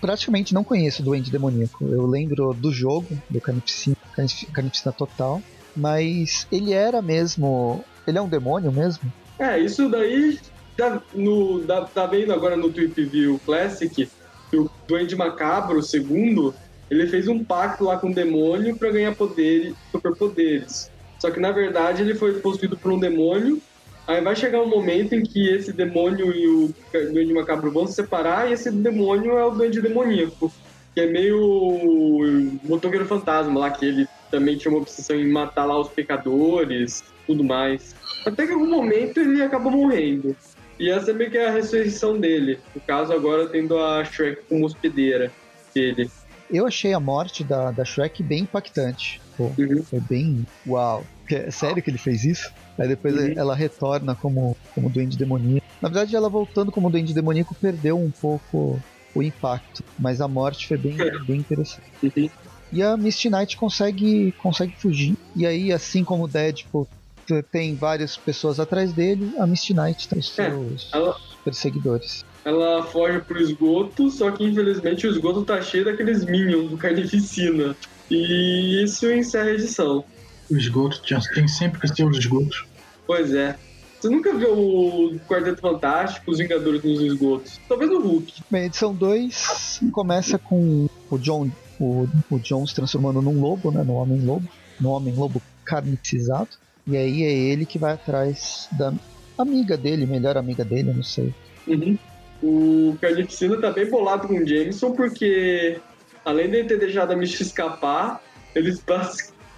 Praticamente 0.00 0.52
não 0.52 0.62
conheço 0.62 1.00
o 1.00 1.04
Duende 1.04 1.30
Demoníaco. 1.30 1.82
Eu 1.86 2.06
lembro 2.06 2.52
do 2.52 2.70
jogo, 2.70 3.06
do 3.30 3.40
Carnificina, 3.40 3.96
Carnif- 4.14 4.50
Carnificina 4.52 4.92
Total, 4.92 5.40
mas 5.74 6.46
ele 6.52 6.72
era 6.74 7.00
mesmo. 7.00 7.82
Ele 8.06 8.18
é 8.18 8.22
um 8.22 8.28
demônio 8.28 8.70
mesmo? 8.70 9.12
É, 9.38 9.58
isso 9.58 9.88
daí 9.88 10.38
tá, 10.76 11.02
no, 11.14 11.60
tá, 11.60 11.82
tá 11.82 12.06
vendo 12.06 12.32
agora 12.32 12.56
no 12.56 12.70
Tweep 12.70 13.04
View 13.04 13.40
Classic 13.44 14.08
o 14.56 14.70
Duende 14.86 15.16
Macabro, 15.16 15.82
segundo, 15.82 16.54
ele 16.90 17.06
fez 17.06 17.28
um 17.28 17.42
pacto 17.42 17.84
lá 17.84 17.98
com 17.98 18.10
o 18.10 18.14
demônio 18.14 18.76
pra 18.76 18.90
ganhar 18.90 19.14
poderes, 19.14 19.74
superpoderes. 19.90 20.90
Só 21.18 21.30
que 21.30 21.40
na 21.40 21.52
verdade 21.52 22.02
ele 22.02 22.14
foi 22.14 22.34
possuído 22.40 22.76
por 22.76 22.92
um 22.92 22.98
demônio. 22.98 23.60
Aí 24.06 24.20
vai 24.20 24.36
chegar 24.36 24.60
um 24.60 24.68
momento 24.68 25.14
em 25.14 25.22
que 25.22 25.48
esse 25.48 25.72
demônio 25.72 26.34
e 26.34 26.46
o 26.46 26.74
Duende 26.92 27.32
Macabro 27.32 27.72
vão 27.72 27.86
se 27.86 27.94
separar 27.94 28.48
e 28.48 28.52
esse 28.52 28.70
demônio 28.70 29.38
é 29.38 29.44
o 29.44 29.50
Duende 29.50 29.80
Demoníaco. 29.80 30.52
Que 30.94 31.00
é 31.00 31.06
meio 31.06 31.40
o 31.40 32.58
motoqueiro 32.62 33.06
fantasma 33.06 33.58
lá, 33.58 33.70
que 33.70 33.84
ele 33.84 34.06
também 34.34 34.56
tinha 34.58 34.72
uma 34.72 34.80
obsessão 34.80 35.14
em 35.16 35.30
matar 35.30 35.64
lá 35.64 35.78
os 35.80 35.88
pecadores, 35.90 37.04
tudo 37.24 37.44
mais. 37.44 37.94
Até 38.26 38.46
que 38.46 38.50
em 38.52 38.54
algum 38.54 38.68
momento 38.68 39.18
ele 39.18 39.40
acaba 39.42 39.70
morrendo. 39.70 40.36
E 40.78 40.90
essa 40.90 41.12
é 41.12 41.14
meio 41.14 41.30
que 41.30 41.38
a 41.38 41.52
ressurreição 41.52 42.18
dele. 42.18 42.58
No 42.74 42.80
caso, 42.80 43.12
agora 43.12 43.46
tendo 43.48 43.78
a 43.78 44.04
Shrek 44.04 44.42
como 44.48 44.66
hospedeira 44.66 45.30
dele. 45.72 46.10
Eu 46.50 46.66
achei 46.66 46.92
a 46.92 46.98
morte 46.98 47.44
da, 47.44 47.70
da 47.70 47.84
Shrek 47.84 48.22
bem 48.24 48.40
impactante. 48.42 49.20
Pô, 49.36 49.52
Uhum. 49.56 49.84
foi 49.88 50.00
bem. 50.00 50.44
Uau! 50.66 51.04
É 51.30 51.50
sério 51.50 51.80
que 51.82 51.90
ele 51.90 51.98
fez 51.98 52.24
isso? 52.24 52.52
Aí 52.78 52.88
depois 52.88 53.14
Uhum. 53.14 53.34
ela 53.36 53.54
retorna 53.54 54.16
como, 54.16 54.56
como 54.74 54.90
Duende 54.90 55.16
Demoníaco. 55.16 55.64
Na 55.80 55.88
verdade, 55.88 56.16
ela 56.16 56.28
voltando 56.28 56.72
como 56.72 56.90
Duende 56.90 57.14
Demoníaco 57.14 57.54
perdeu 57.60 57.96
um 57.96 58.10
pouco 58.10 58.80
o 59.14 59.22
impacto. 59.22 59.84
Mas 59.98 60.20
a 60.20 60.26
morte 60.26 60.66
foi 60.66 60.76
bem, 60.76 60.96
bem 61.28 61.38
interessante. 61.40 61.92
Uhum. 62.02 62.28
E 62.72 62.82
a 62.82 62.96
Misty 62.96 63.30
Knight 63.30 63.56
consegue, 63.56 64.32
consegue 64.38 64.74
fugir. 64.76 65.16
E 65.36 65.46
aí, 65.46 65.72
assim 65.72 66.02
como 66.04 66.24
o 66.24 66.28
Deadpool 66.28 66.88
t- 67.26 67.42
tem 67.44 67.74
várias 67.74 68.16
pessoas 68.16 68.58
atrás 68.58 68.92
dele, 68.92 69.32
a 69.38 69.46
Misty 69.46 69.72
Knight 69.74 70.08
tem 70.08 70.18
os 70.18 70.38
É, 70.38 70.50
seus 70.50 70.90
ela- 70.92 71.16
perseguidores. 71.44 72.24
Ela 72.44 72.82
foge 72.84 73.20
pro 73.20 73.40
esgoto, 73.40 74.10
só 74.10 74.30
que 74.30 74.44
infelizmente 74.44 75.06
o 75.06 75.10
esgoto 75.10 75.44
tá 75.44 75.62
cheio 75.62 75.84
daqueles 75.84 76.24
minions 76.24 76.70
do 76.70 76.76
Carnificina. 76.76 77.76
E 78.10 78.82
isso 78.82 79.10
encerra 79.10 79.46
a 79.50 79.54
edição. 79.54 80.04
O 80.50 80.56
esgoto 80.56 81.00
tem 81.34 81.48
sempre 81.48 81.80
que 81.80 81.94
ter 81.94 82.04
os 82.04 82.18
esgotos. 82.18 82.66
Pois 83.06 83.32
é. 83.34 83.56
Você 83.98 84.10
nunca 84.10 84.34
viu 84.34 84.52
o 84.52 85.18
Quarteto 85.26 85.62
Fantástico, 85.62 86.30
os 86.30 86.36
Vingadores 86.38 86.82
nos 86.84 87.00
esgotos? 87.00 87.58
Talvez 87.66 87.90
o 87.90 87.98
Hulk. 88.00 88.42
Bem, 88.50 88.62
a 88.62 88.66
edição 88.66 88.94
2 88.94 89.80
começa 89.90 90.38
com 90.38 90.86
o 91.10 91.16
John, 91.18 91.50
o, 91.80 92.08
o 92.30 92.38
John 92.38 92.66
se 92.66 92.74
transformando 92.74 93.20
num 93.22 93.40
lobo, 93.40 93.70
né? 93.70 93.82
No 93.82 93.94
Homem-Lobo. 93.94 94.48
No 94.80 94.90
Homem-Lobo 94.90 95.42
carnicizado. 95.64 96.50
E 96.86 96.96
aí 96.96 97.22
é 97.22 97.32
ele 97.32 97.64
que 97.64 97.78
vai 97.78 97.94
atrás 97.94 98.68
da 98.72 98.92
amiga 99.38 99.76
dele, 99.76 100.06
melhor 100.06 100.36
amiga 100.36 100.64
dele, 100.64 100.92
não 100.92 101.02
sei. 101.02 101.32
Uhum. 101.66 101.98
O 102.42 102.96
Carnificina 103.00 103.56
tá 103.56 103.70
bem 103.70 103.88
bolado 103.88 104.28
com 104.28 104.34
o 104.34 104.46
Jameson, 104.46 104.92
porque 104.92 105.80
além 106.24 106.50
de 106.50 106.58
ele 106.58 106.68
ter 106.68 106.78
deixado 106.78 107.12
a 107.12 107.16
Misty 107.16 107.42
escapar, 107.42 108.22
eles, 108.54 108.82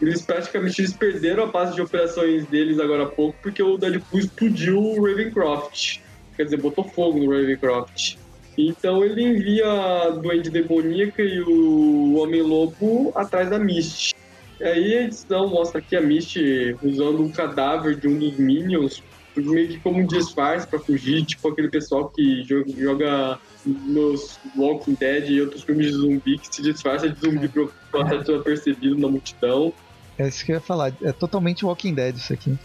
eles 0.01 0.23
praticamente 0.23 0.81
eles 0.81 0.93
perderam 0.93 1.45
a 1.45 1.47
base 1.47 1.75
de 1.75 1.83
operações 1.83 2.47
deles 2.47 2.79
agora 2.79 3.05
há 3.05 3.07
pouco, 3.07 3.37
porque 3.43 3.63
o 3.63 3.77
Deadpool 3.77 4.21
explodiu 4.21 4.79
o 4.79 5.05
Ravencroft. 5.05 5.99
Quer 6.37 6.45
dizer, 6.45 6.59
botou 6.59 6.85
fogo 6.85 7.19
no 7.19 7.31
Ravencroft. 7.31 8.17
Então 8.57 9.05
ele 9.05 9.23
envia 9.23 9.67
a 9.67 10.11
Duende 10.11 10.51
Demoníaca 10.51 11.23
e 11.23 11.41
o 11.43 12.15
Homem-Lobo 12.17 13.13
atrás 13.15 13.51
da 13.51 13.59
Misty. 13.59 14.15
E 14.61 14.65
aí 14.65 14.95
a 14.99 15.03
edição 15.03 15.49
mostra 15.49 15.81
aqui 15.81 15.95
a 15.95 16.01
Misty 16.01 16.75
usando 16.83 17.23
um 17.23 17.31
cadáver 17.31 17.97
de 18.01 18.09
um 18.09 18.19
dos 18.19 18.39
Minions 18.39 19.03
meio 19.37 19.69
que 19.69 19.79
como 19.81 19.99
um 19.99 20.07
disfarce 20.07 20.67
pra 20.67 20.79
fugir, 20.79 21.23
tipo 21.27 21.47
aquele 21.49 21.69
pessoal 21.69 22.09
que 22.09 22.43
jo- 22.45 22.65
joga 22.75 23.39
nos 23.67 24.41
Walking 24.57 24.95
Dead 24.99 25.29
e 25.29 25.43
outros 25.43 25.63
filmes 25.63 25.89
de 25.89 25.93
zumbi 25.93 26.39
que 26.39 26.47
se 26.57 26.63
disfarça 26.63 27.07
de 27.11 27.21
zumbi 27.21 27.47
pra 27.51 27.67
passar 27.93 28.21
desapercebido 28.23 28.97
na 28.97 29.09
multidão. 29.09 29.75
É 30.19 30.27
isso 30.27 30.43
que 30.43 30.53
eu 30.53 30.55
ia 30.57 30.61
falar. 30.63 30.91
É 31.03 31.13
totalmente 31.13 31.67
Walking 31.67 31.93
Dead 31.93 32.17
isso 32.17 32.33
aqui. 32.33 32.57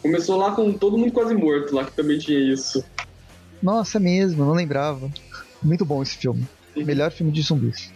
Começou 0.00 0.38
lá 0.38 0.52
com 0.52 0.72
todo 0.72 0.96
mundo 0.96 1.12
quase 1.12 1.34
morto, 1.34 1.74
lá 1.74 1.84
que 1.84 1.92
também 1.92 2.18
tinha 2.18 2.38
isso. 2.38 2.82
Nossa, 3.62 3.98
é 3.98 4.00
mesmo, 4.00 4.44
não 4.44 4.52
lembrava. 4.52 5.10
Muito 5.62 5.84
bom 5.84 6.02
esse 6.02 6.16
filme. 6.16 6.46
Uhum. 6.76 6.84
Melhor 6.84 7.10
filme 7.10 7.32
de 7.32 7.42
zumbis. 7.42 7.92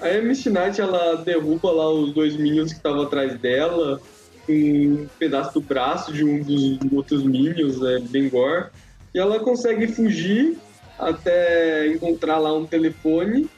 Aí 0.00 0.18
a 0.18 0.22
Misty 0.22 0.50
Knight, 0.50 0.80
ela 0.80 1.16
derruba 1.16 1.70
lá 1.70 1.90
os 1.90 2.12
dois 2.14 2.36
minions 2.36 2.70
que 2.70 2.78
estavam 2.78 3.02
atrás 3.02 3.38
dela, 3.38 4.00
com 4.46 4.52
um 4.52 5.08
pedaço 5.18 5.54
do 5.54 5.60
braço 5.60 6.12
de 6.12 6.24
um 6.24 6.42
dos 6.42 6.78
outros 6.92 7.22
minions, 7.22 7.82
é, 7.82 7.98
Bengor. 7.98 8.70
E 9.14 9.18
ela 9.18 9.38
consegue 9.40 9.88
fugir 9.88 10.56
até 10.98 11.86
encontrar 11.88 12.38
lá 12.38 12.52
um 12.52 12.66
telefone, 12.66 13.48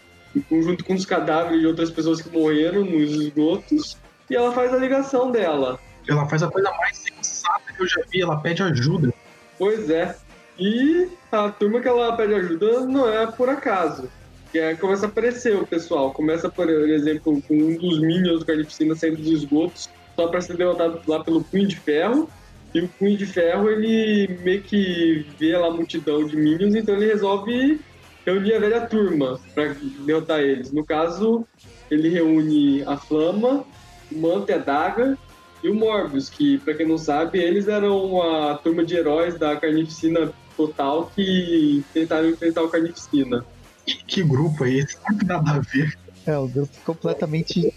junto 0.51 0.85
com 0.85 0.95
os 0.95 1.05
cadáveres 1.05 1.61
de 1.61 1.67
outras 1.67 1.91
pessoas 1.91 2.21
que 2.21 2.31
morreram 2.31 2.85
nos 2.85 3.13
esgotos. 3.13 3.97
E 4.29 4.35
ela 4.35 4.53
faz 4.53 4.73
a 4.73 4.79
ligação 4.79 5.31
dela. 5.31 5.79
Ela 6.09 6.27
faz 6.27 6.43
a 6.43 6.49
coisa 6.49 6.71
mais 6.73 6.97
sensata 6.97 7.73
que 7.77 7.83
eu 7.83 7.87
já 7.87 8.03
vi, 8.11 8.21
ela 8.21 8.37
pede 8.41 8.63
ajuda. 8.63 9.13
Pois 9.59 9.91
é. 9.91 10.17
E 10.59 11.09
a 11.31 11.51
turma 11.51 11.81
que 11.81 11.89
ela 11.89 12.17
pede 12.17 12.35
ajuda 12.35 12.87
não 12.87 13.09
é 13.09 13.27
por 13.27 13.49
acaso. 13.49 14.09
Que 14.51 14.59
é, 14.59 14.75
começa 14.75 15.07
a 15.07 15.09
aparecer 15.09 15.57
o 15.57 15.67
pessoal. 15.67 16.13
Começa, 16.13 16.51
por 16.51 16.69
exemplo, 16.69 17.43
com 17.43 17.55
um 17.55 17.77
dos 17.77 18.01
Minions 18.01 18.41
do 18.41 18.45
Carnificina 18.45 18.95
saindo 18.95 19.17
dos 19.17 19.31
esgotos, 19.31 19.89
só 20.15 20.29
para 20.29 20.41
ser 20.41 20.57
derrotado 20.57 21.01
lá 21.07 21.25
pelo 21.25 21.43
Punho 21.43 21.67
de 21.67 21.77
Ferro. 21.77 22.29
E 22.75 22.81
o 22.81 22.89
Punho 22.89 23.17
de 23.17 23.27
Ferro, 23.27 23.71
ele 23.71 24.39
meio 24.43 24.63
que 24.63 25.27
vê 25.39 25.57
lá 25.57 25.69
a 25.69 25.71
multidão 25.71 26.27
de 26.27 26.37
Minions, 26.37 26.75
então 26.75 26.95
ele 26.95 27.07
resolve 27.07 27.81
reunir 28.25 28.55
a 28.55 28.59
velha 28.59 28.81
turma 28.83 29.41
para 29.55 29.75
derrotar 30.07 30.41
eles. 30.41 30.73
No 30.73 30.85
caso, 30.85 31.47
ele 31.91 32.09
reúne 32.09 32.83
a 32.85 32.97
Flama, 32.97 33.65
o 34.11 34.19
Manta 34.19 34.53
e 34.53 34.55
a 34.55 34.59
Daga 34.59 35.19
e 35.63 35.69
o 35.69 35.75
Morbius, 35.75 36.29
que, 36.29 36.59
pra 36.59 36.75
quem 36.75 36.87
não 36.87 36.99
sabe, 36.99 37.39
eles 37.39 37.69
eram 37.69 38.21
a 38.21 38.55
turma 38.57 38.85
de 38.85 38.97
heróis 38.97 39.39
da 39.39 39.57
Carnificina 39.57 40.33
Total 40.57 41.11
que 41.15 41.85
tentaram 41.93 42.31
enfrentar 42.31 42.63
o 42.63 42.69
Carnificina. 42.69 43.45
Que, 43.87 43.95
que 44.05 44.23
grupo 44.23 44.65
é 44.65 44.75
esse? 44.75 44.97
Não 45.09 45.19
tem 45.19 45.29
nada 45.29 45.51
a 45.51 45.59
ver. 45.61 45.99
É, 46.27 46.39
o 46.39 46.47
grupo 46.47 46.73
completamente 46.85 47.73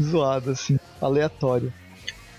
zoado, 0.00 0.50
assim. 0.50 0.78
aleatório. 1.00 1.72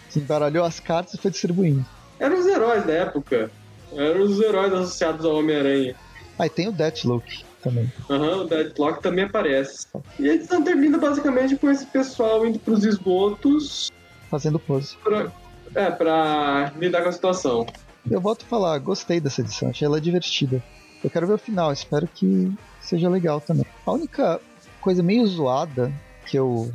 Se 0.10 0.20
embaralhou 0.20 0.66
as 0.66 0.80
cartas 0.80 1.14
e 1.14 1.18
foi 1.18 1.32
distribuindo. 1.32 1.86
Eram 2.20 2.40
os 2.40 2.46
heróis 2.46 2.86
da 2.86 2.94
época. 2.94 3.52
Eram 3.94 4.22
os 4.22 4.40
heróis 4.40 4.74
associados 4.74 5.26
ao 5.26 5.36
Homem-Aranha. 5.36 5.96
Aí 6.38 6.50
tem 6.50 6.68
o 6.68 6.72
Deathloop 6.72 7.26
também. 7.62 7.92
Aham, 8.10 8.38
uhum, 8.38 8.42
o 8.42 8.44
Deadlock 8.46 9.02
também 9.02 9.26
aparece. 9.26 9.88
E 10.20 10.30
a 10.30 10.34
edição 10.34 10.64
termina 10.64 10.98
basicamente 10.98 11.56
com 11.56 11.70
esse 11.70 11.86
pessoal 11.86 12.46
indo 12.46 12.60
pros 12.60 12.84
esgotos. 12.84 13.92
Fazendo 14.30 14.60
pose. 14.60 14.98
Pra, 15.04 15.32
é, 15.76 15.92
pra 15.92 16.74
lidar 16.78 17.04
com 17.04 17.10
a 17.10 17.12
situação. 17.12 17.66
Eu 18.10 18.20
volto 18.20 18.44
a 18.44 18.48
falar, 18.48 18.78
gostei 18.80 19.20
dessa 19.20 19.42
edição, 19.42 19.70
achei 19.70 19.86
ela 19.86 20.02
divertida. 20.02 20.64
Eu 21.04 21.10
quero 21.10 21.28
ver 21.28 21.34
o 21.34 21.38
final, 21.38 21.72
espero 21.72 22.08
que 22.08 22.52
seja 22.80 23.10
legal 23.10 23.42
também. 23.42 23.66
A 23.86 23.92
única 23.92 24.40
coisa 24.80 25.04
meio 25.04 25.26
zoada 25.28 25.92
que 26.26 26.38
eu, 26.38 26.72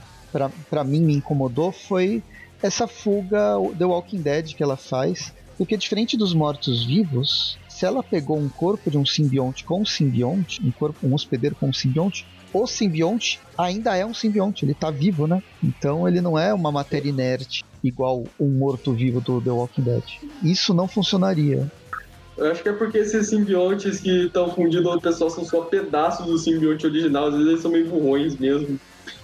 pra, 0.70 0.84
mim, 0.84 1.00
me 1.00 1.14
incomodou 1.16 1.72
foi 1.72 2.22
essa 2.62 2.86
fuga 2.86 3.54
The 3.76 3.84
Walking 3.84 4.22
Dead 4.22 4.54
que 4.54 4.62
ela 4.62 4.76
faz. 4.76 5.32
Porque 5.56 5.76
diferente 5.76 6.16
dos 6.16 6.34
mortos-vivos, 6.34 7.58
se 7.68 7.86
ela 7.86 8.02
pegou 8.02 8.38
um 8.38 8.48
corpo 8.48 8.90
de 8.90 8.98
um 8.98 9.06
simbionte 9.06 9.64
com 9.64 9.80
um 9.80 9.86
simbionte, 9.86 10.62
um 10.62 10.70
corpo, 10.70 11.06
um 11.06 11.14
hospedeiro 11.14 11.56
com 11.56 11.68
um 11.68 11.72
simbionte, 11.72 12.26
o 12.52 12.66
simbionte 12.66 13.40
ainda 13.56 13.96
é 13.96 14.04
um 14.04 14.14
simbionte, 14.14 14.64
ele 14.64 14.74
tá 14.74 14.90
vivo, 14.90 15.26
né? 15.26 15.42
Então 15.62 16.06
ele 16.06 16.20
não 16.20 16.38
é 16.38 16.52
uma 16.52 16.70
matéria 16.70 17.08
inerte 17.08 17.64
igual 17.86 18.24
um 18.38 18.48
morto-vivo 18.48 19.20
do 19.20 19.40
The 19.40 19.50
Walking 19.50 19.82
Dead. 19.82 20.04
Isso 20.42 20.74
não 20.74 20.88
funcionaria. 20.88 21.70
Eu 22.36 22.50
acho 22.50 22.62
que 22.62 22.68
é 22.68 22.72
porque 22.72 22.98
esses 22.98 23.28
simbiontes 23.28 23.98
que 23.98 24.26
estão 24.26 24.54
fundidos 24.54 24.86
ao 24.86 25.00
pessoal 25.00 25.30
são 25.30 25.44
só 25.44 25.62
pedaços 25.62 26.26
do 26.26 26.38
simbionte 26.38 26.86
original, 26.86 27.28
às 27.28 27.34
vezes 27.34 27.48
eles 27.48 27.62
são 27.62 27.70
meio 27.70 27.88
burrões 27.88 28.36
mesmo. 28.36 28.78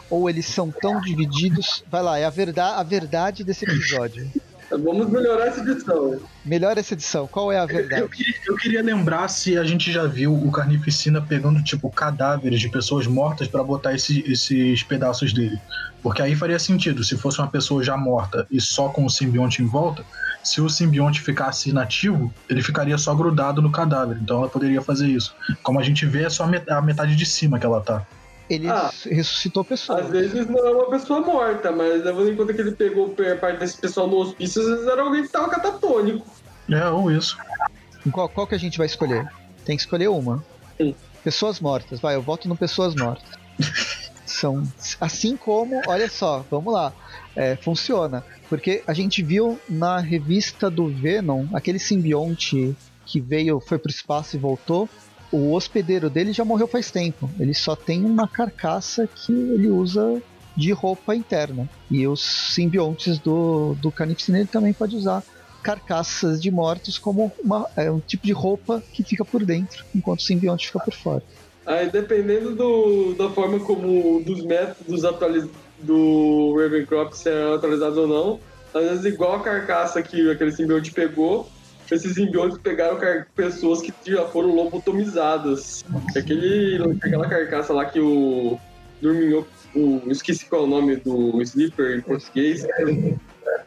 Ou 0.08 0.28
eles 0.28 0.46
são 0.46 0.70
tão 0.70 1.00
divididos. 1.00 1.84
Vai 1.90 2.02
lá, 2.02 2.18
é 2.18 2.24
a 2.24 2.30
verdade, 2.30 2.80
a 2.80 2.82
verdade 2.82 3.44
desse 3.44 3.64
episódio. 3.64 4.30
Vamos 4.76 5.08
melhorar 5.10 5.46
essa 5.46 5.60
edição. 5.60 6.20
Melhora 6.44 6.80
essa 6.80 6.94
edição. 6.94 7.26
Qual 7.26 7.52
é 7.52 7.58
a 7.58 7.66
verdade? 7.66 8.00
Eu, 8.00 8.06
eu, 8.06 8.08
queria, 8.08 8.34
eu, 8.46 8.56
queria, 8.56 8.82
lembrar 8.82 9.28
se 9.28 9.58
a 9.58 9.64
gente 9.64 9.92
já 9.92 10.06
viu 10.06 10.34
o 10.34 10.50
Carnificina 10.50 11.20
pegando, 11.20 11.62
tipo, 11.62 11.90
cadáveres 11.90 12.60
de 12.60 12.68
pessoas 12.68 13.06
mortas 13.06 13.48
para 13.48 13.62
botar 13.62 13.94
esse, 13.94 14.20
esses 14.30 14.82
pedaços 14.82 15.32
dele. 15.32 15.58
Porque 16.02 16.22
aí 16.22 16.34
faria 16.34 16.58
sentido. 16.58 17.04
Se 17.04 17.16
fosse 17.16 17.38
uma 17.38 17.48
pessoa 17.48 17.82
já 17.82 17.96
morta 17.96 18.46
e 18.50 18.60
só 18.60 18.88
com 18.88 19.04
o 19.04 19.10
simbionte 19.10 19.62
em 19.62 19.66
volta, 19.66 20.04
se 20.42 20.60
o 20.60 20.68
simbionte 20.68 21.20
ficasse 21.20 21.70
inativo, 21.70 22.32
ele 22.48 22.62
ficaria 22.62 22.98
só 22.98 23.14
grudado 23.14 23.62
no 23.62 23.70
cadáver. 23.70 24.18
Então 24.20 24.38
ela 24.38 24.48
poderia 24.48 24.82
fazer 24.82 25.06
isso. 25.06 25.34
Como 25.62 25.78
a 25.78 25.82
gente 25.82 26.04
vê, 26.06 26.24
é 26.24 26.30
só 26.30 26.44
a 26.44 26.82
metade 26.82 27.14
de 27.14 27.26
cima 27.26 27.58
que 27.58 27.66
ela 27.66 27.80
tá 27.80 28.04
ele 28.52 28.68
ah, 28.68 28.92
ressuscitou 29.04 29.64
pessoas. 29.64 30.04
Às 30.04 30.10
vezes 30.10 30.46
não 30.46 30.66
é 30.66 30.70
uma 30.70 30.90
pessoa 30.90 31.20
morta, 31.22 31.72
mas 31.72 32.04
levando 32.04 32.30
em 32.30 32.36
conta 32.36 32.52
que 32.52 32.60
ele 32.60 32.72
pegou 32.72 33.14
parte 33.40 33.60
desse 33.60 33.78
pessoal 33.78 34.06
no 34.06 34.16
hospício, 34.18 34.60
às 34.60 34.68
vezes 34.68 34.86
era 34.86 35.02
alguém 35.02 35.22
que 35.22 35.28
tava 35.28 35.48
catatônico. 35.48 36.26
É, 36.70 36.86
ou 36.88 37.10
isso. 37.10 37.36
Qual, 38.10 38.28
qual 38.28 38.46
que 38.46 38.54
a 38.54 38.58
gente 38.58 38.76
vai 38.76 38.86
escolher? 38.86 39.26
Tem 39.64 39.74
que 39.74 39.82
escolher 39.82 40.08
uma. 40.08 40.44
Sim. 40.76 40.94
Pessoas 41.24 41.60
mortas, 41.60 41.98
vai, 41.98 42.14
eu 42.14 42.20
voto 42.20 42.46
no 42.46 42.54
pessoas 42.54 42.94
mortas. 42.94 43.26
São 44.26 44.62
assim 45.00 45.36
como, 45.36 45.80
olha 45.86 46.08
só, 46.08 46.44
vamos 46.50 46.72
lá. 46.72 46.92
É, 47.34 47.56
funciona. 47.56 48.22
Porque 48.50 48.82
a 48.86 48.92
gente 48.92 49.22
viu 49.22 49.58
na 49.66 49.98
revista 49.98 50.70
do 50.70 50.88
Venom 50.88 51.46
aquele 51.54 51.78
simbionte 51.78 52.76
que 53.06 53.18
veio, 53.18 53.60
foi 53.60 53.78
pro 53.78 53.90
espaço 53.90 54.36
e 54.36 54.38
voltou 54.38 54.88
o 55.32 55.52
hospedeiro 55.52 56.10
dele 56.10 56.32
já 56.32 56.44
morreu 56.44 56.68
faz 56.68 56.90
tempo. 56.90 57.28
Ele 57.40 57.54
só 57.54 57.74
tem 57.74 58.04
uma 58.04 58.28
carcaça 58.28 59.06
que 59.06 59.32
ele 59.32 59.68
usa 59.68 60.22
de 60.56 60.72
roupa 60.72 61.16
interna. 61.16 61.68
E 61.90 62.06
os 62.06 62.20
simbiontes 62.54 63.18
do, 63.18 63.74
do 63.80 63.90
Carnificina 63.90 64.38
ele 64.38 64.48
também 64.48 64.72
pode 64.72 64.94
usar 64.94 65.22
carcaças 65.62 66.42
de 66.42 66.50
mortos 66.50 66.98
como 66.98 67.32
uma, 67.42 67.66
é, 67.76 67.90
um 67.90 68.00
tipo 68.00 68.26
de 68.26 68.32
roupa 68.32 68.82
que 68.92 69.02
fica 69.02 69.24
por 69.24 69.44
dentro, 69.44 69.84
enquanto 69.94 70.20
o 70.20 70.22
simbionte 70.22 70.66
fica 70.66 70.80
por 70.80 70.92
fora. 70.92 71.22
Aí 71.64 71.88
dependendo 71.88 72.54
do, 72.54 73.14
da 73.14 73.30
forma 73.30 73.60
como 73.60 74.22
dos 74.24 74.44
métodos 74.44 75.04
atualiz, 75.04 75.48
do 75.78 76.56
Ravencroft 76.58 77.14
serão 77.14 77.54
atualizados 77.54 77.96
ou 77.96 78.06
não, 78.06 78.40
às 78.74 78.88
vezes 78.88 79.04
igual 79.04 79.36
a 79.36 79.40
carcaça 79.40 80.02
que 80.02 80.30
aquele 80.30 80.52
simbionte 80.52 80.90
pegou, 80.90 81.48
esses 81.92 82.14
simbiontes 82.14 82.58
pegaram 82.58 82.98
pessoas 83.34 83.80
que 83.82 83.92
já 84.06 84.24
foram 84.26 84.54
lobotomizadas. 84.54 85.84
Aquele, 86.16 86.96
aquela 87.02 87.28
carcaça 87.28 87.72
lá 87.72 87.84
que 87.84 88.00
o 88.00 88.58
Dorminhoco, 89.00 89.48
o, 89.74 90.02
esqueci 90.10 90.46
qual 90.46 90.62
é 90.62 90.64
o 90.64 90.68
nome 90.68 90.96
do 90.96 91.40
Sleeper 91.42 91.98
em 91.98 92.00
português, 92.00 92.66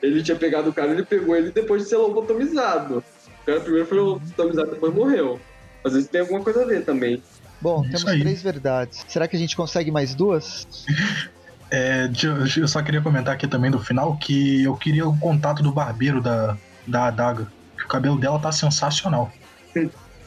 ele 0.02 0.24
tinha 0.24 0.38
pegado 0.38 0.70
o 0.70 0.74
cara, 0.74 0.92
ele 0.92 1.04
pegou 1.04 1.36
ele 1.36 1.52
depois 1.52 1.84
de 1.84 1.90
ser 1.90 1.98
lobotomizado. 1.98 3.04
O 3.42 3.46
cara 3.46 3.60
primeiro 3.60 3.88
foi 3.88 4.00
lobotomizado, 4.00 4.72
depois 4.72 4.94
morreu. 4.94 5.40
Às 5.84 5.94
vezes 5.94 6.10
tem 6.10 6.22
alguma 6.22 6.42
coisa 6.42 6.64
a 6.64 6.66
ver 6.66 6.84
também. 6.84 7.22
Bom, 7.62 7.84
temos 7.84 8.04
três 8.04 8.42
verdades. 8.42 9.06
Será 9.08 9.28
que 9.28 9.36
a 9.36 9.40
gente 9.40 9.56
consegue 9.56 9.92
mais 9.92 10.16
duas? 10.16 10.68
É, 11.72 12.08
eu 12.56 12.68
só 12.68 12.82
queria 12.84 13.02
comentar 13.02 13.34
aqui 13.34 13.48
também 13.48 13.72
no 13.72 13.80
final 13.80 14.16
que 14.18 14.64
eu 14.64 14.78
queria 14.78 15.08
o 15.08 15.18
contato 15.18 15.64
do 15.64 15.72
barbeiro 15.72 16.22
da, 16.22 16.56
da 16.86 17.08
adaga. 17.08 17.52
O 17.86 17.88
cabelo 17.88 18.18
dela 18.18 18.40
tá 18.40 18.52
sensacional. 18.52 19.32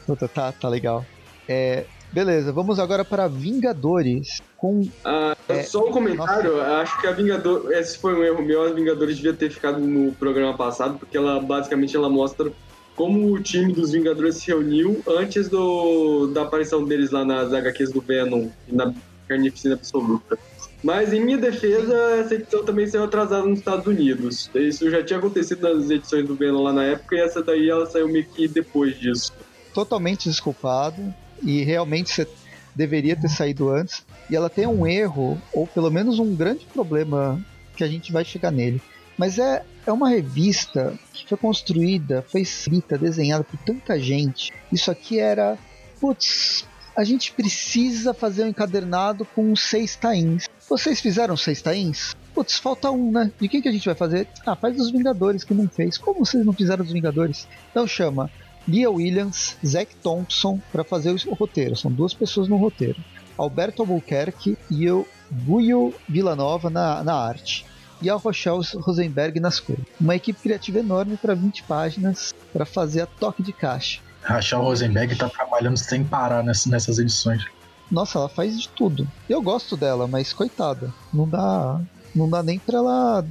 Puta, 0.05 0.27
tá, 0.27 0.51
tá 0.51 0.67
legal. 0.69 1.05
É, 1.47 1.85
beleza, 2.11 2.51
vamos 2.51 2.79
agora 2.79 3.03
para 3.03 3.27
Vingadores. 3.27 4.41
Com, 4.57 4.89
ah, 5.05 5.35
é, 5.47 5.63
só 5.63 5.87
um 5.87 5.91
comentário, 5.91 6.57
nossa. 6.57 6.81
acho 6.81 7.01
que 7.01 7.07
a 7.07 7.11
Vingador, 7.11 7.71
esse 7.71 7.97
foi 7.97 8.13
um 8.13 8.23
erro 8.23 8.41
meu, 8.41 8.63
a 8.63 8.73
Vingadores 8.73 9.17
devia 9.17 9.33
ter 9.33 9.49
ficado 9.49 9.79
no 9.79 10.11
programa 10.13 10.55
passado, 10.55 10.97
porque 10.97 11.17
ela 11.17 11.39
basicamente 11.39 11.95
ela 11.95 12.09
mostra 12.09 12.51
como 12.95 13.31
o 13.33 13.41
time 13.41 13.71
dos 13.71 13.91
Vingadores 13.91 14.35
se 14.35 14.47
reuniu 14.47 15.01
antes 15.07 15.47
do, 15.47 16.27
da 16.27 16.41
aparição 16.41 16.83
deles 16.83 17.11
lá 17.11 17.23
nas 17.23 17.53
HQs 17.53 17.91
do 17.91 18.01
Venom 18.01 18.49
e 18.67 18.75
na 18.75 18.93
Carnificina 19.27 19.75
Absoluta. 19.75 20.37
Mas 20.83 21.11
em 21.11 21.19
minha 21.19 21.37
defesa, 21.37 21.93
essa 22.19 22.35
edição 22.35 22.63
também 22.63 22.87
saiu 22.87 23.03
atrasada 23.03 23.45
nos 23.45 23.59
Estados 23.59 23.85
Unidos. 23.85 24.49
Isso 24.55 24.89
já 24.89 25.03
tinha 25.03 25.19
acontecido 25.19 25.61
nas 25.61 25.89
edições 25.89 26.25
do 26.25 26.35
Venom 26.35 26.63
lá 26.63 26.71
na 26.71 26.85
época 26.85 27.15
e 27.15 27.19
essa 27.19 27.43
daí 27.43 27.69
ela 27.69 27.85
saiu 27.85 28.07
meio 28.07 28.25
que 28.25 28.47
depois 28.47 28.97
disso. 28.97 29.33
Totalmente 29.73 30.29
desculpado 30.29 31.13
e 31.43 31.63
realmente 31.63 32.11
você 32.11 32.27
deveria 32.75 33.15
ter 33.15 33.29
saído 33.29 33.69
antes. 33.69 34.05
E 34.29 34.35
ela 34.35 34.49
tem 34.49 34.65
um 34.65 34.87
erro, 34.87 35.41
ou 35.53 35.67
pelo 35.67 35.91
menos 35.91 36.19
um 36.19 36.35
grande 36.35 36.65
problema 36.65 37.43
que 37.75 37.83
a 37.83 37.87
gente 37.87 38.11
vai 38.11 38.23
chegar 38.23 38.51
nele. 38.51 38.81
Mas 39.17 39.37
é, 39.37 39.63
é 39.85 39.91
uma 39.91 40.09
revista 40.09 40.97
que 41.11 41.27
foi 41.27 41.37
construída, 41.37 42.25
foi 42.29 42.41
escrita, 42.41 42.97
desenhada 42.97 43.43
por 43.43 43.59
tanta 43.59 43.99
gente. 43.99 44.51
Isso 44.71 44.89
aqui 44.89 45.19
era. 45.19 45.57
Putz, 45.99 46.65
a 46.95 47.03
gente 47.03 47.33
precisa 47.33 48.13
fazer 48.13 48.45
um 48.45 48.47
encadernado 48.47 49.25
com 49.25 49.53
seis 49.55 49.95
tains. 49.95 50.45
Vocês 50.69 51.01
fizeram 51.01 51.35
seis 51.35 51.63
tains? 51.63 52.15
Putz, 52.31 52.59
falta 52.59 52.91
um, 52.91 53.11
né? 53.11 53.31
De 53.41 53.49
quem 53.49 53.59
que 53.59 53.67
a 53.67 53.71
gente 53.71 53.85
vai 53.85 53.95
fazer? 53.95 54.27
Ah, 54.45 54.55
faz 54.55 54.77
dos 54.77 54.91
Vingadores 54.91 55.43
que 55.43 55.51
não 55.51 55.67
fez. 55.67 55.97
Como 55.97 56.23
vocês 56.23 56.45
não 56.45 56.53
fizeram 56.53 56.83
dos 56.83 56.93
Vingadores? 56.93 57.47
Então 57.71 57.87
chama 57.87 58.29
Lia 58.67 58.91
Williams, 58.91 59.57
Zack 59.65 59.95
Thompson 59.95 60.59
para 60.71 60.83
fazer 60.83 61.09
o 61.25 61.33
roteiro. 61.33 61.75
São 61.75 61.91
duas 61.91 62.13
pessoas 62.13 62.47
no 62.47 62.55
roteiro. 62.55 63.03
Alberto 63.35 63.81
Albuquerque 63.81 64.55
e 64.69 64.87
o 64.91 65.07
Guyo 65.31 65.91
Villanova 66.07 66.69
na, 66.69 67.03
na 67.03 67.15
arte. 67.15 67.65
E 67.99 68.07
a 68.07 68.13
Rochelle 68.13 68.61
Rosenberg 68.75 69.39
nas 69.39 69.59
cores. 69.59 69.83
Uma 69.99 70.15
equipe 70.15 70.39
criativa 70.39 70.79
enorme 70.79 71.17
para 71.17 71.33
20 71.33 71.63
páginas 71.63 72.31
para 72.53 72.65
fazer 72.65 73.01
a 73.01 73.07
toque 73.07 73.41
de 73.41 73.51
caixa. 73.51 74.01
Rachel 74.21 74.61
Rosenberg 74.61 75.15
tá 75.15 75.27
trabalhando 75.29 75.77
sem 75.77 76.03
parar 76.03 76.43
nessas 76.43 76.99
edições. 76.99 77.43
Nossa, 77.91 78.19
ela 78.19 78.29
faz 78.29 78.59
de 78.59 78.69
tudo. 78.69 79.07
Eu 79.27 79.41
gosto 79.41 79.75
dela, 79.75 80.07
mas 80.07 80.33
coitada, 80.33 80.93
não 81.13 81.27
dá, 81.27 81.81
não 82.15 82.29
dá 82.29 82.43
nem 82.43 82.59
pra 82.59 82.77
ela 82.77 83.25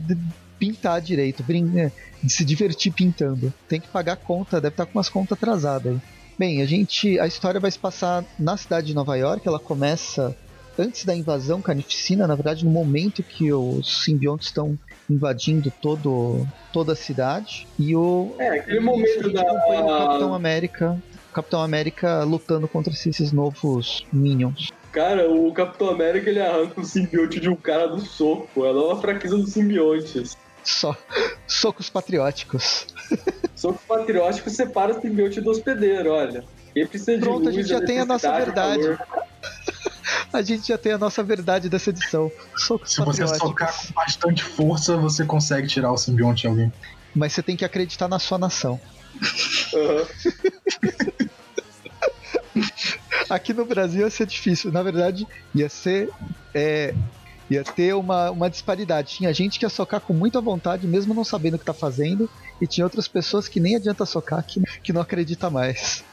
pintar 0.58 1.00
direito, 1.00 1.42
brincar, 1.42 1.92
se 2.26 2.44
divertir 2.44 2.92
pintando. 2.92 3.52
Tem 3.68 3.80
que 3.80 3.88
pagar 3.88 4.16
conta, 4.16 4.60
deve 4.60 4.74
estar 4.74 4.86
tá 4.86 4.90
com 4.90 4.98
umas 4.98 5.08
contas 5.08 5.32
atrasadas 5.32 5.92
aí. 5.92 6.00
Bem, 6.38 6.62
a 6.62 6.66
gente, 6.66 7.18
a 7.18 7.26
história 7.26 7.58
vai 7.58 7.70
se 7.70 7.78
passar 7.78 8.24
na 8.38 8.56
cidade 8.56 8.88
de 8.88 8.94
Nova 8.94 9.16
York. 9.16 9.46
Ela 9.46 9.58
começa 9.58 10.36
antes 10.78 11.04
da 11.04 11.14
invasão 11.14 11.60
carnificina, 11.60 12.28
na 12.28 12.36
verdade, 12.36 12.64
no 12.64 12.70
momento 12.70 13.24
que 13.24 13.52
os 13.52 14.04
simbiontes 14.04 14.46
estão 14.46 14.78
invadindo 15.10 15.72
todo, 15.82 16.46
toda 16.72 16.92
a 16.92 16.96
cidade. 16.96 17.66
E 17.76 17.96
o. 17.96 18.36
É, 18.38 18.60
aquele 18.60 18.80
momento 18.80 19.32
da. 19.32 19.42
O 19.42 19.98
Capitão 19.98 20.34
América. 20.34 21.02
Capitão 21.32 21.62
América 21.62 22.24
lutando 22.24 22.66
contra 22.68 22.92
esses 22.92 23.32
novos 23.32 24.06
Minions. 24.12 24.70
Cara, 24.92 25.30
o 25.30 25.52
Capitão 25.52 25.90
América 25.90 26.30
ele 26.30 26.40
arranca 26.40 26.80
o 26.80 26.84
simbionte 26.84 27.38
de 27.38 27.48
um 27.48 27.56
cara 27.56 27.86
do 27.86 28.00
soco. 28.00 28.64
É 28.64 28.70
a 28.70 28.72
nova 28.72 29.00
fraqueza 29.00 29.36
dos 29.36 29.52
simbiontes. 29.52 30.36
Só 30.64 30.96
socos 31.46 31.88
patrióticos. 31.88 32.86
Soco 33.54 33.80
patriótico 33.88 34.48
separa 34.50 34.96
o 34.96 35.00
simbionte 35.00 35.40
do 35.40 35.50
hospedeiro, 35.50 36.12
olha. 36.12 36.44
Quem 36.72 36.86
precisa 36.86 37.18
Pronto, 37.18 37.40
de 37.40 37.44
luz, 37.46 37.56
a 37.56 37.60
gente 37.60 37.68
já 37.68 37.80
tem 37.80 37.98
a 37.98 38.04
nossa 38.04 38.30
verdade. 38.32 38.82
A 40.32 40.42
gente 40.42 40.68
já 40.68 40.76
tem 40.76 40.92
a 40.92 40.98
nossa 40.98 41.22
verdade 41.22 41.68
dessa 41.68 41.88
edição. 41.90 42.30
Socos 42.54 42.92
Se 42.92 43.00
você 43.00 43.22
patrióticos. 43.22 43.48
socar 43.48 43.74
com 43.74 43.92
bastante 43.94 44.44
força, 44.44 44.96
você 44.96 45.24
consegue 45.24 45.66
tirar 45.66 45.90
o 45.90 45.96
simbionte 45.96 46.42
de 46.42 46.48
alguém. 46.48 46.72
Mas 47.14 47.32
você 47.32 47.42
tem 47.42 47.56
que 47.56 47.64
acreditar 47.64 48.08
na 48.08 48.18
sua 48.18 48.38
nação. 48.38 48.78
Aham. 49.74 50.06
Aqui 53.28 53.52
no 53.52 53.64
Brasil 53.64 54.00
ia 54.00 54.10
ser 54.10 54.26
difícil. 54.26 54.72
Na 54.72 54.82
verdade, 54.82 55.26
ia 55.54 55.68
ser. 55.68 56.10
é, 56.54 56.94
ia 57.50 57.64
ter 57.64 57.94
uma, 57.94 58.30
uma 58.30 58.50
disparidade. 58.50 59.14
Tinha 59.14 59.32
gente 59.32 59.58
que 59.58 59.64
ia 59.64 59.70
socar 59.70 60.00
com 60.00 60.12
muita 60.12 60.40
vontade, 60.40 60.86
mesmo 60.86 61.14
não 61.14 61.24
sabendo 61.24 61.54
o 61.54 61.58
que 61.58 61.64
tá 61.64 61.72
fazendo, 61.74 62.28
e 62.60 62.66
tinha 62.66 62.84
outras 62.84 63.08
pessoas 63.08 63.48
que 63.48 63.60
nem 63.60 63.76
adianta 63.76 64.04
socar, 64.04 64.44
que, 64.44 64.60
que 64.82 64.92
não 64.92 65.00
acredita 65.00 65.48
mais. 65.48 66.04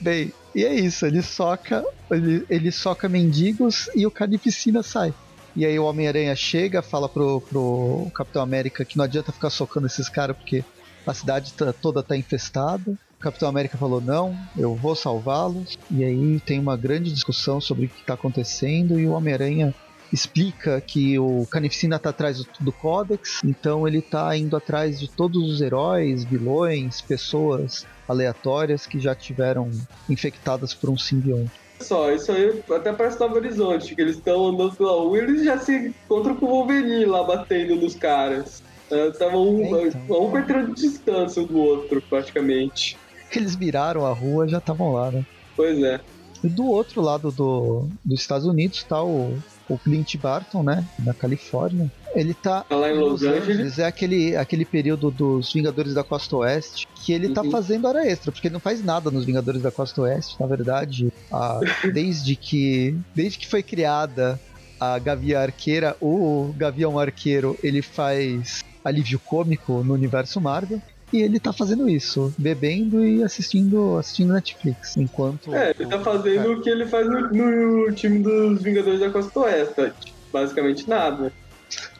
Bem, 0.00 0.32
e 0.54 0.64
é 0.64 0.74
isso, 0.74 1.04
ele 1.06 1.22
soca, 1.22 1.84
ele, 2.10 2.44
ele 2.48 2.72
soca 2.72 3.08
mendigos 3.08 3.88
e 3.94 4.06
o 4.06 4.10
Carnificina 4.10 4.82
sai. 4.82 5.12
E 5.54 5.66
aí 5.66 5.78
o 5.78 5.84
Homem-Aranha 5.84 6.34
chega, 6.36 6.80
fala 6.80 7.08
pro, 7.08 7.40
pro 7.40 8.10
Capitão 8.14 8.40
América 8.42 8.84
que 8.84 8.96
não 8.96 9.04
adianta 9.04 9.32
ficar 9.32 9.50
socando 9.50 9.86
esses 9.86 10.08
caras 10.08 10.36
porque 10.36 10.64
a 11.06 11.12
cidade 11.12 11.52
tá- 11.52 11.72
toda 11.72 12.02
tá 12.02 12.16
infestada. 12.16 12.96
Capitão 13.20 13.48
América 13.48 13.76
falou: 13.76 14.00
não, 14.00 14.34
eu 14.56 14.74
vou 14.74 14.96
salvá-los. 14.96 15.78
E 15.90 16.02
aí 16.02 16.40
tem 16.40 16.58
uma 16.58 16.76
grande 16.76 17.12
discussão 17.12 17.60
sobre 17.60 17.86
o 17.86 17.88
que 17.88 18.00
está 18.00 18.14
acontecendo 18.14 18.98
e 18.98 19.06
o 19.06 19.12
Homem-Aranha 19.12 19.74
explica 20.12 20.80
que 20.80 21.18
o 21.18 21.46
Carnificina 21.48 21.98
tá 21.98 22.10
atrás 22.10 22.38
do, 22.38 22.46
do 22.58 22.72
Codex, 22.72 23.40
então 23.44 23.86
ele 23.86 24.02
tá 24.02 24.36
indo 24.36 24.56
atrás 24.56 24.98
de 24.98 25.08
todos 25.08 25.48
os 25.48 25.60
heróis, 25.60 26.24
vilões, 26.24 27.00
pessoas 27.00 27.86
aleatórias 28.08 28.86
que 28.86 28.98
já 28.98 29.14
tiveram 29.14 29.70
infectadas 30.08 30.74
por 30.74 30.90
um 30.90 30.98
simbionte. 30.98 31.52
Só, 31.78 32.10
isso 32.12 32.32
aí 32.32 32.62
até 32.72 32.92
parece 32.92 33.20
Novo 33.20 33.36
Horizonte, 33.36 33.94
que 33.94 34.02
eles 34.02 34.16
estão 34.16 34.48
andando 34.48 34.74
pela 34.74 34.92
rua 34.92 35.16
e 35.16 35.20
eles 35.20 35.44
já 35.44 35.58
se 35.58 35.72
encontram 35.74 36.34
com 36.34 36.46
o 36.46 36.48
Wolverine 36.48 37.04
lá 37.04 37.22
batendo 37.22 37.76
nos 37.76 37.94
caras. 37.94 38.62
Estavam 38.90 39.48
um, 39.48 39.76
É, 39.76 39.86
então. 39.86 40.26
um 40.26 40.32
quarteirão 40.32 40.66
de 40.66 40.74
distância 40.74 41.40
um 41.40 41.46
do 41.46 41.56
outro, 41.56 42.02
praticamente. 42.02 42.98
Eles 43.34 43.54
viraram 43.54 44.04
a 44.06 44.12
rua 44.12 44.48
já 44.48 44.58
estavam 44.58 44.92
lá, 44.92 45.10
né? 45.10 45.22
Pois 45.56 45.82
é. 45.82 46.00
E 46.42 46.48
do 46.48 46.64
outro 46.66 47.02
lado 47.02 47.30
do, 47.30 47.86
dos 48.04 48.20
Estados 48.20 48.46
Unidos 48.46 48.82
tá 48.84 49.02
o, 49.02 49.36
o 49.68 49.78
Clint 49.78 50.16
Barton, 50.16 50.62
né? 50.62 50.84
Na 51.04 51.12
Califórnia. 51.12 51.90
Ele 52.14 52.32
tá 52.34 52.62
Tá 52.64 52.76
lá 52.76 52.90
em 52.90 52.98
Los 52.98 53.22
Angeles. 53.22 53.78
É 53.78 53.84
aquele, 53.86 54.34
aquele 54.36 54.64
período 54.64 55.10
dos 55.10 55.52
Vingadores 55.52 55.92
da 55.94 56.02
Costa 56.02 56.36
Oeste 56.38 56.86
que 57.04 57.12
ele 57.12 57.28
tá 57.34 57.42
Uhum. 57.42 57.50
fazendo 57.50 57.86
hora 57.86 58.06
extra, 58.06 58.32
porque 58.32 58.48
ele 58.48 58.54
não 58.54 58.60
faz 58.60 58.82
nada 58.82 59.10
nos 59.10 59.24
Vingadores 59.26 59.60
da 59.62 59.70
Costa 59.70 60.00
Oeste, 60.02 60.36
na 60.40 60.46
verdade. 60.46 61.12
a- 61.30 61.60
desde, 61.92 62.34
que, 62.36 62.98
desde 63.14 63.38
que 63.38 63.46
foi 63.46 63.62
criada 63.62 64.40
a 64.80 64.98
Gavião 64.98 65.40
Arqueira, 65.42 65.94
o 66.00 66.54
Gavião 66.56 66.98
Arqueiro, 66.98 67.56
ele 67.62 67.82
faz 67.82 68.64
alívio 68.82 69.20
cômico 69.26 69.84
no 69.84 69.92
universo 69.92 70.40
Marvel. 70.40 70.80
E 71.12 71.22
ele 71.22 71.40
tá 71.40 71.52
fazendo 71.52 71.88
isso, 71.88 72.32
bebendo 72.38 73.04
e 73.04 73.22
assistindo, 73.22 73.96
assistindo 73.96 74.32
Netflix. 74.32 74.96
Enquanto. 74.96 75.54
É, 75.54 75.74
ele 75.78 75.88
tá 75.88 75.98
fazendo 76.00 76.52
o 76.52 76.62
que 76.62 76.70
ele 76.70 76.86
faz 76.86 77.06
no, 77.06 77.30
no 77.30 77.92
time 77.92 78.20
dos 78.20 78.62
Vingadores 78.62 79.00
da 79.00 79.10
Costa 79.10 79.40
Oeste. 79.40 80.14
Basicamente 80.32 80.88
nada. 80.88 81.32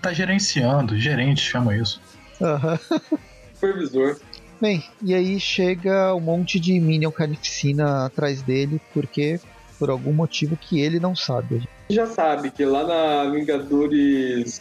Tá 0.01 0.13
gerenciando, 0.13 0.99
gerente 0.99 1.41
chama 1.41 1.77
isso. 1.77 2.01
Aham. 2.41 2.79
Supervisor. 3.55 4.19
Bem, 4.61 4.85
e 5.03 5.15
aí 5.15 5.41
chega 5.41 6.15
um 6.15 6.21
monte 6.21 6.61
de 6.61 6.79
Minion 6.79 7.11
Carnificina 7.11 8.07
atrás 8.07 8.43
dele, 8.43 8.81
porque 8.93 9.41
por 9.79 9.89
algum 9.89 10.13
motivo 10.13 10.57
que 10.57 10.79
ele 10.79 11.01
não 11.01 11.17
sabe. 11.17 11.67
Já 11.89 12.07
sabe 12.07 12.51
que 12.51 12.65
lá 12.65 12.87
na 12.87 13.31
Vingadores. 13.31 14.61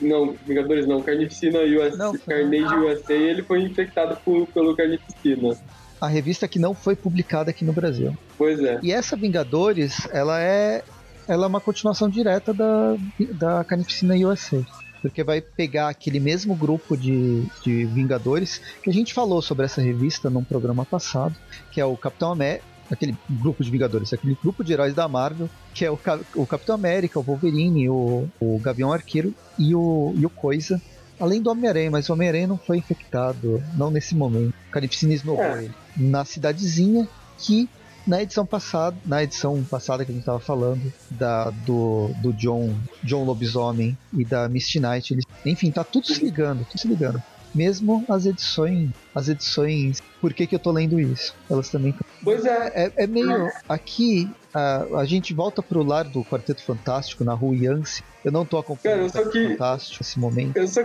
Não, 0.00 0.34
Vingadores 0.46 0.86
não, 0.86 1.02
Carnificina 1.02 1.58
USA, 1.60 1.96
Não, 1.96 2.14
foi- 2.14 2.34
Carnage 2.34 2.74
USA, 2.76 3.12
ele 3.12 3.42
foi 3.42 3.62
infectado 3.62 4.16
por- 4.24 4.46
pelo 4.48 4.74
Carnificina. 4.76 5.56
A 6.00 6.06
revista 6.08 6.46
que 6.46 6.58
não 6.58 6.74
foi 6.74 6.94
publicada 6.94 7.50
aqui 7.50 7.64
no 7.64 7.72
Brasil. 7.72 8.16
Pois 8.36 8.60
é. 8.60 8.78
E 8.82 8.92
essa 8.92 9.16
Vingadores, 9.16 10.08
ela 10.12 10.40
é, 10.40 10.82
ela 11.26 11.44
é 11.44 11.48
uma 11.48 11.60
continuação 11.60 12.08
direta 12.08 12.54
da, 12.54 12.96
da 13.34 13.64
Carnificina 13.64 14.14
USA. 14.14 14.64
Porque 15.02 15.22
vai 15.22 15.40
pegar 15.40 15.88
aquele 15.88 16.18
mesmo 16.18 16.56
grupo 16.56 16.96
de, 16.96 17.44
de 17.62 17.84
Vingadores 17.84 18.60
que 18.82 18.90
a 18.90 18.92
gente 18.92 19.14
falou 19.14 19.40
sobre 19.40 19.64
essa 19.64 19.80
revista 19.80 20.28
num 20.28 20.42
programa 20.42 20.84
passado, 20.84 21.36
que 21.70 21.80
é 21.80 21.84
o 21.84 21.96
Capitão 21.96 22.32
América, 22.32 22.64
aquele 22.90 23.16
grupo 23.28 23.62
de 23.62 23.70
Vingadores, 23.70 24.12
aquele 24.12 24.36
grupo 24.40 24.64
de 24.64 24.72
heróis 24.72 24.94
da 24.94 25.08
Marvel, 25.08 25.48
que 25.74 25.84
é 25.84 25.90
o, 25.90 25.98
o 26.34 26.46
Capitão 26.46 26.74
América, 26.74 27.18
o 27.18 27.22
Wolverine, 27.22 27.88
o, 27.88 28.28
o 28.40 28.58
Gavião 28.58 28.92
Arqueiro 28.92 29.34
e 29.58 29.74
o, 29.74 30.14
e 30.16 30.24
o 30.24 30.30
Coisa. 30.30 30.80
Além 31.20 31.42
do 31.42 31.50
Homem-Aranha, 31.50 31.90
mas 31.90 32.08
o 32.08 32.12
Homem-Aranha 32.12 32.46
não 32.46 32.58
foi 32.58 32.78
infectado, 32.78 33.62
não 33.76 33.90
nesse 33.90 34.14
momento. 34.14 34.54
O 34.68 34.70
Carnificina 34.70 35.12
esnovou 35.12 35.42
É. 35.42 35.64
ele. 35.64 35.74
Na 35.96 36.24
cidadezinha 36.24 37.08
que 37.38 37.68
na 38.06 38.22
edição 38.22 38.46
passada, 38.46 38.96
na 39.04 39.22
edição 39.22 39.62
passada 39.64 40.02
que 40.02 40.10
a 40.10 40.14
gente 40.14 40.24
tava 40.24 40.40
falando, 40.40 40.90
da, 41.10 41.50
do, 41.50 42.10
do 42.22 42.32
John, 42.32 42.74
John 43.02 43.24
Lobisomem 43.24 43.98
e 44.14 44.24
da 44.24 44.48
Misty 44.48 44.80
Knight, 44.80 45.12
eles, 45.12 45.24
enfim, 45.44 45.70
tá 45.70 45.84
tudo 45.84 46.06
se 46.06 46.24
ligando, 46.24 46.64
tudo 46.64 46.80
se 46.80 46.88
ligando. 46.88 47.22
Mesmo 47.54 48.04
as 48.08 48.26
edições, 48.26 48.90
as 49.14 49.28
edições, 49.28 49.98
por 50.20 50.32
que 50.34 50.46
que 50.46 50.54
eu 50.54 50.58
tô 50.58 50.70
lendo 50.70 51.00
isso? 51.00 51.34
Elas 51.50 51.70
também 51.70 51.94
Pois 52.22 52.44
é. 52.44 52.72
é, 52.74 53.04
é 53.04 53.06
meio. 53.06 53.48
Aqui, 53.68 54.28
a, 54.52 54.84
a 55.00 55.04
gente 55.04 55.32
volta 55.34 55.62
pro 55.62 55.82
lar 55.82 56.04
do 56.04 56.22
Quarteto 56.24 56.64
Fantástico, 56.64 57.24
na 57.24 57.34
rua 57.34 57.56
Yance. 57.56 58.02
Eu 58.24 58.32
não 58.32 58.44
tô 58.44 58.58
acompanhando 58.58 59.10
Cara, 59.12 59.26
o 59.26 59.30
que- 59.30 59.48
Fantástico 59.50 59.98
nesse 60.02 60.18
momento. 60.18 60.56
Eu 60.56 60.68
só, 60.68 60.80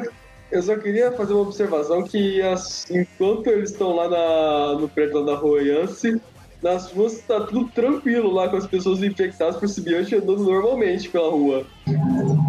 eu 0.52 0.64
só 0.64 0.78
queria 0.78 1.12
fazer 1.12 1.34
uma 1.34 1.42
observação 1.44 2.04
que 2.04 2.42
as- 2.42 2.86
enquanto 2.90 3.48
eles 3.48 3.72
estão 3.72 3.94
lá 3.96 4.08
na- 4.10 4.80
no 4.80 4.88
prédio 4.88 5.26
da 5.26 5.36
rua 5.36 5.62
Yance, 5.62 6.22
nas 6.62 6.92
ruas 6.94 7.22
tá 7.28 7.42
tudo 7.42 7.70
tranquilo 7.72 8.32
lá 8.32 8.48
com 8.48 8.56
as 8.56 8.66
pessoas 8.68 9.04
infectadas 9.04 9.58
por 9.58 9.68
simbionte 9.68 10.16
andando 10.16 10.44
normalmente 10.46 11.10
pela 11.10 11.30
rua. 11.30 11.66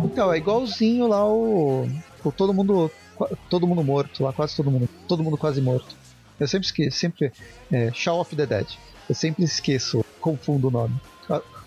Então, 0.04 0.32
é 0.32 0.38
igualzinho 0.38 1.08
lá 1.08 1.26
o. 1.26 1.88
o 2.22 2.30
todo 2.32 2.54
mundo. 2.54 2.90
Todo 3.48 3.66
mundo 3.66 3.82
morto 3.82 4.22
lá, 4.22 4.32
quase 4.32 4.56
todo 4.56 4.70
mundo. 4.70 4.88
Todo 5.08 5.22
mundo 5.22 5.36
quase 5.36 5.60
morto. 5.60 5.94
Eu 6.38 6.48
sempre 6.48 6.66
esqueço, 6.66 6.98
sempre. 6.98 7.32
É, 7.70 7.90
Shaw 7.92 8.20
of 8.20 8.34
the 8.34 8.46
Dead. 8.46 8.66
Eu 9.08 9.14
sempre 9.14 9.44
esqueço, 9.44 10.04
confundo 10.20 10.68
o 10.68 10.70
nome. 10.70 10.94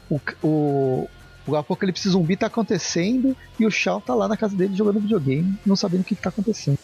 O, 0.09 0.19
o, 0.43 1.09
o 1.47 1.55
apocalipse 1.55 2.09
zumbi 2.09 2.35
tá 2.35 2.47
acontecendo 2.47 3.35
e 3.59 3.65
o 3.65 3.71
Shaw 3.71 4.01
tá 4.01 4.13
lá 4.13 4.27
na 4.27 4.35
casa 4.35 4.55
dele 4.55 4.75
jogando 4.75 4.99
videogame, 4.99 5.57
não 5.65 5.75
sabendo 5.75 6.01
o 6.01 6.03
que, 6.03 6.15
que 6.15 6.21
tá 6.21 6.29
acontecendo. 6.29 6.77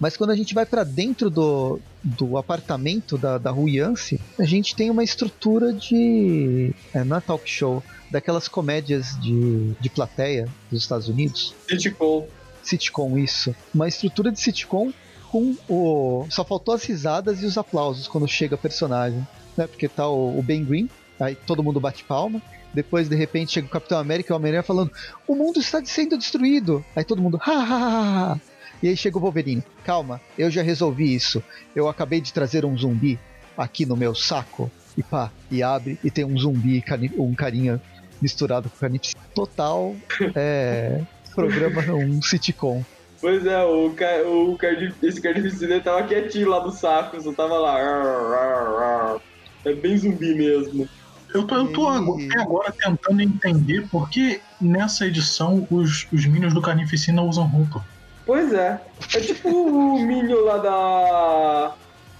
Mas 0.00 0.16
quando 0.16 0.30
a 0.30 0.36
gente 0.36 0.54
vai 0.54 0.64
pra 0.64 0.84
dentro 0.84 1.28
do, 1.28 1.80
do 2.02 2.36
apartamento 2.36 3.18
da, 3.18 3.38
da 3.38 3.50
Rua 3.50 3.70
Yance, 3.70 4.20
a 4.38 4.44
gente 4.44 4.74
tem 4.74 4.90
uma 4.90 5.04
estrutura 5.04 5.72
de. 5.72 6.72
É, 6.94 7.04
não 7.04 7.16
é 7.16 7.20
talk 7.20 7.48
show, 7.48 7.82
daquelas 8.10 8.48
comédias 8.48 9.18
de, 9.20 9.72
de 9.80 9.90
plateia 9.90 10.48
dos 10.70 10.82
Estados 10.82 11.08
Unidos. 11.08 11.54
Sitcom. 11.68 12.26
Sitcom, 12.68 13.16
isso. 13.16 13.54
Uma 13.74 13.88
estrutura 13.88 14.30
de 14.30 14.40
sitcom 14.40 14.92
com 15.30 15.56
o. 15.68 16.26
Só 16.30 16.44
faltou 16.44 16.74
as 16.74 16.84
risadas 16.84 17.42
e 17.42 17.46
os 17.46 17.56
aplausos 17.56 18.08
quando 18.08 18.28
chega 18.28 18.54
o 18.54 18.58
personagem. 18.58 19.26
Né? 19.56 19.66
Porque 19.66 19.88
tá 19.88 20.08
o, 20.08 20.42
Ben 20.42 20.64
Green, 20.64 20.88
aí 21.18 21.34
todo 21.34 21.62
mundo 21.62 21.80
bate 21.80 22.04
palma. 22.04 22.42
Depois, 22.72 23.08
de 23.08 23.16
repente, 23.16 23.52
chega 23.52 23.66
o 23.66 23.70
Capitão 23.70 23.98
América 23.98 24.32
e 24.32 24.34
o 24.34 24.36
Homem-Aranha 24.36 24.62
falando: 24.62 24.92
O 25.26 25.34
mundo 25.34 25.58
está 25.58 25.82
sendo 25.84 26.18
destruído. 26.18 26.84
Aí 26.94 27.04
todo 27.04 27.22
mundo, 27.22 27.40
ha, 27.42 27.52
ha, 27.52 28.32
ha. 28.32 28.40
E 28.82 28.88
aí 28.88 28.96
chega 28.96 29.16
o 29.16 29.20
Wolverine: 29.20 29.62
Calma, 29.84 30.20
eu 30.36 30.50
já 30.50 30.62
resolvi 30.62 31.14
isso. 31.14 31.42
Eu 31.74 31.88
acabei 31.88 32.20
de 32.20 32.32
trazer 32.32 32.64
um 32.64 32.76
zumbi 32.76 33.18
aqui 33.56 33.86
no 33.86 33.96
meu 33.96 34.14
saco. 34.14 34.70
E 34.96 35.02
pá, 35.02 35.30
e 35.50 35.62
abre 35.62 35.98
e 36.02 36.10
tem 36.10 36.24
um 36.24 36.36
zumbi, 36.36 36.84
um 37.16 37.32
carinha 37.32 37.80
misturado 38.20 38.68
com 38.68 38.76
carnificina. 38.76 39.22
Total, 39.34 39.94
é. 40.34 41.02
Programa, 41.34 41.82
um 41.92 42.20
sitcom. 42.22 42.82
Pois 43.20 43.44
é, 43.46 43.64
o, 43.64 43.90
ca- 43.94 44.22
o 44.26 44.56
esse 45.02 45.20
carnificina 45.20 45.80
tava 45.80 46.04
quietinho 46.04 46.48
lá 46.50 46.62
no 46.64 46.70
saco, 46.70 47.20
só 47.20 47.32
tava 47.32 47.58
lá. 47.58 49.18
É 49.64 49.74
bem 49.74 49.96
zumbi 49.96 50.34
mesmo. 50.34 50.88
Eu 51.34 51.46
tô, 51.46 51.56
eu 51.56 51.72
tô 51.72 51.88
até 51.88 52.40
agora 52.40 52.72
tentando 52.72 53.20
entender 53.20 53.86
por 53.90 54.08
que 54.08 54.40
nessa 54.60 55.04
edição 55.06 55.66
os, 55.70 56.06
os 56.12 56.24
Minions 56.26 56.54
do 56.54 56.62
Carnificina 56.62 57.20
usam 57.22 57.46
roupa. 57.46 57.84
Pois 58.24 58.52
é. 58.52 58.80
É 59.14 59.20
tipo 59.20 59.48
o 59.50 59.98
Minion 60.06 60.40
lá 60.44 60.58
da 60.58 61.74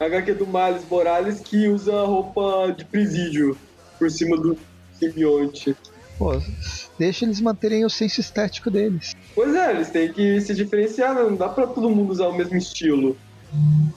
HQ 0.05 0.35
do 0.35 0.47
Miles 0.47 0.85
Morales 0.91 1.41
que 1.41 1.69
usa 1.69 2.03
roupa 2.03 2.75
de 2.77 2.85
presídio 2.85 3.57
por 3.99 4.11
cima 4.11 4.37
do 4.37 4.59
simbionte. 4.93 5.75
Pô, 6.19 6.33
deixa 6.99 7.25
eles 7.25 7.41
manterem 7.41 7.85
o 7.85 7.91
senso 7.91 8.21
estético 8.21 8.71
deles. 8.71 9.13
Pois 9.35 9.55
é, 9.55 9.71
eles 9.71 9.91
têm 9.91 10.13
que 10.13 10.41
se 10.41 10.53
diferenciar, 10.53 11.15
né? 11.15 11.23
não 11.23 11.37
dá 11.37 11.49
pra 11.49 11.67
todo 11.67 11.89
mundo 11.89 12.11
usar 12.11 12.27
o 12.27 12.37
mesmo 12.37 12.57
estilo. 12.57 13.17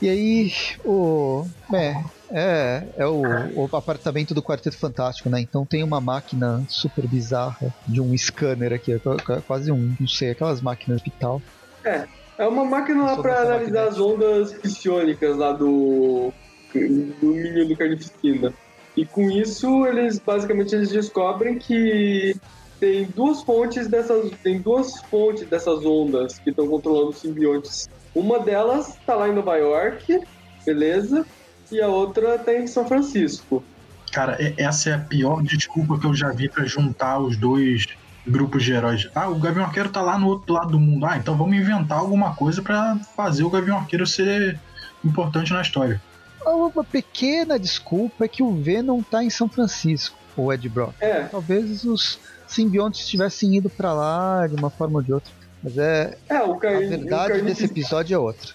E 0.02 0.08
aí, 0.08 0.54
o. 0.86 1.46
É, 1.74 1.96
é, 2.32 2.84
é 2.98 3.08
o, 3.08 3.22
o, 3.56 3.76
apartamento 3.76 4.34
do 4.34 4.42
Quarteto 4.42 4.78
Fantástico, 4.78 5.30
né? 5.30 5.42
Então 5.42 5.66
tem 5.66 5.84
uma 5.84 6.00
máquina 6.00 6.64
super 6.70 7.06
bizarra 7.08 7.74
de 7.86 8.00
um 8.00 8.16
scanner 8.18 8.72
aqui, 8.72 8.94
é 8.94 9.00
quase 9.46 9.72
um, 9.72 9.94
não 10.00 10.08
sei, 10.08 10.32
aquelas 10.32 10.62
máquinas 10.62 11.02
de 11.02 11.12
tal. 11.12 11.42
É, 11.84 12.06
é 12.38 12.48
uma 12.48 12.64
máquina 12.64 13.04
lá 13.04 13.22
pra 13.22 13.42
analisar 13.42 13.90
as 13.90 14.00
ondas 14.00 14.54
psiônicas 14.54 15.36
lá 15.36 15.52
do. 15.52 16.32
do 16.74 17.28
Minion 17.28 17.68
do 17.68 17.76
Carnificina. 17.76 18.54
E 18.96 19.06
com 19.06 19.30
isso, 19.32 19.86
eles 19.86 20.20
basicamente 20.20 20.76
eles 20.76 20.90
descobrem 20.90 21.58
que 21.58 22.36
tem 22.80 23.06
duas 23.16 23.42
fontes 23.44 23.88
dessas. 23.88 24.32
Tem 24.44 24.60
duas 24.60 25.00
fontes 25.04 25.48
dessas 25.48 25.86
ondas 25.86 26.40
que 26.40 26.50
estão 26.50 26.68
controlando 26.68 27.10
os 27.10 27.20
simbiontes. 27.20 27.90
Uma 28.14 28.40
delas 28.40 28.98
tá 29.06 29.16
lá 29.16 29.30
em 29.30 29.34
Nova 29.34 29.56
York, 29.56 30.20
beleza? 30.66 31.26
E 31.72 31.80
a 31.82 31.88
outra 31.88 32.38
tá 32.38 32.54
em 32.54 32.68
São 32.68 32.86
Francisco. 32.86 33.64
Cara, 34.12 34.38
essa 34.58 34.90
é 34.90 34.94
a 34.94 35.00
pior 35.00 35.42
desculpa 35.42 35.98
que 35.98 36.06
eu 36.06 36.14
já 36.14 36.32
vi 36.32 36.50
para 36.50 36.66
juntar 36.66 37.20
os 37.20 37.38
dois 37.38 37.86
grupos 38.28 38.64
de 38.64 38.74
heróis. 38.74 39.10
Ah, 39.16 39.30
o 39.30 39.40
Gavião 39.40 39.66
Arqueiro 39.66 39.90
tá 39.90 40.02
lá 40.02 40.18
no 40.20 40.28
outro 40.28 40.54
lado 40.54 40.72
do 40.72 40.80
mundo. 40.80 41.06
Ah, 41.06 41.18
então 41.18 41.38
vamos 41.38 41.56
inventar 41.56 42.00
alguma 42.00 42.36
coisa 42.36 42.62
para 42.62 42.98
fazer 43.16 43.44
o 43.44 43.50
Gavião 43.50 43.78
Arqueiro 43.78 44.06
ser 44.06 44.60
importante 45.04 45.54
na 45.54 45.62
história. 45.62 46.02
Uma 46.46 46.84
pequena 46.84 47.60
desculpa 47.60 48.26
é 48.26 48.28
que 48.28 48.42
o 48.42 48.52
Venom 48.52 49.02
tá 49.02 49.24
em 49.24 49.30
São 49.30 49.48
Francisco, 49.48 50.18
o 50.36 50.52
Ed 50.52 50.68
Brock. 50.70 50.94
É. 51.00 51.24
Talvez 51.24 51.84
os 51.84 52.20
simbiontes 52.48 53.08
tivessem 53.08 53.56
ido 53.56 53.70
para 53.70 53.94
lá 53.94 54.48
de 54.48 54.56
uma 54.56 54.70
forma 54.70 55.00
ou 55.00 55.04
de 55.04 55.14
outra. 55.14 55.32
Mas 55.64 55.78
é. 55.78 56.18
é. 56.28 56.36
A 56.36 56.56
verdade 56.56 57.42
desse 57.42 57.66
episódio 57.66 58.16
é 58.16 58.18
outra. 58.18 58.52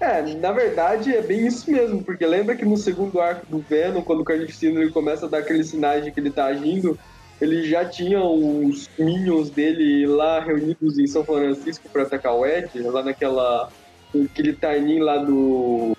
É, 0.00 0.20
na 0.34 0.50
verdade 0.50 1.14
é 1.14 1.22
bem 1.22 1.46
isso 1.46 1.70
mesmo, 1.70 2.02
porque 2.02 2.26
lembra 2.26 2.56
que 2.56 2.64
no 2.64 2.76
segundo 2.76 3.20
arco 3.20 3.46
do 3.46 3.58
Venom, 3.58 4.02
quando 4.02 4.20
o 4.20 4.24
Carnificina 4.24 4.80
ele 4.80 4.90
começa 4.90 5.26
a 5.26 5.28
dar 5.28 5.38
aqueles 5.38 5.68
sinais 5.68 6.04
de 6.04 6.10
que 6.10 6.18
ele 6.18 6.30
tá 6.30 6.46
agindo, 6.46 6.98
ele 7.40 7.68
já 7.68 7.84
tinha 7.84 8.20
os 8.20 8.90
minions 8.98 9.50
dele 9.50 10.06
lá 10.06 10.40
reunidos 10.40 10.98
em 10.98 11.06
São 11.06 11.24
Francisco 11.24 11.88
para 11.88 12.02
atacar 12.02 12.34
o 12.34 12.44
Ed, 12.44 12.70
lá 12.80 13.02
naquela. 13.04 13.68
aquele 14.12 14.54
tiny 14.54 14.98
lá 14.98 15.18
do. 15.18 15.96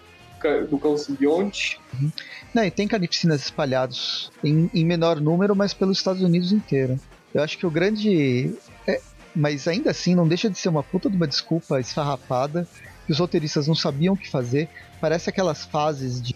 Do 0.69 0.77
cão 0.77 0.97
simbionte. 0.97 1.79
Uhum. 1.93 2.11
Não, 2.53 2.63
e 2.63 2.71
tem 2.71 2.87
carnificinas 2.87 3.41
espalhados 3.41 4.31
em, 4.43 4.69
em 4.73 4.85
menor 4.85 5.19
número, 5.19 5.55
mas 5.55 5.73
pelos 5.73 5.97
Estados 5.97 6.21
Unidos 6.21 6.51
inteiro. 6.51 6.99
Eu 7.33 7.41
acho 7.41 7.57
que 7.57 7.65
o 7.65 7.71
grande. 7.71 8.53
É, 8.87 9.01
mas 9.35 9.67
ainda 9.67 9.91
assim, 9.91 10.13
não 10.13 10.27
deixa 10.27 10.49
de 10.49 10.57
ser 10.57 10.69
uma 10.69 10.83
puta 10.83 11.09
de 11.09 11.15
uma 11.15 11.27
desculpa 11.27 11.79
esfarrapada 11.79 12.67
que 13.05 13.11
os 13.11 13.19
roteiristas 13.19 13.67
não 13.67 13.75
sabiam 13.75 14.13
o 14.13 14.17
que 14.17 14.29
fazer. 14.29 14.69
Parece 15.01 15.29
aquelas 15.29 15.65
fases 15.65 16.21
de. 16.21 16.35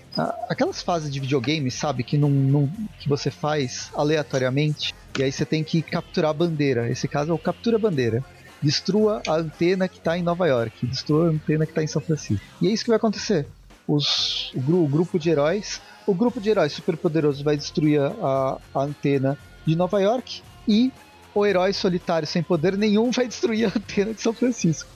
Aquelas 0.50 0.82
fases 0.82 1.12
de 1.12 1.20
videogame, 1.20 1.70
sabe? 1.72 2.04
Que, 2.04 2.18
não, 2.18 2.30
não, 2.30 2.68
que 3.00 3.08
você 3.08 3.32
faz 3.32 3.90
aleatoriamente. 3.96 4.94
E 5.18 5.24
aí 5.24 5.32
você 5.32 5.46
tem 5.46 5.64
que 5.64 5.82
capturar 5.82 6.32
a 6.32 6.34
bandeira. 6.34 6.90
Esse 6.90 7.08
caso 7.08 7.32
é 7.32 7.34
o 7.34 7.40
Captura 7.40 7.78
Bandeira. 7.80 8.24
Destrua 8.62 9.22
a 9.28 9.36
antena 9.36 9.88
que 9.88 10.00
está 10.00 10.18
em 10.18 10.24
Nova 10.24 10.48
York. 10.48 10.86
Destrua 10.86 11.28
a 11.28 11.30
antena 11.30 11.66
que 11.66 11.72
está 11.72 11.84
em 11.84 11.88
São 11.88 12.02
Francisco. 12.02 12.44
E 12.62 12.68
é 12.68 12.72
isso 12.72 12.84
que 12.84 12.90
vai 12.90 12.98
acontecer. 12.98 13.48
Os, 13.88 14.52
o, 14.54 14.84
o 14.84 14.88
grupo 14.88 15.18
de 15.18 15.30
heróis. 15.30 15.82
O 16.06 16.14
grupo 16.14 16.40
de 16.40 16.50
heróis 16.50 16.74
superpoderosos 16.74 17.42
vai 17.42 17.58
destruir 17.58 18.02
a, 18.02 18.58
a 18.74 18.82
antena 18.82 19.38
de 19.66 19.76
Nova 19.76 20.02
York. 20.02 20.42
E 20.68 20.92
o 21.34 21.46
herói 21.46 21.72
solitário 21.74 22.28
sem 22.28 22.44
poder 22.44 22.78
nenhum 22.78 23.12
vai 23.12 23.28
destruir 23.28 23.66
a 23.66 23.68
antena 23.70 24.14
de 24.14 24.22
São 24.22 24.34
Francisco. 24.34 24.90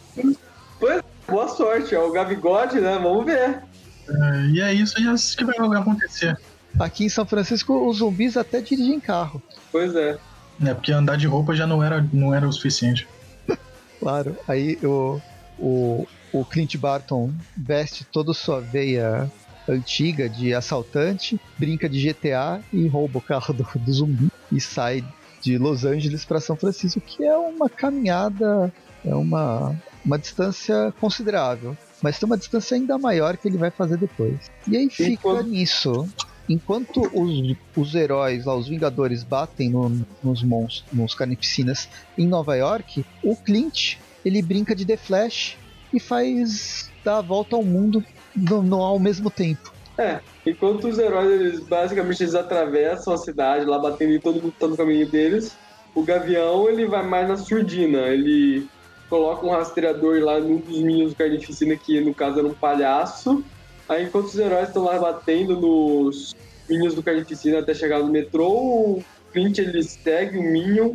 Pois, 0.80 1.04
boa 1.28 1.48
sorte, 1.48 1.94
é 1.94 2.00
o 2.00 2.12
Gavigode, 2.12 2.82
né? 2.82 2.98
Vamos 3.02 3.26
ver. 3.26 3.64
É, 4.10 4.46
e 4.52 4.62
é 4.62 4.74
isso, 4.74 4.98
é 4.98 5.14
isso 5.14 5.38
que 5.38 5.46
vai 5.46 5.56
acontecer. 5.58 6.38
Aqui 6.80 7.06
em 7.06 7.10
São 7.10 7.26
Francisco, 7.26 7.88
os 7.88 7.98
zumbis 7.98 8.38
até 8.38 8.62
dirigem 8.62 9.00
carro. 9.00 9.42
Pois 9.72 9.96
é. 9.96 10.18
É, 10.64 10.74
porque 10.74 10.92
andar 10.92 11.18
de 11.18 11.28
roupa 11.28 11.56
já 11.56 11.66
não 11.68 11.84
era, 11.84 12.06
não 12.14 12.34
era 12.34 12.48
o 12.48 12.52
suficiente. 12.52 13.08
claro, 14.00 14.36
aí 14.48 14.78
o, 14.84 15.22
o, 15.60 16.08
o 16.34 16.46
Clint 16.46 16.78
Barton 16.78 17.32
veste 17.56 18.06
toda 18.06 18.34
sua 18.34 18.60
veia 18.60 19.30
antiga 19.68 20.28
de 20.28 20.54
assaltante, 20.54 21.40
brinca 21.58 21.88
de 21.88 22.02
GTA 22.02 22.62
e 22.74 22.88
rouba 22.88 23.20
o 23.20 23.22
carro 23.22 23.54
do, 23.54 23.68
do 23.76 23.94
zumbi 23.94 24.30
e 24.52 24.60
sai 24.60 25.04
de 25.42 25.58
Los 25.58 25.86
Angeles 25.86 26.26
para 26.26 26.40
São 26.40 26.56
Francisco, 26.56 27.02
que 27.02 27.24
é 27.24 27.36
uma 27.36 27.70
caminhada, 27.70 28.72
é 29.04 29.14
uma, 29.14 29.76
uma 30.06 30.20
distância 30.20 30.94
considerável. 31.00 31.76
Mas 32.02 32.18
tem 32.18 32.26
uma 32.26 32.38
distância 32.38 32.76
ainda 32.76 32.98
maior 32.98 33.38
que 33.38 33.48
ele 33.48 33.58
vai 33.58 33.70
fazer 33.70 33.98
depois. 33.98 34.52
E 34.68 34.76
aí 34.76 34.90
fica 34.90 35.12
Enquanto... 35.12 35.48
nisso. 35.48 36.10
Enquanto 36.50 37.02
os, 37.14 37.56
os 37.76 37.96
heróis 37.96 38.46
lá, 38.46 38.56
os 38.56 38.68
Vingadores, 38.68 39.24
batem 39.24 39.70
no, 39.70 40.06
nos 40.24 40.44
monstros, 40.44 40.84
nos 40.92 41.14
carnificinas 41.14 41.88
em 42.18 42.28
Nova 42.28 42.56
York, 42.56 43.06
o 43.24 43.36
Clint 43.36 43.98
ele 44.26 44.42
brinca 44.42 44.76
de 44.76 44.86
The 44.86 44.98
Flash 44.98 45.58
e 45.94 46.00
faz 46.00 46.92
dar 47.04 47.18
a 47.18 47.22
volta 47.22 47.56
ao 47.56 47.64
mundo 47.64 48.04
no, 48.36 48.62
no, 48.62 48.82
ao 48.82 49.00
mesmo 49.00 49.30
tempo. 49.30 49.74
É, 49.98 50.20
enquanto 50.46 50.88
os 50.88 50.98
heróis, 50.98 51.30
eles 51.30 51.60
basicamente 51.60 52.24
eles 52.24 52.36
atravessam 52.36 53.14
a 53.14 53.18
cidade, 53.18 53.66
lá 53.66 53.78
batendo 53.78 54.14
em 54.14 54.20
todo 54.20 54.42
mundo 54.42 54.54
tá 54.58 54.68
no 54.68 54.78
caminho 54.78 55.08
deles, 55.08 55.56
o 55.94 56.04
Gavião 56.04 56.70
ele 56.70 56.86
vai 56.86 57.06
mais 57.06 57.28
na 57.28 57.38
surdina, 57.38 58.08
ele 58.08 58.68
coloca 59.10 59.46
um 59.46 59.52
rastreador 59.52 60.24
lá 60.24 60.40
num 60.40 60.58
dos 60.58 60.82
minions 60.82 61.12
do 61.12 61.18
Carnificina, 61.18 61.76
que 61.76 62.00
no 62.00 62.16
caso 62.16 62.40
era 62.40 62.48
um 62.48 62.54
palhaço. 62.54 63.44
Aí 63.90 64.06
enquanto 64.06 64.28
os 64.28 64.40
heróis 64.40 64.70
estão 64.70 64.86
lá 64.86 64.98
batendo 64.98 65.60
nos 65.60 66.34
minions 66.70 66.96
do 66.96 67.04
Carnificina 67.04 67.60
até 67.60 67.74
chegar 67.74 68.00
no 68.00 68.08
metrô, 68.08 68.48
o 68.50 69.04
Clint 69.34 69.58
ele 69.58 69.84
segue 69.84 70.38
o 70.38 70.44
Minion 70.44 70.94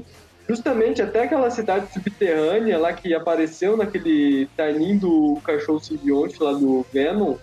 justamente 0.48 1.02
até 1.02 1.24
aquela 1.24 1.50
cidade 1.50 1.92
subterrânea 1.92 2.78
lá 2.78 2.92
que 2.92 3.14
apareceu 3.14 3.76
naquele 3.76 4.48
timing 4.56 4.98
do 4.98 5.38
cachorro 5.44 5.80
simbionte 5.80 6.42
lá 6.42 6.52
do 6.52 6.86
Venom 6.92 7.36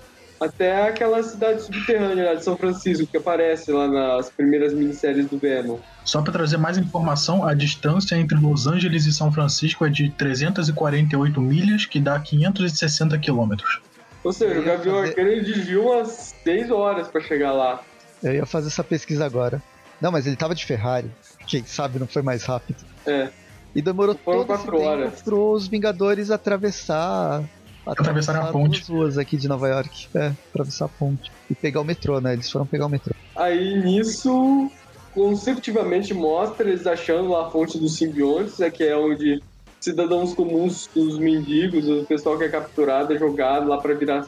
até 0.43 0.87
aquela 0.87 1.23
cidade 1.23 1.61
subterrânea 1.61 2.25
lá 2.25 2.33
de 2.35 2.43
São 2.43 2.57
Francisco, 2.57 3.07
que 3.07 3.17
aparece 3.17 3.71
lá 3.71 3.87
nas 3.87 4.29
primeiras 4.29 4.73
minisséries 4.73 5.27
do 5.27 5.37
Venom. 5.37 5.77
Só 6.03 6.21
para 6.21 6.33
trazer 6.33 6.57
mais 6.57 6.77
informação, 6.77 7.45
a 7.45 7.53
distância 7.53 8.15
entre 8.15 8.37
Los 8.37 8.67
Angeles 8.67 9.05
e 9.05 9.13
São 9.13 9.31
Francisco 9.31 9.85
é 9.85 9.89
de 9.89 10.09
348 10.11 11.39
milhas, 11.39 11.85
que 11.85 11.99
dá 11.99 12.19
560 12.19 13.17
quilômetros. 13.19 13.81
Ou 14.23 14.33
seja, 14.33 14.59
o 14.59 14.63
Gavião 14.63 14.95
fazer... 14.95 15.09
Arqueiro 15.09 15.45
desviou 15.45 15.93
umas 15.93 16.35
6 16.43 16.71
horas 16.71 17.07
para 17.07 17.21
chegar 17.21 17.51
lá. 17.53 17.81
Eu 18.21 18.33
ia 18.33 18.45
fazer 18.45 18.67
essa 18.67 18.83
pesquisa 18.83 19.25
agora. 19.25 19.61
Não, 19.99 20.11
mas 20.11 20.27
ele 20.27 20.35
tava 20.35 20.55
de 20.55 20.65
Ferrari. 20.65 21.09
Quem 21.47 21.63
sabe 21.65 21.99
não 21.99 22.07
foi 22.07 22.21
mais 22.21 22.43
rápido. 22.43 22.92
É. 23.05 23.29
E 23.75 23.81
demorou 23.81 24.15
todo 24.15 24.53
esse 24.53 24.65
tempo 24.65 25.23
para 25.23 25.35
os 25.35 25.67
Vingadores 25.67 26.29
atravessar 26.29 27.43
atravessar 27.85 28.35
a 28.37 28.51
ponte. 28.51 28.79
Duas 28.79 28.87
ruas 28.87 29.17
aqui 29.17 29.35
de 29.37 29.47
Nova 29.47 29.67
York. 29.67 30.07
É, 30.15 30.31
atravessar 30.49 30.85
a 30.85 30.89
ponte. 30.89 31.31
E 31.49 31.55
pegar 31.55 31.81
o 31.81 31.83
metrô, 31.83 32.19
né? 32.21 32.33
Eles 32.33 32.49
foram 32.49 32.65
pegar 32.65 32.85
o 32.85 32.89
metrô. 32.89 33.13
Aí 33.35 33.81
nisso, 33.81 34.71
consecutivamente 35.13 36.13
mostra 36.13 36.69
eles 36.69 36.87
achando 36.87 37.29
lá 37.29 37.47
a 37.47 37.49
fonte 37.49 37.77
dos 37.77 37.95
simbiontes, 37.95 38.59
é 38.59 38.69
que 38.69 38.83
é 38.83 38.95
onde 38.95 39.41
cidadãos 39.79 40.33
comuns, 40.33 40.89
os 40.95 41.17
mendigos, 41.17 41.89
o 41.89 42.05
pessoal 42.05 42.37
que 42.37 42.45
é 42.45 42.49
capturado, 42.49 43.13
é 43.13 43.17
jogado 43.17 43.67
lá 43.67 43.77
para 43.77 43.93
virar 43.93 44.25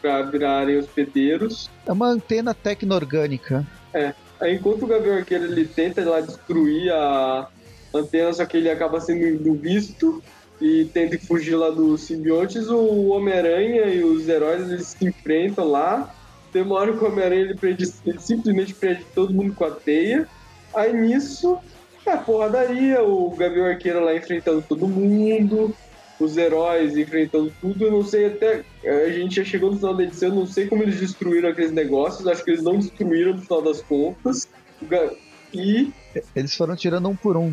para 0.00 0.22
virarem 0.22 0.78
hospedeiros. 0.78 1.70
É 1.86 1.92
uma 1.92 2.08
antena 2.08 2.52
tecno-orgânica. 2.52 3.64
É. 3.94 4.12
Aí 4.40 4.56
enquanto 4.56 4.82
o 4.82 4.86
Gavião 4.88 5.16
Arqueiro 5.16 5.44
ele 5.44 5.64
tenta 5.64 6.02
lá 6.04 6.20
destruir 6.20 6.92
a 6.92 7.46
antena, 7.94 8.32
só 8.32 8.44
que 8.44 8.56
ele 8.56 8.70
acaba 8.70 9.00
sendo 9.00 9.54
visto 9.54 10.22
e 10.60 10.84
tenta 10.84 11.18
fugir 11.18 11.56
lá 11.56 11.70
dos 11.70 12.02
simbiontes, 12.02 12.68
o 12.68 13.08
Homem-Aranha 13.08 13.86
e 13.86 14.04
os 14.04 14.28
heróis 14.28 14.70
eles 14.70 14.86
se 14.86 15.04
enfrentam 15.04 15.68
lá. 15.68 16.14
Demora 16.52 16.92
que 16.92 17.02
o 17.02 17.08
Homem-Aranha 17.08 17.42
ele, 17.42 17.56
prende, 17.56 17.92
ele 18.06 18.20
simplesmente 18.20 18.72
prende 18.72 19.04
todo 19.12 19.34
mundo 19.34 19.54
com 19.54 19.64
a 19.64 19.70
teia. 19.72 20.28
Aí 20.72 20.92
nisso, 20.92 21.58
é 22.06 22.16
porradaria, 22.16 23.02
o 23.02 23.30
Gavião 23.30 23.66
Arqueiro 23.66 24.04
lá 24.04 24.14
enfrentando 24.14 24.62
todo 24.62 24.86
mundo, 24.86 25.74
os 26.20 26.36
heróis 26.36 26.96
enfrentando 26.96 27.52
tudo. 27.60 27.84
Eu 27.84 27.90
não 27.90 28.04
sei 28.04 28.26
até. 28.26 28.64
A 28.84 29.10
gente 29.10 29.36
já 29.36 29.44
chegou 29.44 29.70
no 29.70 29.76
final 29.76 29.94
da 29.94 30.04
edição, 30.04 30.28
eu 30.28 30.34
não 30.36 30.46
sei 30.46 30.68
como 30.68 30.82
eles 30.82 31.00
destruíram 31.00 31.48
aqueles 31.48 31.72
negócios, 31.72 32.26
acho 32.28 32.44
que 32.44 32.52
eles 32.52 32.62
não 32.62 32.78
destruíram 32.78 33.34
no 33.34 33.42
final 33.42 33.62
das 33.62 33.82
contas. 33.82 34.48
E. 35.52 35.92
Eles 36.36 36.54
foram 36.54 36.76
tirando 36.76 37.08
um 37.08 37.16
por 37.16 37.36
um. 37.36 37.52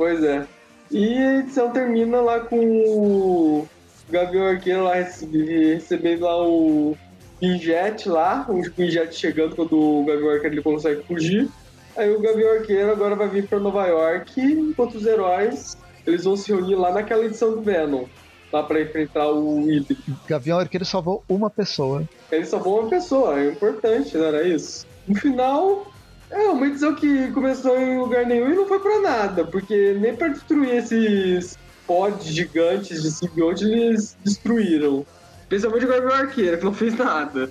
Pois 0.00 0.24
é. 0.24 0.46
E 0.90 1.18
a 1.18 1.40
edição 1.40 1.70
termina 1.72 2.22
lá 2.22 2.40
com 2.40 2.56
o 2.58 3.68
Gavião 4.08 4.46
Arqueiro 4.46 4.84
lá 4.84 4.94
recebendo 4.94 6.22
lá 6.22 6.42
o 6.42 6.96
Pinjet 7.38 8.08
lá, 8.08 8.46
o 8.48 8.62
Pinjet 8.70 9.14
chegando 9.14 9.54
quando 9.54 9.78
o 9.78 10.02
Gavião 10.06 10.30
Arqueiro 10.30 10.54
ele 10.54 10.62
consegue 10.62 11.02
fugir. 11.02 11.50
Aí 11.98 12.10
o 12.10 12.18
Gavião 12.18 12.50
Arqueiro 12.50 12.90
agora 12.90 13.14
vai 13.14 13.28
vir 13.28 13.46
para 13.46 13.60
Nova 13.60 13.86
York, 13.88 14.40
enquanto 14.40 14.94
os 14.94 15.04
heróis 15.04 15.76
eles 16.06 16.24
vão 16.24 16.34
se 16.34 16.50
reunir 16.50 16.76
lá 16.76 16.92
naquela 16.92 17.26
edição 17.26 17.50
do 17.50 17.60
Venom. 17.60 18.06
lá 18.50 18.62
pra 18.62 18.80
enfrentar 18.80 19.30
o 19.30 19.70
híbrido. 19.70 20.02
Gavião 20.26 20.58
Arqueiro 20.58 20.86
salvou 20.86 21.22
uma 21.28 21.50
pessoa. 21.50 22.08
Ele 22.32 22.46
salvou 22.46 22.80
uma 22.80 22.88
pessoa, 22.88 23.38
é 23.38 23.50
importante, 23.50 24.16
não 24.16 24.24
era 24.24 24.48
isso? 24.48 24.86
No 25.06 25.14
final, 25.14 25.92
é 26.30 26.48
uma 26.48 26.66
edição 26.66 26.94
que 26.94 27.30
começou 27.32 27.76
em 27.78 27.98
lugar 27.98 28.24
nenhum 28.26 28.50
e 28.50 28.54
não 28.54 28.66
foi 28.66 28.78
pra 28.80 29.00
nada, 29.00 29.44
porque 29.44 29.96
nem 30.00 30.14
pra 30.14 30.28
destruir 30.28 30.74
esses 30.74 31.58
pods 31.86 32.26
gigantes 32.32 33.02
de 33.02 33.10
simbionte 33.10 33.64
eles 33.64 34.16
destruíram. 34.24 35.04
Especialmente 35.42 35.84
o 35.84 35.88
Gavião 35.88 36.12
Arqueiro, 36.12 36.58
que 36.58 36.64
não 36.64 36.72
fez 36.72 36.96
nada. 36.96 37.50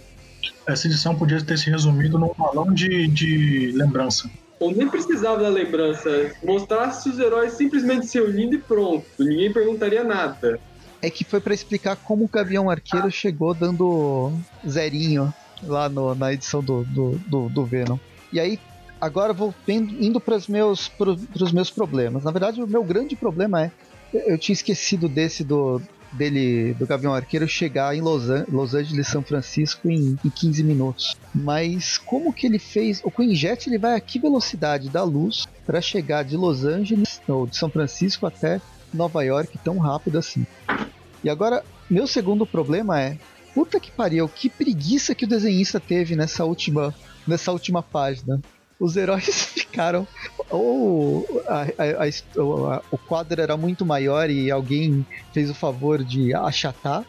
Essa 0.65 0.87
edição 0.87 1.15
podia 1.17 1.43
ter 1.43 1.57
se 1.57 1.69
resumido 1.69 2.17
num 2.17 2.31
balão 2.37 2.73
de, 2.73 3.07
de 3.07 3.73
lembrança. 3.75 4.29
Ou 4.59 4.71
nem 4.71 4.87
precisava 4.87 5.41
da 5.41 5.49
lembrança. 5.49 6.31
Mostrasse 6.43 7.09
os 7.09 7.19
heróis 7.19 7.53
simplesmente 7.53 8.07
se 8.07 8.19
unindo 8.19 8.55
e 8.55 8.59
pronto. 8.59 9.05
Ninguém 9.19 9.51
perguntaria 9.51 10.03
nada. 10.03 10.59
É 11.01 11.09
que 11.09 11.23
foi 11.25 11.39
pra 11.41 11.53
explicar 11.53 11.95
como 11.97 12.25
o 12.25 12.29
Gavião 12.29 12.69
Arqueiro 12.69 13.09
chegou 13.11 13.53
dando 13.53 14.31
zerinho 14.67 15.33
lá 15.63 15.87
no- 15.89 16.13
na 16.15 16.31
edição 16.33 16.61
do, 16.63 16.83
do, 16.85 17.19
do, 17.27 17.49
do 17.49 17.65
Venom. 17.65 17.97
E 18.31 18.39
aí, 18.39 18.59
agora 18.99 19.33
vou 19.33 19.53
indo- 19.67 20.19
para 20.19 20.35
os 20.35 20.47
meus, 20.47 20.87
pro- 20.87 21.17
pros 21.17 21.51
meus 21.51 21.69
problemas. 21.69 22.23
Na 22.23 22.31
verdade, 22.31 22.61
o 22.61 22.67
meu 22.67 22.83
grande 22.83 23.15
problema 23.15 23.63
é. 23.65 23.71
eu- 24.13 24.21
Eu 24.33 24.37
tinha 24.37 24.53
esquecido 24.53 25.07
desse 25.07 25.43
do. 25.43 25.81
Dele, 26.11 26.73
do 26.73 26.87
Gavião 26.87 27.13
Arqueiro, 27.13 27.47
chegar 27.47 27.95
em 27.95 28.01
Los, 28.01 28.31
An- 28.31 28.43
Los 28.51 28.73
Angeles, 28.73 29.07
São 29.07 29.21
Francisco 29.21 29.87
em, 29.91 30.17
em 30.25 30.29
15 30.31 30.63
minutos. 30.63 31.15
Mas 31.35 31.99
como 31.99 32.33
que 32.33 32.47
ele 32.47 32.57
fez? 32.57 32.99
O 33.03 33.11
Quinjet 33.11 33.69
ele 33.69 33.77
vai 33.77 33.93
a 33.95 33.99
que 33.99 34.17
velocidade 34.17 34.89
da 34.89 35.03
luz 35.03 35.45
para 35.67 35.79
chegar 35.81 36.23
de 36.23 36.35
Los 36.35 36.65
Angeles, 36.65 37.21
ou 37.27 37.45
de 37.45 37.55
São 37.55 37.69
Francisco 37.69 38.25
até 38.25 38.59
Nova 38.91 39.23
York 39.23 39.55
tão 39.63 39.77
rápido 39.77 40.17
assim? 40.17 40.47
E 41.23 41.29
agora, 41.29 41.63
meu 41.87 42.07
segundo 42.07 42.43
problema 42.43 42.99
é. 42.99 43.15
Puta 43.53 43.79
que 43.79 43.91
pariu, 43.91 44.27
que 44.27 44.49
preguiça 44.49 45.13
que 45.13 45.25
o 45.25 45.27
desenhista 45.27 45.79
teve 45.79 46.15
nessa 46.15 46.43
última, 46.43 46.91
nessa 47.27 47.51
última 47.51 47.83
página. 47.83 48.41
Os 48.79 48.95
heróis 48.95 49.25
ficaram. 49.53 50.07
Ou 50.49 51.25
a- 51.47 51.67
a- 51.77 52.05
a 52.05 52.81
o 52.91 52.97
quadro 52.97 53.41
era 53.41 53.55
muito 53.57 53.85
maior 53.85 54.29
e 54.29 54.49
alguém 54.49 55.05
fez 55.33 55.49
o 55.49 55.53
favor 55.55 56.03
de 56.03 56.33
achatar, 56.33 57.05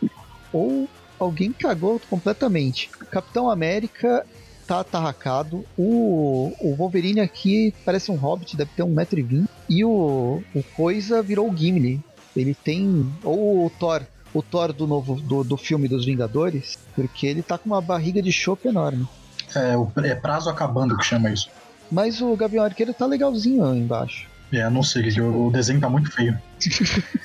ou 0.52 0.88
alguém 1.18 1.52
cagou 1.52 2.00
completamente. 2.10 2.90
Capitão 3.10 3.50
América 3.50 4.26
tá 4.66 4.80
atarracado. 4.80 5.64
O, 5.76 6.52
o 6.60 6.74
Wolverine 6.76 7.20
aqui 7.20 7.72
parece 7.84 8.10
um 8.10 8.16
hobbit, 8.16 8.56
deve 8.56 8.70
ter 8.76 8.82
1,20m. 8.82 9.46
E 9.68 9.84
o, 9.84 10.42
o 10.54 10.62
Coisa 10.76 11.22
virou 11.22 11.50
o 11.50 11.56
Gimli. 11.56 12.00
Ele 12.36 12.54
tem. 12.54 13.10
Ou 13.24 13.66
o 13.66 13.70
Thor. 13.70 14.02
O 14.32 14.42
Thor 14.42 14.72
do 14.72 14.86
novo 14.86 15.16
do, 15.20 15.42
do 15.42 15.56
filme 15.56 15.88
dos 15.88 16.04
Vingadores. 16.06 16.78
Porque 16.94 17.26
ele 17.26 17.42
tá 17.42 17.58
com 17.58 17.68
uma 17.70 17.80
barriga 17.80 18.22
de 18.22 18.30
chope 18.32 18.68
enorme. 18.68 19.06
É, 19.54 19.76
o- 19.76 19.90
é 20.04 20.14
prazo 20.14 20.48
acabando 20.50 20.96
que 20.96 21.04
chama 21.04 21.30
isso. 21.30 21.48
Mas 21.90 22.20
o 22.20 22.36
Gavião 22.36 22.64
Arqueiro 22.64 22.94
tá 22.94 23.04
legalzinho 23.06 23.64
aí 23.64 23.78
embaixo. 23.78 24.28
É, 24.52 24.68
não 24.70 24.82
sei, 24.82 25.08
o, 25.20 25.46
o 25.46 25.50
desenho 25.50 25.80
tá 25.80 25.88
muito 25.88 26.10
feio. 26.10 26.36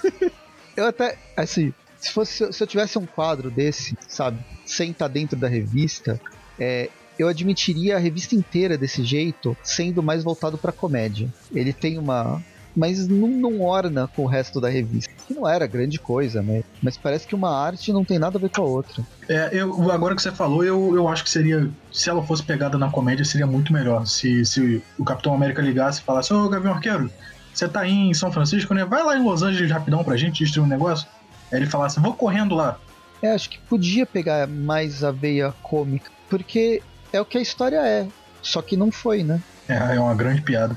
Eu 0.76 0.86
até, 0.88 1.18
assim, 1.38 1.74
se, 1.98 2.12
fosse, 2.12 2.52
se 2.52 2.62
eu 2.62 2.68
tivesse 2.68 3.00
um 3.00 3.06
quadro 3.06 3.50
desse, 3.50 3.98
sabe, 4.10 4.38
sem 4.66 4.92
estar 4.92 5.08
dentro 5.08 5.38
da 5.38 5.48
revista, 5.48 6.20
é, 6.60 6.90
eu 7.18 7.30
admitiria 7.30 7.96
a 7.96 8.00
revista 8.00 8.36
inteira 8.36 8.78
desse 8.78 9.02
jeito, 9.04 9.56
sendo 9.64 10.04
mais 10.04 10.22
voltado 10.22 10.58
pra 10.58 10.74
comédia. 10.74 11.34
Ele 11.54 11.72
tem 11.72 11.98
uma. 11.98 12.44
Mas 12.76 13.08
não, 13.08 13.30
não 13.30 13.62
orna 13.62 14.06
com 14.10 14.24
o 14.24 14.28
resto 14.28 14.60
da 14.60 14.68
revista. 14.68 15.14
Que 15.28 15.34
não 15.34 15.48
era 15.48 15.66
grande 15.66 16.00
coisa, 16.00 16.42
né? 16.42 16.64
Mas 16.82 16.98
parece 16.98 17.26
que 17.26 17.34
uma 17.34 17.50
arte 17.50 17.92
não 17.92 18.06
tem 18.06 18.20
nada 18.20 18.38
a 18.38 18.42
ver 18.42 18.50
com 18.50 18.62
a 18.62 18.66
outra. 18.66 19.04
É, 19.28 19.50
eu, 19.52 19.92
agora 19.92 20.16
que 20.16 20.22
você 20.22 20.32
falou, 20.32 20.64
eu, 20.64 20.96
eu 20.96 21.08
acho 21.08 21.24
que 21.24 21.30
seria. 21.30 21.68
Se 21.92 22.10
ela 22.10 22.24
fosse 22.24 22.44
pegada 22.44 22.78
na 22.78 22.92
comédia, 22.92 23.26
seria 23.26 23.48
muito 23.48 23.74
melhor. 23.74 24.06
Se, 24.06 24.46
se 24.46 24.84
o 24.98 25.04
Capitão 25.04 25.34
América 25.34 25.62
ligasse 25.62 26.02
e 26.02 26.04
falasse: 26.04 26.34
Ô 26.34 26.48
Gavião 26.48 26.74
Arqueiro, 26.74 27.10
você 27.54 27.68
tá 27.68 27.82
aí 27.82 27.92
em 27.92 28.14
São 28.14 28.32
Francisco, 28.32 28.74
né? 28.74 28.86
Vai 28.86 29.04
lá 29.04 29.18
em 29.18 29.24
Los 29.24 29.42
Angeles 29.42 29.72
rapidão 29.72 30.04
pra 30.04 30.18
gente 30.18 30.44
destruir 30.44 30.64
um 30.66 30.70
negócio. 30.70 31.08
Aí 31.52 31.60
ele 31.60 31.66
falasse: 31.66 32.00
Vou 32.00 32.14
correndo 32.14 32.54
lá. 32.54 32.78
É, 33.22 33.32
acho 33.32 33.50
que 33.50 33.58
podia 33.58 34.06
pegar 34.06 34.48
mais 34.48 35.04
a 35.04 35.12
veia 35.12 35.54
cômica. 35.64 36.12
Porque 36.30 36.84
é 37.12 37.20
o 37.20 37.26
que 37.26 37.38
a 37.38 37.42
história 37.42 37.78
é. 37.78 38.08
Só 38.42 38.62
que 38.62 38.78
não 38.78 38.92
foi, 38.92 39.24
né? 39.24 39.42
É, 39.68 39.96
é 39.96 40.00
uma 40.00 40.14
grande 40.14 40.42
piada. 40.42 40.76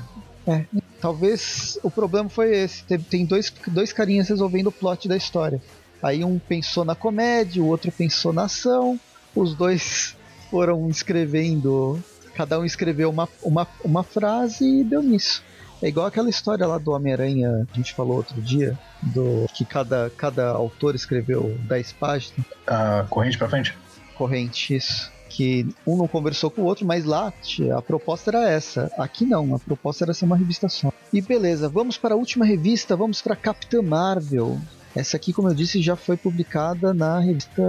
Talvez 1.01 1.79
o 1.83 1.89
problema 1.89 2.29
foi 2.29 2.55
esse. 2.55 2.83
Tem, 2.83 3.25
dois, 3.25 3.51
dois 3.67 3.93
carinhas 3.93 4.29
resolvendo 4.29 4.67
o 4.67 4.71
plot 4.71 5.07
da 5.07 5.15
história. 5.15 5.61
Aí 6.01 6.23
um 6.23 6.39
pensou 6.39 6.85
na 6.85 6.95
comédia, 6.95 7.61
o 7.61 7.67
outro 7.67 7.91
pensou 7.91 8.33
na 8.33 8.43
ação. 8.43 8.99
Os 9.35 9.53
dois 9.55 10.15
foram 10.49 10.89
escrevendo. 10.89 12.01
Cada 12.35 12.59
um 12.59 12.65
escreveu 12.65 13.09
uma, 13.09 13.27
uma, 13.43 13.67
uma 13.83 14.03
frase 14.03 14.81
e 14.81 14.83
deu 14.83 15.01
nisso. 15.01 15.43
É 15.81 15.87
igual 15.87 16.05
aquela 16.05 16.29
história 16.29 16.67
lá 16.67 16.77
do 16.77 16.91
Homem-Aranha, 16.91 17.65
a 17.71 17.75
gente 17.77 17.93
falou 17.93 18.17
outro 18.17 18.41
dia, 18.41 18.77
do 19.01 19.45
que 19.53 19.63
cada, 19.63 20.11
cada 20.17 20.49
autor 20.49 20.93
escreveu 20.93 21.57
10 21.69 21.93
páginas. 21.93 22.45
A 22.67 23.05
corrente 23.09 23.37
pra 23.37 23.47
frente? 23.47 23.73
corrente, 24.19 24.75
isso. 24.75 25.09
Que 25.29 25.67
um 25.85 25.95
não 25.95 26.07
conversou 26.07 26.49
com 26.49 26.63
o 26.63 26.65
outro, 26.65 26.85
mas 26.85 27.05
lá 27.05 27.31
a 27.75 27.81
proposta 27.81 28.31
era 28.31 28.49
essa. 28.49 28.91
Aqui 28.97 29.25
não, 29.25 29.55
a 29.55 29.59
proposta 29.59 30.03
era 30.03 30.13
ser 30.13 30.25
uma 30.25 30.35
revista 30.35 30.67
só. 30.67 30.91
E 31.13 31.21
beleza, 31.21 31.69
vamos 31.69 31.97
para 31.97 32.15
a 32.15 32.17
última 32.17 32.45
revista, 32.45 32.95
vamos 32.95 33.21
para 33.21 33.35
Capitã 33.35 33.81
Marvel. 33.81 34.59
Essa 34.95 35.17
aqui, 35.17 35.31
como 35.31 35.47
eu 35.47 35.53
disse, 35.53 35.81
já 35.81 35.95
foi 35.95 36.17
publicada 36.17 36.93
na 36.93 37.19
revista, 37.19 37.61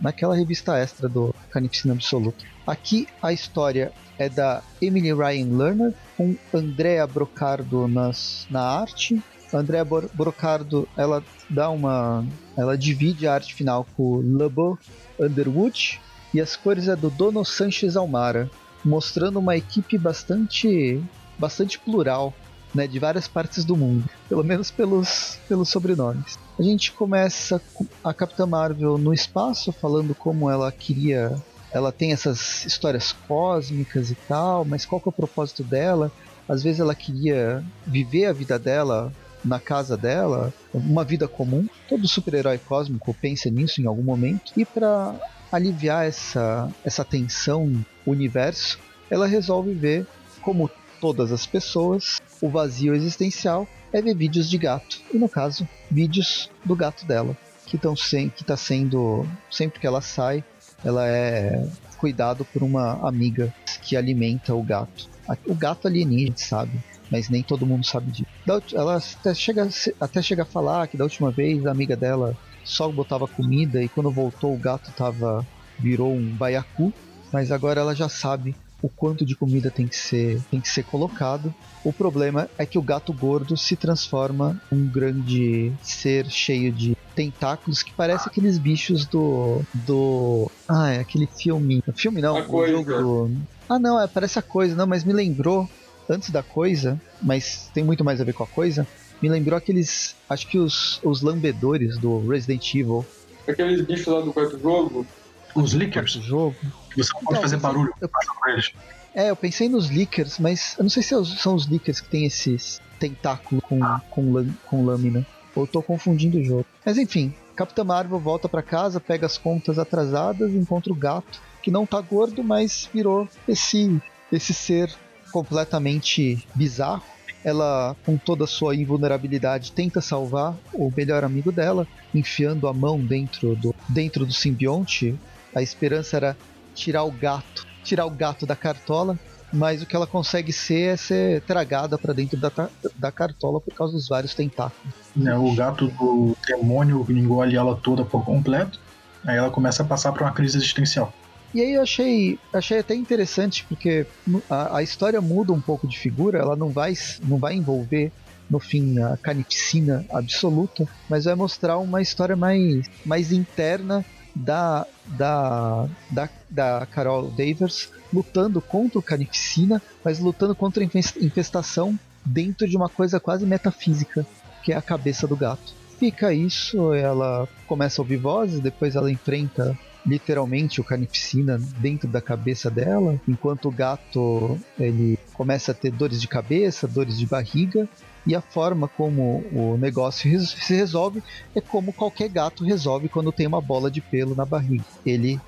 naquela 0.00 0.34
revista 0.34 0.78
extra 0.78 1.08
do 1.08 1.34
Carnificina 1.50 1.92
Absoluto. 1.92 2.44
Aqui 2.66 3.06
a 3.22 3.32
história 3.32 3.92
é 4.18 4.28
da 4.28 4.62
Emily 4.80 5.12
Ryan 5.12 5.56
Lerner 5.56 5.94
com 6.16 6.34
Andrea 6.52 7.06
Brocardo 7.06 7.86
nas, 7.86 8.46
na 8.50 8.62
arte. 8.62 9.22
Andrea 9.52 9.84
Brocardo, 9.84 10.88
ela 10.96 11.22
dá 11.48 11.70
uma, 11.70 12.24
ela 12.56 12.76
divide 12.76 13.26
a 13.26 13.34
arte 13.34 13.54
final 13.54 13.86
com 13.96 14.02
o 14.02 14.20
Lebo 14.20 14.78
Underwood 15.20 16.00
e 16.34 16.40
as 16.40 16.56
cores 16.56 16.88
é 16.88 16.96
do 16.96 17.08
Dono 17.08 17.44
Sanchez 17.44 17.96
Almara, 17.96 18.50
mostrando 18.84 19.38
uma 19.38 19.56
equipe 19.56 19.96
bastante, 19.96 21.00
bastante 21.38 21.78
plural, 21.78 22.34
né, 22.74 22.88
de 22.88 22.98
várias 22.98 23.28
partes 23.28 23.64
do 23.64 23.76
mundo, 23.76 24.10
pelo 24.28 24.42
menos 24.42 24.68
pelos, 24.68 25.38
pelos 25.48 25.68
sobrenomes. 25.68 26.36
A 26.58 26.62
gente 26.62 26.90
começa 26.90 27.62
com 27.72 27.86
a 28.02 28.12
Capitã 28.12 28.46
Marvel 28.46 28.98
no 28.98 29.14
espaço, 29.14 29.70
falando 29.72 30.12
como 30.12 30.50
ela 30.50 30.72
queria. 30.72 31.40
Ela 31.72 31.92
tem 31.92 32.12
essas 32.12 32.64
histórias 32.66 33.12
cósmicas 33.12 34.10
e 34.10 34.14
tal, 34.14 34.64
mas 34.64 34.84
qual 34.84 35.00
que 35.00 35.08
é 35.08 35.10
o 35.10 35.12
propósito 35.12 35.62
dela? 35.62 36.10
Às 36.48 36.62
vezes 36.64 36.80
ela 36.80 36.94
queria 36.94 37.64
viver 37.86 38.26
a 38.26 38.32
vida 38.32 38.58
dela 38.58 39.12
na 39.44 39.60
casa 39.60 39.96
dela, 39.96 40.52
uma 40.72 41.04
vida 41.04 41.28
comum. 41.28 41.66
Todo 41.88 42.08
super-herói 42.08 42.58
cósmico 42.58 43.14
pensa 43.14 43.50
nisso 43.50 43.80
em 43.80 43.86
algum 43.86 44.02
momento. 44.02 44.52
E 44.56 44.64
para 44.64 45.14
aliviar 45.50 46.06
essa, 46.06 46.70
essa 46.84 47.04
tensão 47.04 47.84
universo, 48.06 48.78
ela 49.10 49.26
resolve 49.26 49.72
ver, 49.72 50.06
como 50.40 50.70
todas 51.00 51.32
as 51.32 51.46
pessoas, 51.46 52.20
o 52.40 52.48
vazio 52.48 52.94
existencial 52.94 53.68
é 53.92 54.02
ver 54.02 54.14
vídeos 54.14 54.48
de 54.48 54.58
gato. 54.58 55.00
E 55.12 55.18
no 55.18 55.28
caso, 55.28 55.68
vídeos 55.90 56.50
do 56.64 56.74
gato 56.74 57.06
dela, 57.06 57.36
que 57.66 57.76
estão 57.76 57.94
que 57.94 58.44
tá 58.44 58.56
sendo 58.56 59.26
sempre 59.50 59.80
que 59.80 59.86
ela 59.86 60.00
sai, 60.00 60.44
ela 60.84 61.06
é 61.06 61.66
cuidado 61.96 62.44
por 62.44 62.62
uma 62.62 63.06
amiga 63.06 63.54
que 63.82 63.96
alimenta 63.96 64.54
o 64.54 64.62
gato. 64.62 65.08
O 65.46 65.54
gato 65.54 65.88
alienígena, 65.88 66.36
sabe? 66.36 66.72
Mas 67.10 67.28
nem 67.28 67.42
todo 67.42 67.66
mundo 67.66 67.86
sabe 67.86 68.10
disso. 68.10 68.28
Ela 68.74 68.96
até 68.96 69.34
chega, 69.34 69.68
até 70.00 70.20
chega 70.20 70.42
a 70.42 70.46
falar 70.46 70.86
que 70.88 70.96
da 70.96 71.04
última 71.04 71.30
vez 71.30 71.64
a 71.64 71.70
amiga 71.70 71.96
dela 71.96 72.36
só 72.64 72.90
botava 72.90 73.26
comida 73.26 73.82
e 73.82 73.88
quando 73.88 74.10
voltou 74.10 74.54
o 74.54 74.58
gato 74.58 74.90
tava 74.96 75.46
virou 75.78 76.14
um 76.14 76.36
baiacu, 76.36 76.92
mas 77.32 77.50
agora 77.50 77.80
ela 77.80 77.94
já 77.94 78.08
sabe 78.08 78.54
o 78.82 78.88
quanto 78.88 79.24
de 79.24 79.34
comida 79.34 79.70
tem 79.70 79.86
que 79.86 79.96
ser 79.96 80.40
tem 80.50 80.60
que 80.60 80.68
ser 80.68 80.84
colocado. 80.84 81.54
O 81.84 81.92
problema 81.92 82.48
é 82.58 82.64
que 82.64 82.78
o 82.78 82.82
gato 82.82 83.12
gordo 83.12 83.56
se 83.56 83.76
transforma 83.76 84.58
um 84.72 84.86
grande 84.90 85.72
ser 85.82 86.26
cheio 86.26 86.72
de 86.72 86.96
tentáculos 87.14 87.82
que 87.82 87.92
parece 87.92 88.28
aqueles 88.28 88.58
bichos 88.58 89.06
do 89.06 89.62
do 89.86 90.50
ah, 90.68 90.90
é 90.90 91.00
aquele 91.00 91.26
filme, 91.26 91.82
filme 91.94 92.20
não, 92.20 92.36
A 92.36 92.40
o 92.40 92.44
Coisa. 92.46 92.72
jogo 92.72 92.92
do 93.28 93.30
Ah, 93.68 93.78
não, 93.78 94.00
é, 94.00 94.06
parece 94.08 94.38
a 94.38 94.42
coisa, 94.42 94.74
não, 94.74 94.86
mas 94.86 95.04
me 95.04 95.12
lembrou 95.12 95.68
antes 96.10 96.30
da 96.30 96.42
coisa, 96.42 97.00
mas 97.22 97.70
tem 97.72 97.84
muito 97.84 98.04
mais 98.04 98.20
a 98.20 98.24
ver 98.24 98.34
com 98.34 98.44
a 98.44 98.46
coisa. 98.46 98.86
Me 99.22 99.28
lembrou 99.28 99.56
aqueles, 99.56 100.14
acho 100.28 100.46
que 100.48 100.58
os, 100.58 101.00
os 101.02 101.22
lambedores 101.22 101.96
do 101.98 102.26
Resident 102.26 102.74
Evil, 102.74 103.04
Aqueles 103.48 103.82
bichos 103.84 104.06
lá 104.06 104.20
do 104.22 104.32
quarto 104.32 104.58
jogo. 104.58 105.06
Os 105.54 105.72
quarto 105.72 105.74
Lickers, 105.74 106.12
jogo. 106.14 106.56
que 106.90 106.96
você 107.02 107.12
não 107.12 107.20
pode 107.20 107.30
Então, 107.38 107.42
fazer 107.42 107.56
barulho 107.58 107.92
eu- 108.00 108.08
com 108.08 108.50
eles. 108.50 108.72
É, 109.14 109.30
eu 109.30 109.36
pensei 109.36 109.68
nos 109.68 109.88
Lickers, 109.88 110.38
mas 110.38 110.74
eu 110.78 110.82
não 110.84 110.90
sei 110.90 111.02
se 111.02 111.14
é 111.14 111.24
são 111.24 111.54
os 111.54 111.66
Lickers 111.66 112.00
que 112.00 112.08
tem 112.08 112.24
esses 112.24 112.80
tentáculos 112.98 113.62
com, 113.62 113.78
com, 114.10 114.32
lã- 114.32 114.48
com 114.66 114.84
lâmina. 114.84 115.26
Ou 115.54 115.64
eu 115.64 115.66
tô 115.68 115.82
confundindo 115.82 116.38
o 116.38 116.42
jogo. 116.44 116.66
Mas 116.84 116.96
enfim, 116.98 117.32
Capitã 117.54 117.84
Marvel 117.84 118.18
volta 118.18 118.48
para 118.48 118.62
casa, 118.62 118.98
pega 118.98 119.26
as 119.26 119.38
contas 119.38 119.78
atrasadas, 119.78 120.50
encontra 120.52 120.92
o 120.92 120.96
gato, 120.96 121.40
que 121.62 121.70
não 121.70 121.86
tá 121.86 122.00
gordo, 122.00 122.42
mas 122.42 122.88
virou 122.92 123.28
esse, 123.46 124.00
esse 124.32 124.52
ser 124.54 124.90
completamente 125.30 126.44
bizarro. 126.54 127.04
Ela, 127.44 127.94
com 128.06 128.16
toda 128.16 128.44
a 128.44 128.48
sua 128.48 128.74
invulnerabilidade, 128.74 129.72
tenta 129.72 130.00
salvar 130.00 130.56
o 130.72 130.90
melhor 130.96 131.22
amigo 131.24 131.52
dela, 131.52 131.86
enfiando 132.14 132.66
a 132.66 132.72
mão 132.72 132.98
dentro 132.98 133.54
do, 133.56 133.74
dentro 133.88 134.24
do 134.24 134.32
simbionte. 134.32 135.18
A 135.54 135.62
esperança 135.62 136.16
era 136.16 136.36
tirar 136.74 137.04
o 137.04 137.12
gato, 137.12 137.66
tirar 137.84 138.06
o 138.06 138.10
gato 138.10 138.46
da 138.46 138.56
cartola, 138.56 139.18
mas 139.52 139.82
o 139.82 139.86
que 139.86 139.94
ela 139.94 140.06
consegue 140.06 140.52
ser 140.52 140.94
é 140.94 140.96
ser 140.96 141.40
tragada 141.42 141.96
para 141.96 142.12
dentro 142.12 142.36
da, 142.38 142.50
da 142.96 143.12
cartola 143.12 143.60
por 143.60 143.72
causa 143.74 143.92
dos 143.92 144.08
vários 144.08 144.34
tentáculos. 144.34 144.94
É, 145.24 145.36
o 145.36 145.54
gato 145.54 145.86
do 145.88 146.36
demônio 146.46 147.06
engole 147.08 147.56
ela 147.56 147.76
toda 147.76 148.04
por 148.04 148.24
completo, 148.24 148.80
aí 149.24 149.36
ela 149.36 149.50
começa 149.50 149.82
a 149.82 149.86
passar 149.86 150.12
por 150.12 150.22
uma 150.22 150.32
crise 150.32 150.56
existencial. 150.56 151.12
E 151.54 151.60
aí 151.60 151.74
eu 151.74 151.82
achei, 151.82 152.36
achei 152.52 152.80
até 152.80 152.96
interessante, 152.96 153.64
porque 153.68 154.04
a, 154.50 154.78
a 154.78 154.82
história 154.82 155.20
muda 155.20 155.52
um 155.52 155.60
pouco 155.60 155.86
de 155.86 155.96
figura, 155.96 156.40
ela 156.40 156.56
não 156.56 156.70
vai, 156.70 156.94
não 157.22 157.38
vai 157.38 157.54
envolver 157.54 158.10
no 158.50 158.58
fim 158.58 158.98
a 159.00 159.16
carnificina 159.16 160.04
absoluta, 160.10 160.84
mas 161.08 161.26
vai 161.26 161.36
mostrar 161.36 161.78
uma 161.78 162.02
história 162.02 162.34
mais, 162.34 162.84
mais 163.06 163.30
interna 163.30 164.04
da, 164.34 164.84
da, 165.06 165.88
da, 166.10 166.28
da 166.50 166.86
Carol 166.86 167.30
Davers 167.30 167.88
lutando 168.12 168.60
contra 168.60 168.98
o 168.98 169.02
carnificina, 169.02 169.80
mas 170.04 170.18
lutando 170.18 170.56
contra 170.56 170.82
a 170.82 170.86
infestação 170.86 171.96
dentro 172.24 172.66
de 172.66 172.76
uma 172.76 172.88
coisa 172.88 173.20
quase 173.20 173.46
metafísica, 173.46 174.26
que 174.64 174.72
é 174.72 174.76
a 174.76 174.82
cabeça 174.82 175.28
do 175.28 175.36
gato. 175.36 175.72
Fica 176.00 176.34
isso, 176.34 176.92
ela 176.92 177.48
começa 177.68 178.00
a 178.00 178.02
ouvir 178.02 178.16
vozes, 178.16 178.58
depois 178.58 178.96
ela 178.96 179.10
enfrenta 179.10 179.78
literalmente 180.06 180.80
o 180.80 180.84
carnificina 180.84 181.58
dentro 181.78 182.08
da 182.08 182.20
cabeça 182.20 182.70
dela, 182.70 183.18
enquanto 183.26 183.68
o 183.68 183.72
gato 183.72 184.58
ele 184.78 185.18
começa 185.32 185.72
a 185.72 185.74
ter 185.74 185.90
dores 185.90 186.20
de 186.20 186.28
cabeça, 186.28 186.86
dores 186.86 187.18
de 187.18 187.26
barriga, 187.26 187.88
e 188.26 188.34
a 188.34 188.40
forma 188.40 188.88
como 188.88 189.44
o 189.52 189.76
negócio 189.76 190.40
se 190.40 190.74
resolve 190.74 191.22
é 191.54 191.60
como 191.60 191.92
qualquer 191.92 192.28
gato 192.28 192.64
resolve 192.64 193.08
quando 193.08 193.32
tem 193.32 193.46
uma 193.46 193.60
bola 193.60 193.90
de 193.90 194.00
pelo 194.00 194.34
na 194.34 194.44
barriga. 194.44 194.84
Ele 195.04 195.40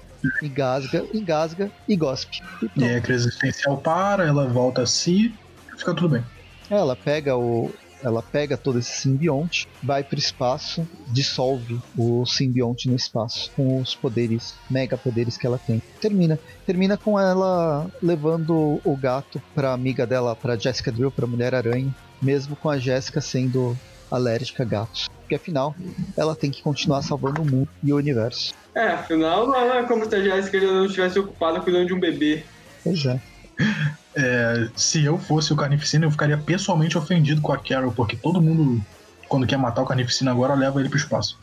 engasga, 0.42 1.04
engasga 1.12 1.70
e 1.88 1.96
gospe. 1.96 2.40
E, 2.62 2.80
e 2.80 2.84
aí 2.84 2.96
a 2.96 3.00
crise 3.00 3.28
existencial 3.28 3.78
para, 3.78 4.26
ela 4.26 4.46
volta 4.46 4.82
a 4.82 4.86
si, 4.86 5.34
fica 5.76 5.94
tudo 5.94 6.10
bem. 6.10 6.24
Ela 6.68 6.96
pega 6.96 7.36
o, 7.36 7.72
ela 8.06 8.22
pega 8.22 8.56
todo 8.56 8.78
esse 8.78 9.00
simbionte, 9.00 9.66
vai 9.82 10.04
para 10.04 10.14
o 10.14 10.18
espaço, 10.18 10.86
dissolve 11.08 11.80
o 11.98 12.24
simbionte 12.24 12.88
no 12.88 12.94
espaço 12.94 13.50
com 13.56 13.80
os 13.80 13.96
poderes, 13.96 14.54
mega 14.70 14.96
poderes 14.96 15.36
que 15.36 15.44
ela 15.44 15.58
tem. 15.58 15.82
Termina, 16.00 16.38
termina 16.64 16.96
com 16.96 17.18
ela 17.18 17.90
levando 18.00 18.80
o 18.84 18.96
gato 18.96 19.42
para 19.56 19.72
amiga 19.72 20.06
dela, 20.06 20.36
para 20.36 20.56
Jessica 20.56 20.92
Drill, 20.92 21.10
para 21.10 21.26
Mulher 21.26 21.52
Aranha, 21.52 21.92
mesmo 22.22 22.54
com 22.54 22.70
a 22.70 22.78
Jessica 22.78 23.20
sendo 23.20 23.76
alérgica 24.08 24.62
a 24.62 24.66
gatos. 24.66 25.10
Porque 25.18 25.34
afinal, 25.34 25.74
ela 26.16 26.36
tem 26.36 26.52
que 26.52 26.62
continuar 26.62 27.02
salvando 27.02 27.42
o 27.42 27.44
mundo 27.44 27.68
e 27.82 27.92
o 27.92 27.96
universo. 27.96 28.54
É, 28.72 28.86
afinal, 28.86 29.48
não 29.48 29.56
é 29.56 29.82
como 29.82 30.08
se 30.08 30.14
a 30.14 30.22
Jessica 30.22 30.60
não 30.60 30.86
estivesse 30.86 31.18
ocupada 31.18 31.58
cuidando 31.58 31.88
de 31.88 31.92
um 31.92 31.98
bebê. 31.98 32.44
Pois 32.84 33.04
é. 33.04 33.20
É, 34.16 34.68
se 34.74 35.04
eu 35.04 35.18
fosse 35.18 35.52
o 35.52 35.56
Carnificina, 35.56 36.06
eu 36.06 36.10
ficaria 36.10 36.38
pessoalmente 36.38 36.96
ofendido 36.96 37.42
com 37.42 37.52
a 37.52 37.58
Carol, 37.58 37.92
porque 37.92 38.16
todo 38.16 38.40
mundo, 38.40 38.82
quando 39.28 39.46
quer 39.46 39.58
matar 39.58 39.82
o 39.82 39.86
Carnificina 39.86 40.30
agora, 40.30 40.54
leva 40.54 40.80
ele 40.80 40.88
pro 40.88 40.98
espaço. 40.98 41.38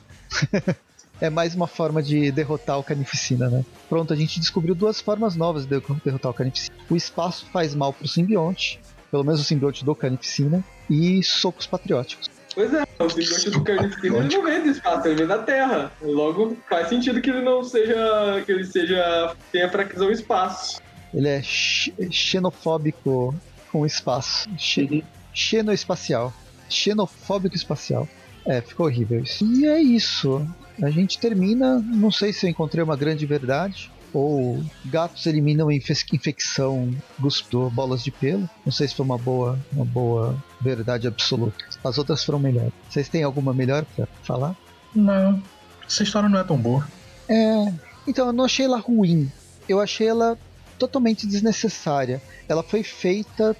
é 1.21 1.29
mais 1.29 1.53
uma 1.53 1.67
forma 1.67 2.01
de 2.01 2.31
derrotar 2.31 2.79
o 2.79 2.83
Carnificina, 2.83 3.47
né? 3.47 3.63
Pronto, 3.87 4.11
a 4.11 4.15
gente 4.15 4.39
descobriu 4.39 4.73
duas 4.73 4.99
formas 4.99 5.35
novas 5.35 5.67
de 5.67 5.81
derrotar 6.03 6.31
o 6.31 6.33
Carnificina. 6.33 6.75
O 6.89 6.95
espaço 6.95 7.45
faz 7.53 7.75
mal 7.75 7.93
pro 7.93 8.07
simbionte, 8.07 8.81
pelo 9.11 9.23
menos 9.23 9.39
o 9.39 9.43
simbionte 9.43 9.85
do 9.85 9.93
Carnificina, 9.93 10.63
e 10.89 11.21
socos 11.21 11.67
patrióticos. 11.67 12.31
Pois 12.55 12.73
é, 12.73 12.83
o 12.99 13.09
simbionte 13.09 13.49
do 13.51 13.63
Carnificina 13.63 14.17
ele 14.17 14.35
não 14.35 14.43
vem 14.43 14.63
do 14.63 14.69
espaço, 14.69 15.07
ele 15.07 15.15
vem 15.15 15.27
da 15.27 15.37
Terra. 15.39 15.91
Logo, 16.01 16.57
faz 16.67 16.89
sentido 16.89 17.21
que 17.21 17.29
ele 17.29 17.41
não 17.43 17.63
seja. 17.63 18.41
que 18.43 18.51
ele 18.51 18.65
seja. 18.65 19.35
tenha 19.51 19.69
fraqueza 19.69 20.03
ao 20.03 20.11
espaço. 20.11 20.81
Ele 21.13 21.27
é 21.27 21.41
xenofóbico 21.43 23.35
com 23.71 23.85
espaço. 23.85 24.49
Uhum. 24.49 25.01
Xenoespacial. 25.33 26.33
Xenofóbico 26.69 27.55
espacial. 27.55 28.07
É, 28.45 28.61
ficou 28.61 28.87
horrível 28.87 29.21
isso. 29.21 29.45
E 29.45 29.65
é 29.65 29.81
isso. 29.81 30.45
A 30.81 30.89
gente 30.89 31.19
termina. 31.19 31.79
Não 31.79 32.11
sei 32.11 32.33
se 32.33 32.45
eu 32.45 32.49
encontrei 32.49 32.83
uma 32.83 32.95
grande 32.95 33.25
verdade. 33.25 33.91
Ou 34.13 34.63
gatos 34.85 35.25
eliminam 35.25 35.71
infecção 35.71 36.93
cuspindo 37.19 37.67
bolas 37.71 38.03
de 38.03 38.11
pelo. 38.11 38.47
Não 38.63 38.71
sei 38.71 38.87
se 38.87 38.93
foi 38.93 39.05
uma 39.05 39.17
boa, 39.17 39.57
uma 39.71 39.85
boa 39.85 40.37
verdade 40.61 41.07
absoluta. 41.07 41.65
As 41.83 41.97
outras 41.97 42.23
foram 42.23 42.37
melhores. 42.37 42.73
Vocês 42.87 43.09
têm 43.09 43.23
alguma 43.23 43.53
melhor 43.53 43.83
pra 43.95 44.07
falar? 44.21 44.55
Não. 44.93 45.41
Essa 45.87 46.03
história 46.03 46.29
não 46.29 46.39
é 46.39 46.43
tão 46.43 46.57
boa. 46.57 46.87
É. 47.27 47.73
Então, 48.07 48.27
eu 48.27 48.33
não 48.33 48.43
achei 48.45 48.65
ela 48.65 48.77
ruim. 48.77 49.31
Eu 49.67 49.79
achei 49.79 50.07
ela 50.07 50.37
totalmente 50.83 51.25
desnecessária. 51.25 52.21
Ela 52.47 52.61
foi 52.61 52.83
feita 52.83 53.55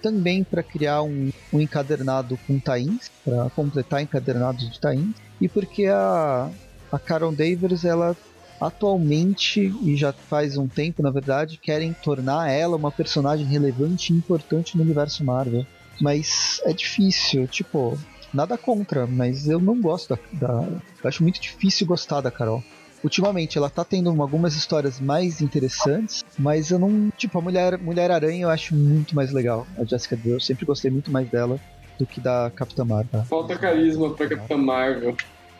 também 0.00 0.44
para 0.44 0.62
criar 0.62 1.02
um, 1.02 1.30
um, 1.52 1.60
encadernado 1.60 2.38
com 2.46 2.60
tains, 2.60 3.10
para 3.24 3.50
completar 3.50 4.00
encadernados 4.00 4.70
de 4.70 4.78
tains, 4.78 5.16
e 5.40 5.48
porque 5.48 5.86
a, 5.86 6.48
a 6.92 6.98
Carol 7.00 7.32
Davers, 7.32 7.84
ela 7.84 8.16
atualmente, 8.60 9.72
e 9.82 9.96
já 9.96 10.12
faz 10.12 10.56
um 10.56 10.68
tempo 10.68 11.02
na 11.02 11.10
verdade, 11.10 11.58
querem 11.58 11.92
tornar 11.92 12.50
ela 12.50 12.76
uma 12.76 12.92
personagem 12.92 13.46
relevante 13.46 14.12
e 14.12 14.16
importante 14.16 14.76
no 14.76 14.84
universo 14.84 15.24
Marvel. 15.24 15.66
Mas 16.00 16.60
é 16.64 16.72
difícil, 16.72 17.48
tipo, 17.48 17.98
nada 18.32 18.56
contra, 18.56 19.04
mas 19.04 19.48
eu 19.48 19.58
não 19.58 19.80
gosto 19.80 20.10
da, 20.10 20.46
da. 20.46 20.62
Eu 21.02 21.08
acho 21.08 21.24
muito 21.24 21.40
difícil 21.40 21.86
gostar 21.88 22.20
da 22.20 22.30
Carol 22.30 22.62
ultimamente 23.02 23.58
ela 23.58 23.70
tá 23.70 23.84
tendo 23.84 24.10
algumas 24.20 24.54
histórias 24.54 25.00
mais 25.00 25.40
interessantes, 25.40 26.24
mas 26.38 26.70
eu 26.70 26.78
não. 26.78 27.10
Tipo, 27.16 27.38
a 27.38 27.42
Mulher, 27.42 27.78
Mulher 27.78 28.10
Aranha 28.10 28.44
eu 28.44 28.50
acho 28.50 28.74
muito 28.74 29.14
mais 29.14 29.32
legal. 29.32 29.66
A 29.78 29.84
Jessica 29.84 30.16
Drew, 30.16 30.34
eu 30.34 30.40
sempre 30.40 30.64
gostei 30.64 30.90
muito 30.90 31.10
mais 31.10 31.28
dela 31.28 31.58
do 31.98 32.06
que 32.06 32.20
da 32.20 32.50
Capitã 32.54 32.84
Marvel. 32.84 33.24
Falta 33.24 33.56
carisma 33.56 34.14
pra 34.14 34.28
Capitã 34.28 34.56
Marvel. 34.56 35.16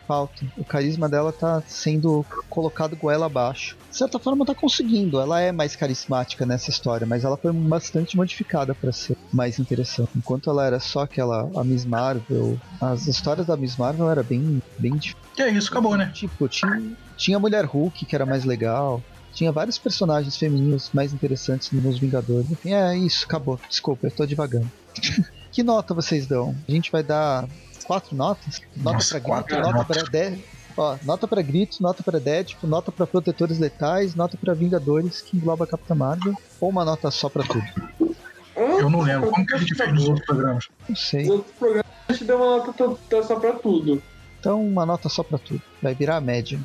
Falta. 0.09 0.43
O 0.57 0.65
carisma 0.65 1.07
dela 1.07 1.31
tá 1.31 1.63
sendo 1.67 2.25
colocado 2.49 2.97
goela 2.97 3.27
abaixo. 3.27 3.77
De 3.91 3.97
certa 3.99 4.19
forma 4.19 4.47
tá 4.47 4.55
conseguindo. 4.55 5.21
Ela 5.21 5.43
é 5.43 5.53
mais 5.53 5.77
carismática 5.77 6.47
nessa 6.47 6.71
história, 6.71 7.07
mas 7.07 7.25
ela 7.25 7.37
foi 7.37 7.53
bastante 7.53 8.17
modificada 8.17 8.75
para 8.75 8.91
ser 8.91 9.19
mais 9.31 9.59
interessante. 9.59 10.11
Enquanto 10.17 10.49
ela 10.49 10.65
era 10.65 10.81
só 10.81 11.01
aquela 11.01 11.51
a 11.55 11.63
Miss 11.63 11.85
Marvel, 11.85 12.59
as 12.81 13.07
histórias 13.07 13.47
da 13.47 13.57
Miss 13.57 13.77
Marvel 13.77 14.11
era 14.11 14.23
bem 14.23 14.63
bem 14.79 14.97
difícil. 14.97 15.19
É 15.39 15.51
isso, 15.51 15.71
acabou, 15.71 15.95
né? 15.95 16.11
Tipo, 16.15 16.49
tinha 16.49 16.97
tinha 17.15 17.37
a 17.37 17.41
Mulher 17.41 17.67
Hulk, 17.67 18.07
que 18.07 18.15
era 18.15 18.25
mais 18.25 18.45
legal. 18.45 19.03
Tinha 19.35 19.53
vários 19.53 19.77
personagens 19.77 20.37
femininos 20.37 20.91
mais 20.95 21.13
interessantes 21.13 21.71
nos 21.71 21.99
Vingadores. 21.99 22.51
Enfim, 22.51 22.73
é 22.73 22.97
isso, 22.97 23.27
acabou. 23.27 23.61
Desculpa, 23.69 24.07
eu 24.07 24.11
tô 24.11 24.25
devagando. 24.25 24.71
que 25.53 25.63
nota 25.63 25.93
vocês 25.93 26.27
dão? 26.27 26.57
A 26.67 26.73
gente 26.73 26.91
vai 26.91 27.03
dar 27.03 27.47
quatro 27.89 28.15
notas? 28.15 28.61
Nota 28.77 28.99
Nossa, 28.99 29.19
pra 29.19 29.41
Grito, 29.41 29.61
nota 29.73 29.85
pra 29.95 30.03
Dead. 30.03 30.39
Ó, 30.77 30.97
nota 31.03 31.27
pra 31.27 31.43
Gritos, 31.43 31.81
nota 31.81 32.03
pra 32.05 32.21
Deadpool, 32.21 32.71
nota 32.71 32.93
pra 32.93 33.05
Protetores 33.05 33.59
Letais, 33.59 34.15
nota 34.15 34.37
pra 34.37 34.55
Vingadores, 34.55 35.21
que 35.23 35.37
engloba 35.37 35.65
a 35.65 35.67
Capitã 35.67 35.95
Marvel, 35.97 36.35
ou 36.61 36.69
uma 36.69 36.85
nota 36.85 37.11
só 37.11 37.29
pra 37.29 37.43
tudo? 37.43 37.65
Eu 38.55 38.89
não 38.89 39.01
lembro. 39.01 39.29
Como 39.31 39.45
que 39.45 39.55
a 39.55 39.59
gente 39.59 39.75
fez 39.75 39.93
nos 39.93 40.09
outros 40.09 40.27
programas? 40.27 40.69
Não 40.89 40.95
sei. 40.95 41.23
Nos 41.23 41.31
outros 41.31 41.57
programas 41.57 41.87
a 42.09 42.13
gente 42.13 42.25
deu 42.25 42.37
uma 42.37 42.59
nota 42.59 43.23
só 43.25 43.41
pra 43.41 43.53
tudo. 43.55 44.03
Então, 44.39 44.65
uma 44.65 44.87
nota 44.87 45.09
só 45.09 45.25
pra 45.25 45.37
tudo. 45.37 45.61
Vai 45.83 45.95
virar 45.97 46.17
a 46.17 46.21
média. 46.21 46.61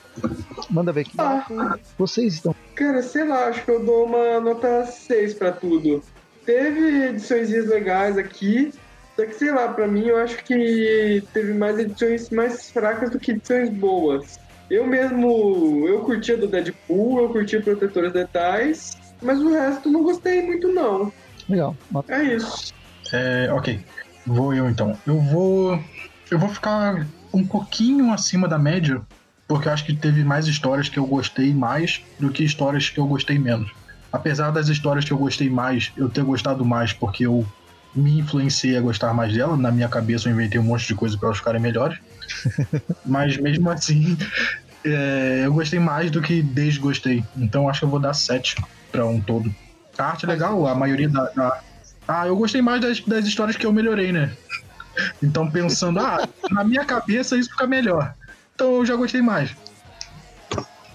Manda 0.69 0.91
ver 0.91 1.05
que 1.05 1.19
ah. 1.19 1.79
vocês 1.97 2.35
estão. 2.35 2.55
Cara, 2.75 3.01
sei 3.01 3.27
lá, 3.27 3.47
acho 3.47 3.65
que 3.65 3.71
eu 3.71 3.83
dou 3.83 4.05
uma 4.05 4.39
nota 4.39 4.85
6 4.85 5.33
pra 5.33 5.51
tudo. 5.51 6.03
Teve 6.45 7.07
edições 7.07 7.49
legais 7.49 8.15
aqui, 8.15 8.71
só 9.15 9.25
que 9.25 9.33
sei 9.33 9.51
lá, 9.51 9.67
pra 9.69 9.87
mim 9.87 10.07
eu 10.07 10.17
acho 10.17 10.43
que 10.43 11.23
teve 11.33 11.53
mais 11.53 11.77
edições 11.77 12.29
mais 12.29 12.71
fracas 12.71 13.09
do 13.11 13.19
que 13.19 13.31
edições 13.31 13.69
boas. 13.69 14.39
Eu 14.69 14.87
mesmo, 14.87 15.85
eu 15.87 15.99
curtia 16.01 16.37
do 16.37 16.47
Deadpool, 16.47 17.21
eu 17.21 17.29
curtia 17.29 17.61
Protetores 17.61 18.11
Detais, 18.11 18.91
mas 19.21 19.39
o 19.39 19.51
resto 19.51 19.89
não 19.91 20.03
gostei 20.03 20.41
muito 20.41 20.67
não. 20.69 21.11
Legal. 21.47 21.75
É 22.07 22.23
isso. 22.23 22.73
É, 23.11 23.51
ok. 23.53 23.79
Vou 24.25 24.53
eu 24.53 24.69
então. 24.69 24.97
Eu 25.05 25.19
vou. 25.21 25.79
Eu 26.31 26.39
vou 26.39 26.49
ficar 26.49 27.05
um 27.33 27.45
pouquinho 27.45 28.11
acima 28.11 28.47
da 28.47 28.57
média, 28.57 29.01
porque 29.47 29.67
eu 29.67 29.73
acho 29.73 29.85
que 29.85 29.95
teve 29.95 30.23
mais 30.23 30.47
histórias 30.47 30.89
que 30.89 30.97
eu 30.97 31.05
gostei 31.05 31.53
mais 31.53 32.01
do 32.19 32.31
que 32.31 32.43
histórias 32.43 32.89
que 32.89 32.99
eu 32.99 33.05
gostei 33.05 33.37
menos. 33.37 33.71
Apesar 34.11 34.51
das 34.51 34.69
histórias 34.69 35.05
que 35.05 35.11
eu 35.11 35.17
gostei 35.17 35.49
mais, 35.49 35.91
eu 35.97 36.09
ter 36.09 36.23
gostado 36.23 36.63
mais 36.63 36.93
porque 36.93 37.25
eu 37.25 37.45
me 37.95 38.19
influenciei 38.19 38.77
a 38.77 38.81
gostar 38.81 39.13
mais 39.13 39.33
dela. 39.33 39.55
Na 39.57 39.71
minha 39.71 39.87
cabeça 39.87 40.27
eu 40.27 40.33
inventei 40.33 40.59
um 40.59 40.63
monte 40.63 40.87
de 40.87 40.95
coisa 40.95 41.17
para 41.17 41.27
elas 41.27 41.37
ficarem 41.37 41.61
melhores. 41.61 41.97
Mas 43.05 43.37
mesmo 43.37 43.69
assim, 43.69 44.17
é, 44.83 45.43
eu 45.45 45.53
gostei 45.53 45.79
mais 45.79 46.11
do 46.11 46.21
que 46.21 46.41
desgostei. 46.41 47.23
Então 47.37 47.69
acho 47.69 47.79
que 47.79 47.85
eu 47.85 47.89
vou 47.89 47.99
dar 47.99 48.13
7 48.13 48.55
para 48.91 49.05
um 49.05 49.19
todo. 49.19 49.53
A 49.97 50.05
arte 50.05 50.25
é 50.25 50.27
legal, 50.27 50.65
a 50.67 50.75
maioria 50.75 51.09
da, 51.09 51.25
da. 51.29 51.61
Ah, 52.07 52.27
eu 52.27 52.35
gostei 52.35 52.61
mais 52.61 52.81
das, 52.81 52.99
das 53.01 53.25
histórias 53.25 53.55
que 53.55 53.65
eu 53.65 53.71
melhorei, 53.71 54.11
né? 54.11 54.31
Então 55.21 55.49
pensando, 55.49 55.99
ah, 55.99 56.27
na 56.51 56.63
minha 56.63 56.85
cabeça 56.85 57.37
isso 57.37 57.49
fica 57.51 57.67
melhor. 57.67 58.13
Então 58.55 58.75
eu 58.75 58.85
já 58.85 58.95
gostei 58.95 59.21
mais. 59.21 59.55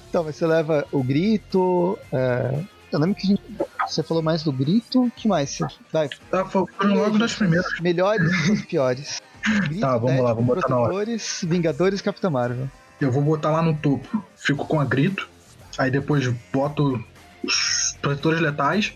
Então, 0.08 0.24
você 0.24 0.46
leva 0.46 0.86
o 0.90 1.02
grito. 1.02 1.98
É... 2.12 2.64
Eu 2.90 2.98
lembro 2.98 3.14
que 3.14 3.26
a 3.26 3.30
gente... 3.30 3.42
você 3.88 4.02
falou 4.02 4.22
mais 4.22 4.42
do 4.42 4.52
grito. 4.52 5.04
O 5.04 5.10
que 5.10 5.26
mais? 5.26 5.58
Vai. 5.92 6.08
Tá, 6.30 6.44
foram 6.44 6.68
logo 6.94 7.18
das 7.18 7.34
primeiras. 7.34 7.66
Melhores 7.80 8.30
e 8.48 8.66
piores. 8.66 9.20
Grito, 9.44 9.80
tá, 9.80 9.96
vamos 9.96 10.22
lá, 10.22 10.32
vamos 10.32 10.54
botar 10.54 10.68
na 10.68 10.78
hora. 10.78 11.16
Vingadores 11.42 12.00
e 12.00 12.02
Capitã 12.02 12.30
Marvel. 12.30 12.68
Eu 13.00 13.10
vou 13.12 13.22
botar 13.22 13.50
lá 13.50 13.62
no 13.62 13.74
topo. 13.76 14.22
Fico 14.36 14.66
com 14.66 14.80
a 14.80 14.84
grito. 14.84 15.28
Aí 15.76 15.90
depois 15.90 16.26
boto 16.52 17.02
os 17.42 17.96
protetores 18.00 18.40
letais. 18.40 18.92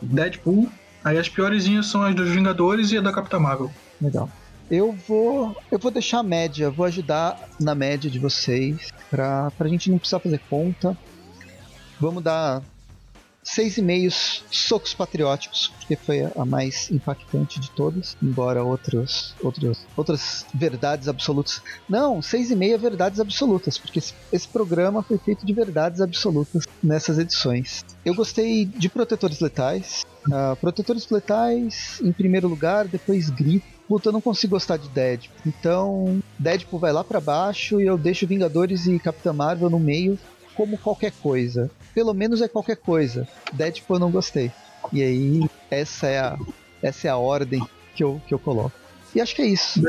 Deadpool. 0.00 0.68
Aí 1.04 1.18
as 1.18 1.28
piorzinhas 1.28 1.86
são 1.86 2.02
as 2.02 2.14
dos 2.14 2.28
Vingadores 2.28 2.92
e 2.92 2.98
a 2.98 3.00
da 3.00 3.12
Capitã 3.12 3.38
Marvel. 3.38 3.70
Legal. 4.00 4.28
Eu 4.70 4.96
vou, 5.06 5.56
eu 5.70 5.78
vou 5.78 5.90
deixar 5.90 6.20
a 6.20 6.22
média, 6.22 6.70
vou 6.70 6.86
ajudar 6.86 7.38
na 7.60 7.74
média 7.74 8.10
de 8.10 8.18
vocês 8.18 8.90
pra, 9.10 9.50
pra 9.50 9.68
gente 9.68 9.90
não 9.90 9.98
precisar 9.98 10.20
fazer 10.20 10.40
conta. 10.48 10.96
Vamos 12.00 12.22
dar 12.22 12.62
seis 13.42 13.76
e 13.76 13.82
meios 13.82 14.44
socos 14.50 14.94
patrióticos, 14.94 15.72
porque 15.78 15.96
foi 15.96 16.28
a 16.36 16.44
mais 16.44 16.90
impactante 16.90 17.58
de 17.58 17.70
todas, 17.70 18.16
embora 18.22 18.62
outros, 18.62 19.34
outros, 19.42 19.78
outras 19.96 20.46
verdades 20.54 21.08
absolutas. 21.08 21.60
Não, 21.88 22.22
seis 22.22 22.50
e 22.50 22.56
meia 22.56 22.78
verdades 22.78 23.18
absolutas, 23.18 23.78
porque 23.78 23.98
esse, 23.98 24.14
esse, 24.32 24.48
programa 24.48 25.02
foi 25.02 25.18
feito 25.18 25.44
de 25.44 25.52
verdades 25.52 26.00
absolutas 26.00 26.66
nessas 26.82 27.18
edições. 27.18 27.84
Eu 28.04 28.14
gostei 28.14 28.64
de 28.64 28.88
Protetores 28.88 29.40
Letais. 29.40 30.04
Uh, 30.26 30.54
Protetores 30.56 31.08
Letais 31.10 32.00
em 32.02 32.12
primeiro 32.12 32.46
lugar, 32.46 32.86
depois 32.86 33.28
Grito, 33.28 33.66
puta, 33.88 34.08
eu 34.08 34.12
não 34.12 34.20
consigo 34.20 34.52
gostar 34.52 34.76
de 34.76 34.88
Deadpool. 34.88 35.36
Então, 35.46 36.22
Deadpool 36.38 36.78
vai 36.78 36.92
lá 36.92 37.02
para 37.02 37.20
baixo 37.20 37.80
e 37.80 37.86
eu 37.86 37.98
deixo 37.98 38.26
Vingadores 38.26 38.86
e 38.86 38.98
Capitã 38.98 39.32
Marvel 39.32 39.68
no 39.68 39.80
meio 39.80 40.18
como 40.54 40.78
qualquer 40.78 41.12
coisa. 41.22 41.70
Pelo 41.94 42.14
menos 42.14 42.40
é 42.40 42.48
qualquer 42.48 42.76
coisa. 42.76 43.26
Deadpool 43.52 43.96
eu 43.96 44.00
não 44.00 44.10
gostei. 44.10 44.50
E 44.92 45.02
aí, 45.02 45.48
essa 45.70 46.06
é 46.06 46.18
a, 46.18 46.38
essa 46.82 47.08
é 47.08 47.10
a 47.10 47.16
ordem 47.16 47.64
que 47.94 48.02
eu, 48.02 48.20
que 48.26 48.34
eu 48.34 48.38
coloco. 48.38 48.72
E 49.14 49.20
acho 49.20 49.34
que 49.34 49.42
é 49.42 49.46
isso. 49.46 49.80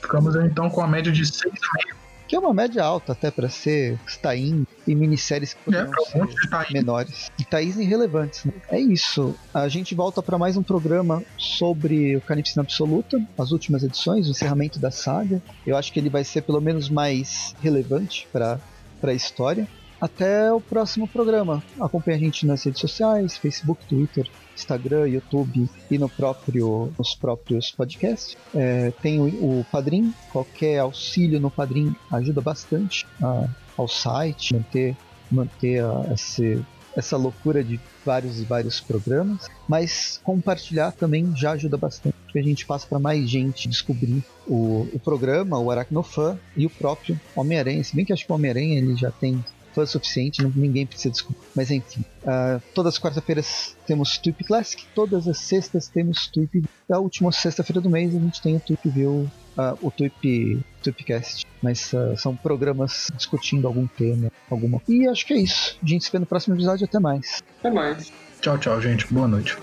Ficamos 0.00 0.36
então 0.36 0.70
com 0.70 0.80
a 0.80 0.86
média 0.86 1.10
de 1.12 1.22
6,5 1.22 1.98
que 2.28 2.36
é 2.36 2.38
uma 2.38 2.52
média 2.52 2.84
alta 2.84 3.12
até 3.12 3.30
para 3.30 3.48
ser 3.48 3.98
Stein 4.06 4.66
e 4.86 4.94
minisséries 4.94 5.54
que 5.54 5.60
poderiam 5.64 5.90
é, 6.14 6.72
menores. 6.72 7.30
E 7.38 7.44
Thaís 7.44 7.78
irrelevantes. 7.78 8.44
Né? 8.44 8.52
É 8.68 8.78
isso. 8.78 9.34
A 9.52 9.66
gente 9.66 9.94
volta 9.94 10.22
para 10.22 10.36
mais 10.36 10.54
um 10.54 10.62
programa 10.62 11.22
sobre 11.38 12.16
o 12.16 12.20
Carnificina 12.20 12.62
Absoluta, 12.62 13.18
as 13.38 13.50
últimas 13.50 13.82
edições, 13.82 14.28
o 14.28 14.32
encerramento 14.32 14.78
da 14.78 14.90
saga. 14.90 15.42
Eu 15.66 15.74
acho 15.74 15.90
que 15.90 15.98
ele 15.98 16.10
vai 16.10 16.22
ser 16.22 16.42
pelo 16.42 16.60
menos 16.60 16.90
mais 16.90 17.54
relevante 17.62 18.28
para 18.30 18.60
a 19.02 19.14
história. 19.14 19.66
Até 20.00 20.52
o 20.52 20.60
próximo 20.60 21.08
programa. 21.08 21.62
Acompanhe 21.80 22.16
a 22.16 22.20
gente 22.20 22.46
nas 22.46 22.62
redes 22.62 22.80
sociais, 22.80 23.36
Facebook, 23.36 23.84
Twitter, 23.86 24.28
Instagram, 24.54 25.08
YouTube 25.08 25.68
e 25.90 25.98
no 25.98 26.08
próprio, 26.08 26.92
nos 26.96 27.14
próprios 27.14 27.70
podcasts. 27.70 28.36
É, 28.54 28.92
tem 29.02 29.20
o, 29.20 29.60
o 29.60 29.66
Padrim, 29.70 30.12
qualquer 30.32 30.78
auxílio 30.78 31.40
no 31.40 31.50
Padrim 31.50 31.94
ajuda 32.12 32.40
bastante 32.40 33.06
a, 33.22 33.48
ao 33.76 33.88
site, 33.88 34.54
manter, 34.54 34.96
manter 35.30 35.84
a, 35.84 36.12
esse, 36.14 36.64
essa 36.96 37.16
loucura 37.16 37.62
de 37.62 37.80
vários 38.04 38.40
e 38.40 38.44
vários 38.44 38.80
programas, 38.80 39.48
mas 39.68 40.20
compartilhar 40.22 40.92
também 40.92 41.34
já 41.36 41.52
ajuda 41.52 41.76
bastante, 41.76 42.14
porque 42.24 42.38
a 42.38 42.42
gente 42.42 42.66
passa 42.66 42.86
para 42.86 42.98
mais 42.98 43.28
gente 43.28 43.68
descobrir 43.68 44.24
o, 44.46 44.88
o 44.92 44.98
programa, 44.98 45.58
o 45.58 45.70
Aracnofan 45.70 46.38
e 46.56 46.66
o 46.66 46.70
próprio 46.70 47.20
Homem-Aranha. 47.36 47.84
Se 47.84 47.94
bem 47.94 48.04
que 48.04 48.12
acho 48.12 48.24
que 48.24 48.32
o 48.32 48.34
Homem-Aranha 48.34 48.96
já 48.96 49.10
tem 49.10 49.44
fã 49.78 49.86
suficiente, 49.86 50.44
ninguém 50.56 50.84
precisa 50.84 51.10
desculpar. 51.10 51.44
Mas 51.54 51.70
enfim, 51.70 52.04
uh, 52.22 52.60
todas 52.74 52.94
as 52.94 53.00
quarta-feiras 53.00 53.76
temos 53.86 54.18
Tweep 54.18 54.42
Classic, 54.42 54.84
todas 54.94 55.28
as 55.28 55.38
sextas 55.38 55.86
temos 55.86 56.26
Tweep. 56.26 56.64
A 56.90 56.98
última 56.98 57.30
sexta-feira 57.30 57.80
do 57.80 57.88
mês 57.88 58.14
a 58.14 58.18
gente 58.18 58.42
tem 58.42 58.56
o 58.56 58.60
Tweep 58.60 58.88
View, 58.88 59.30
uh, 59.56 59.78
o 59.80 59.90
Tweep, 59.90 60.64
Tweepcast. 60.82 61.46
Mas 61.62 61.92
uh, 61.92 62.16
são 62.16 62.34
programas 62.34 63.08
discutindo 63.16 63.66
algum 63.68 63.86
tema, 63.86 64.32
alguma. 64.50 64.82
E 64.88 65.06
acho 65.08 65.24
que 65.26 65.34
é 65.34 65.38
isso. 65.38 65.78
A 65.82 65.86
gente 65.86 66.04
se 66.04 66.10
vê 66.10 66.18
no 66.18 66.26
próximo 66.26 66.56
episódio. 66.56 66.84
Até 66.84 66.98
mais. 66.98 67.42
Até 67.60 67.70
mais. 67.70 68.12
Tchau, 68.40 68.58
tchau, 68.58 68.80
gente. 68.80 69.06
Boa 69.12 69.28
noite. 69.28 69.56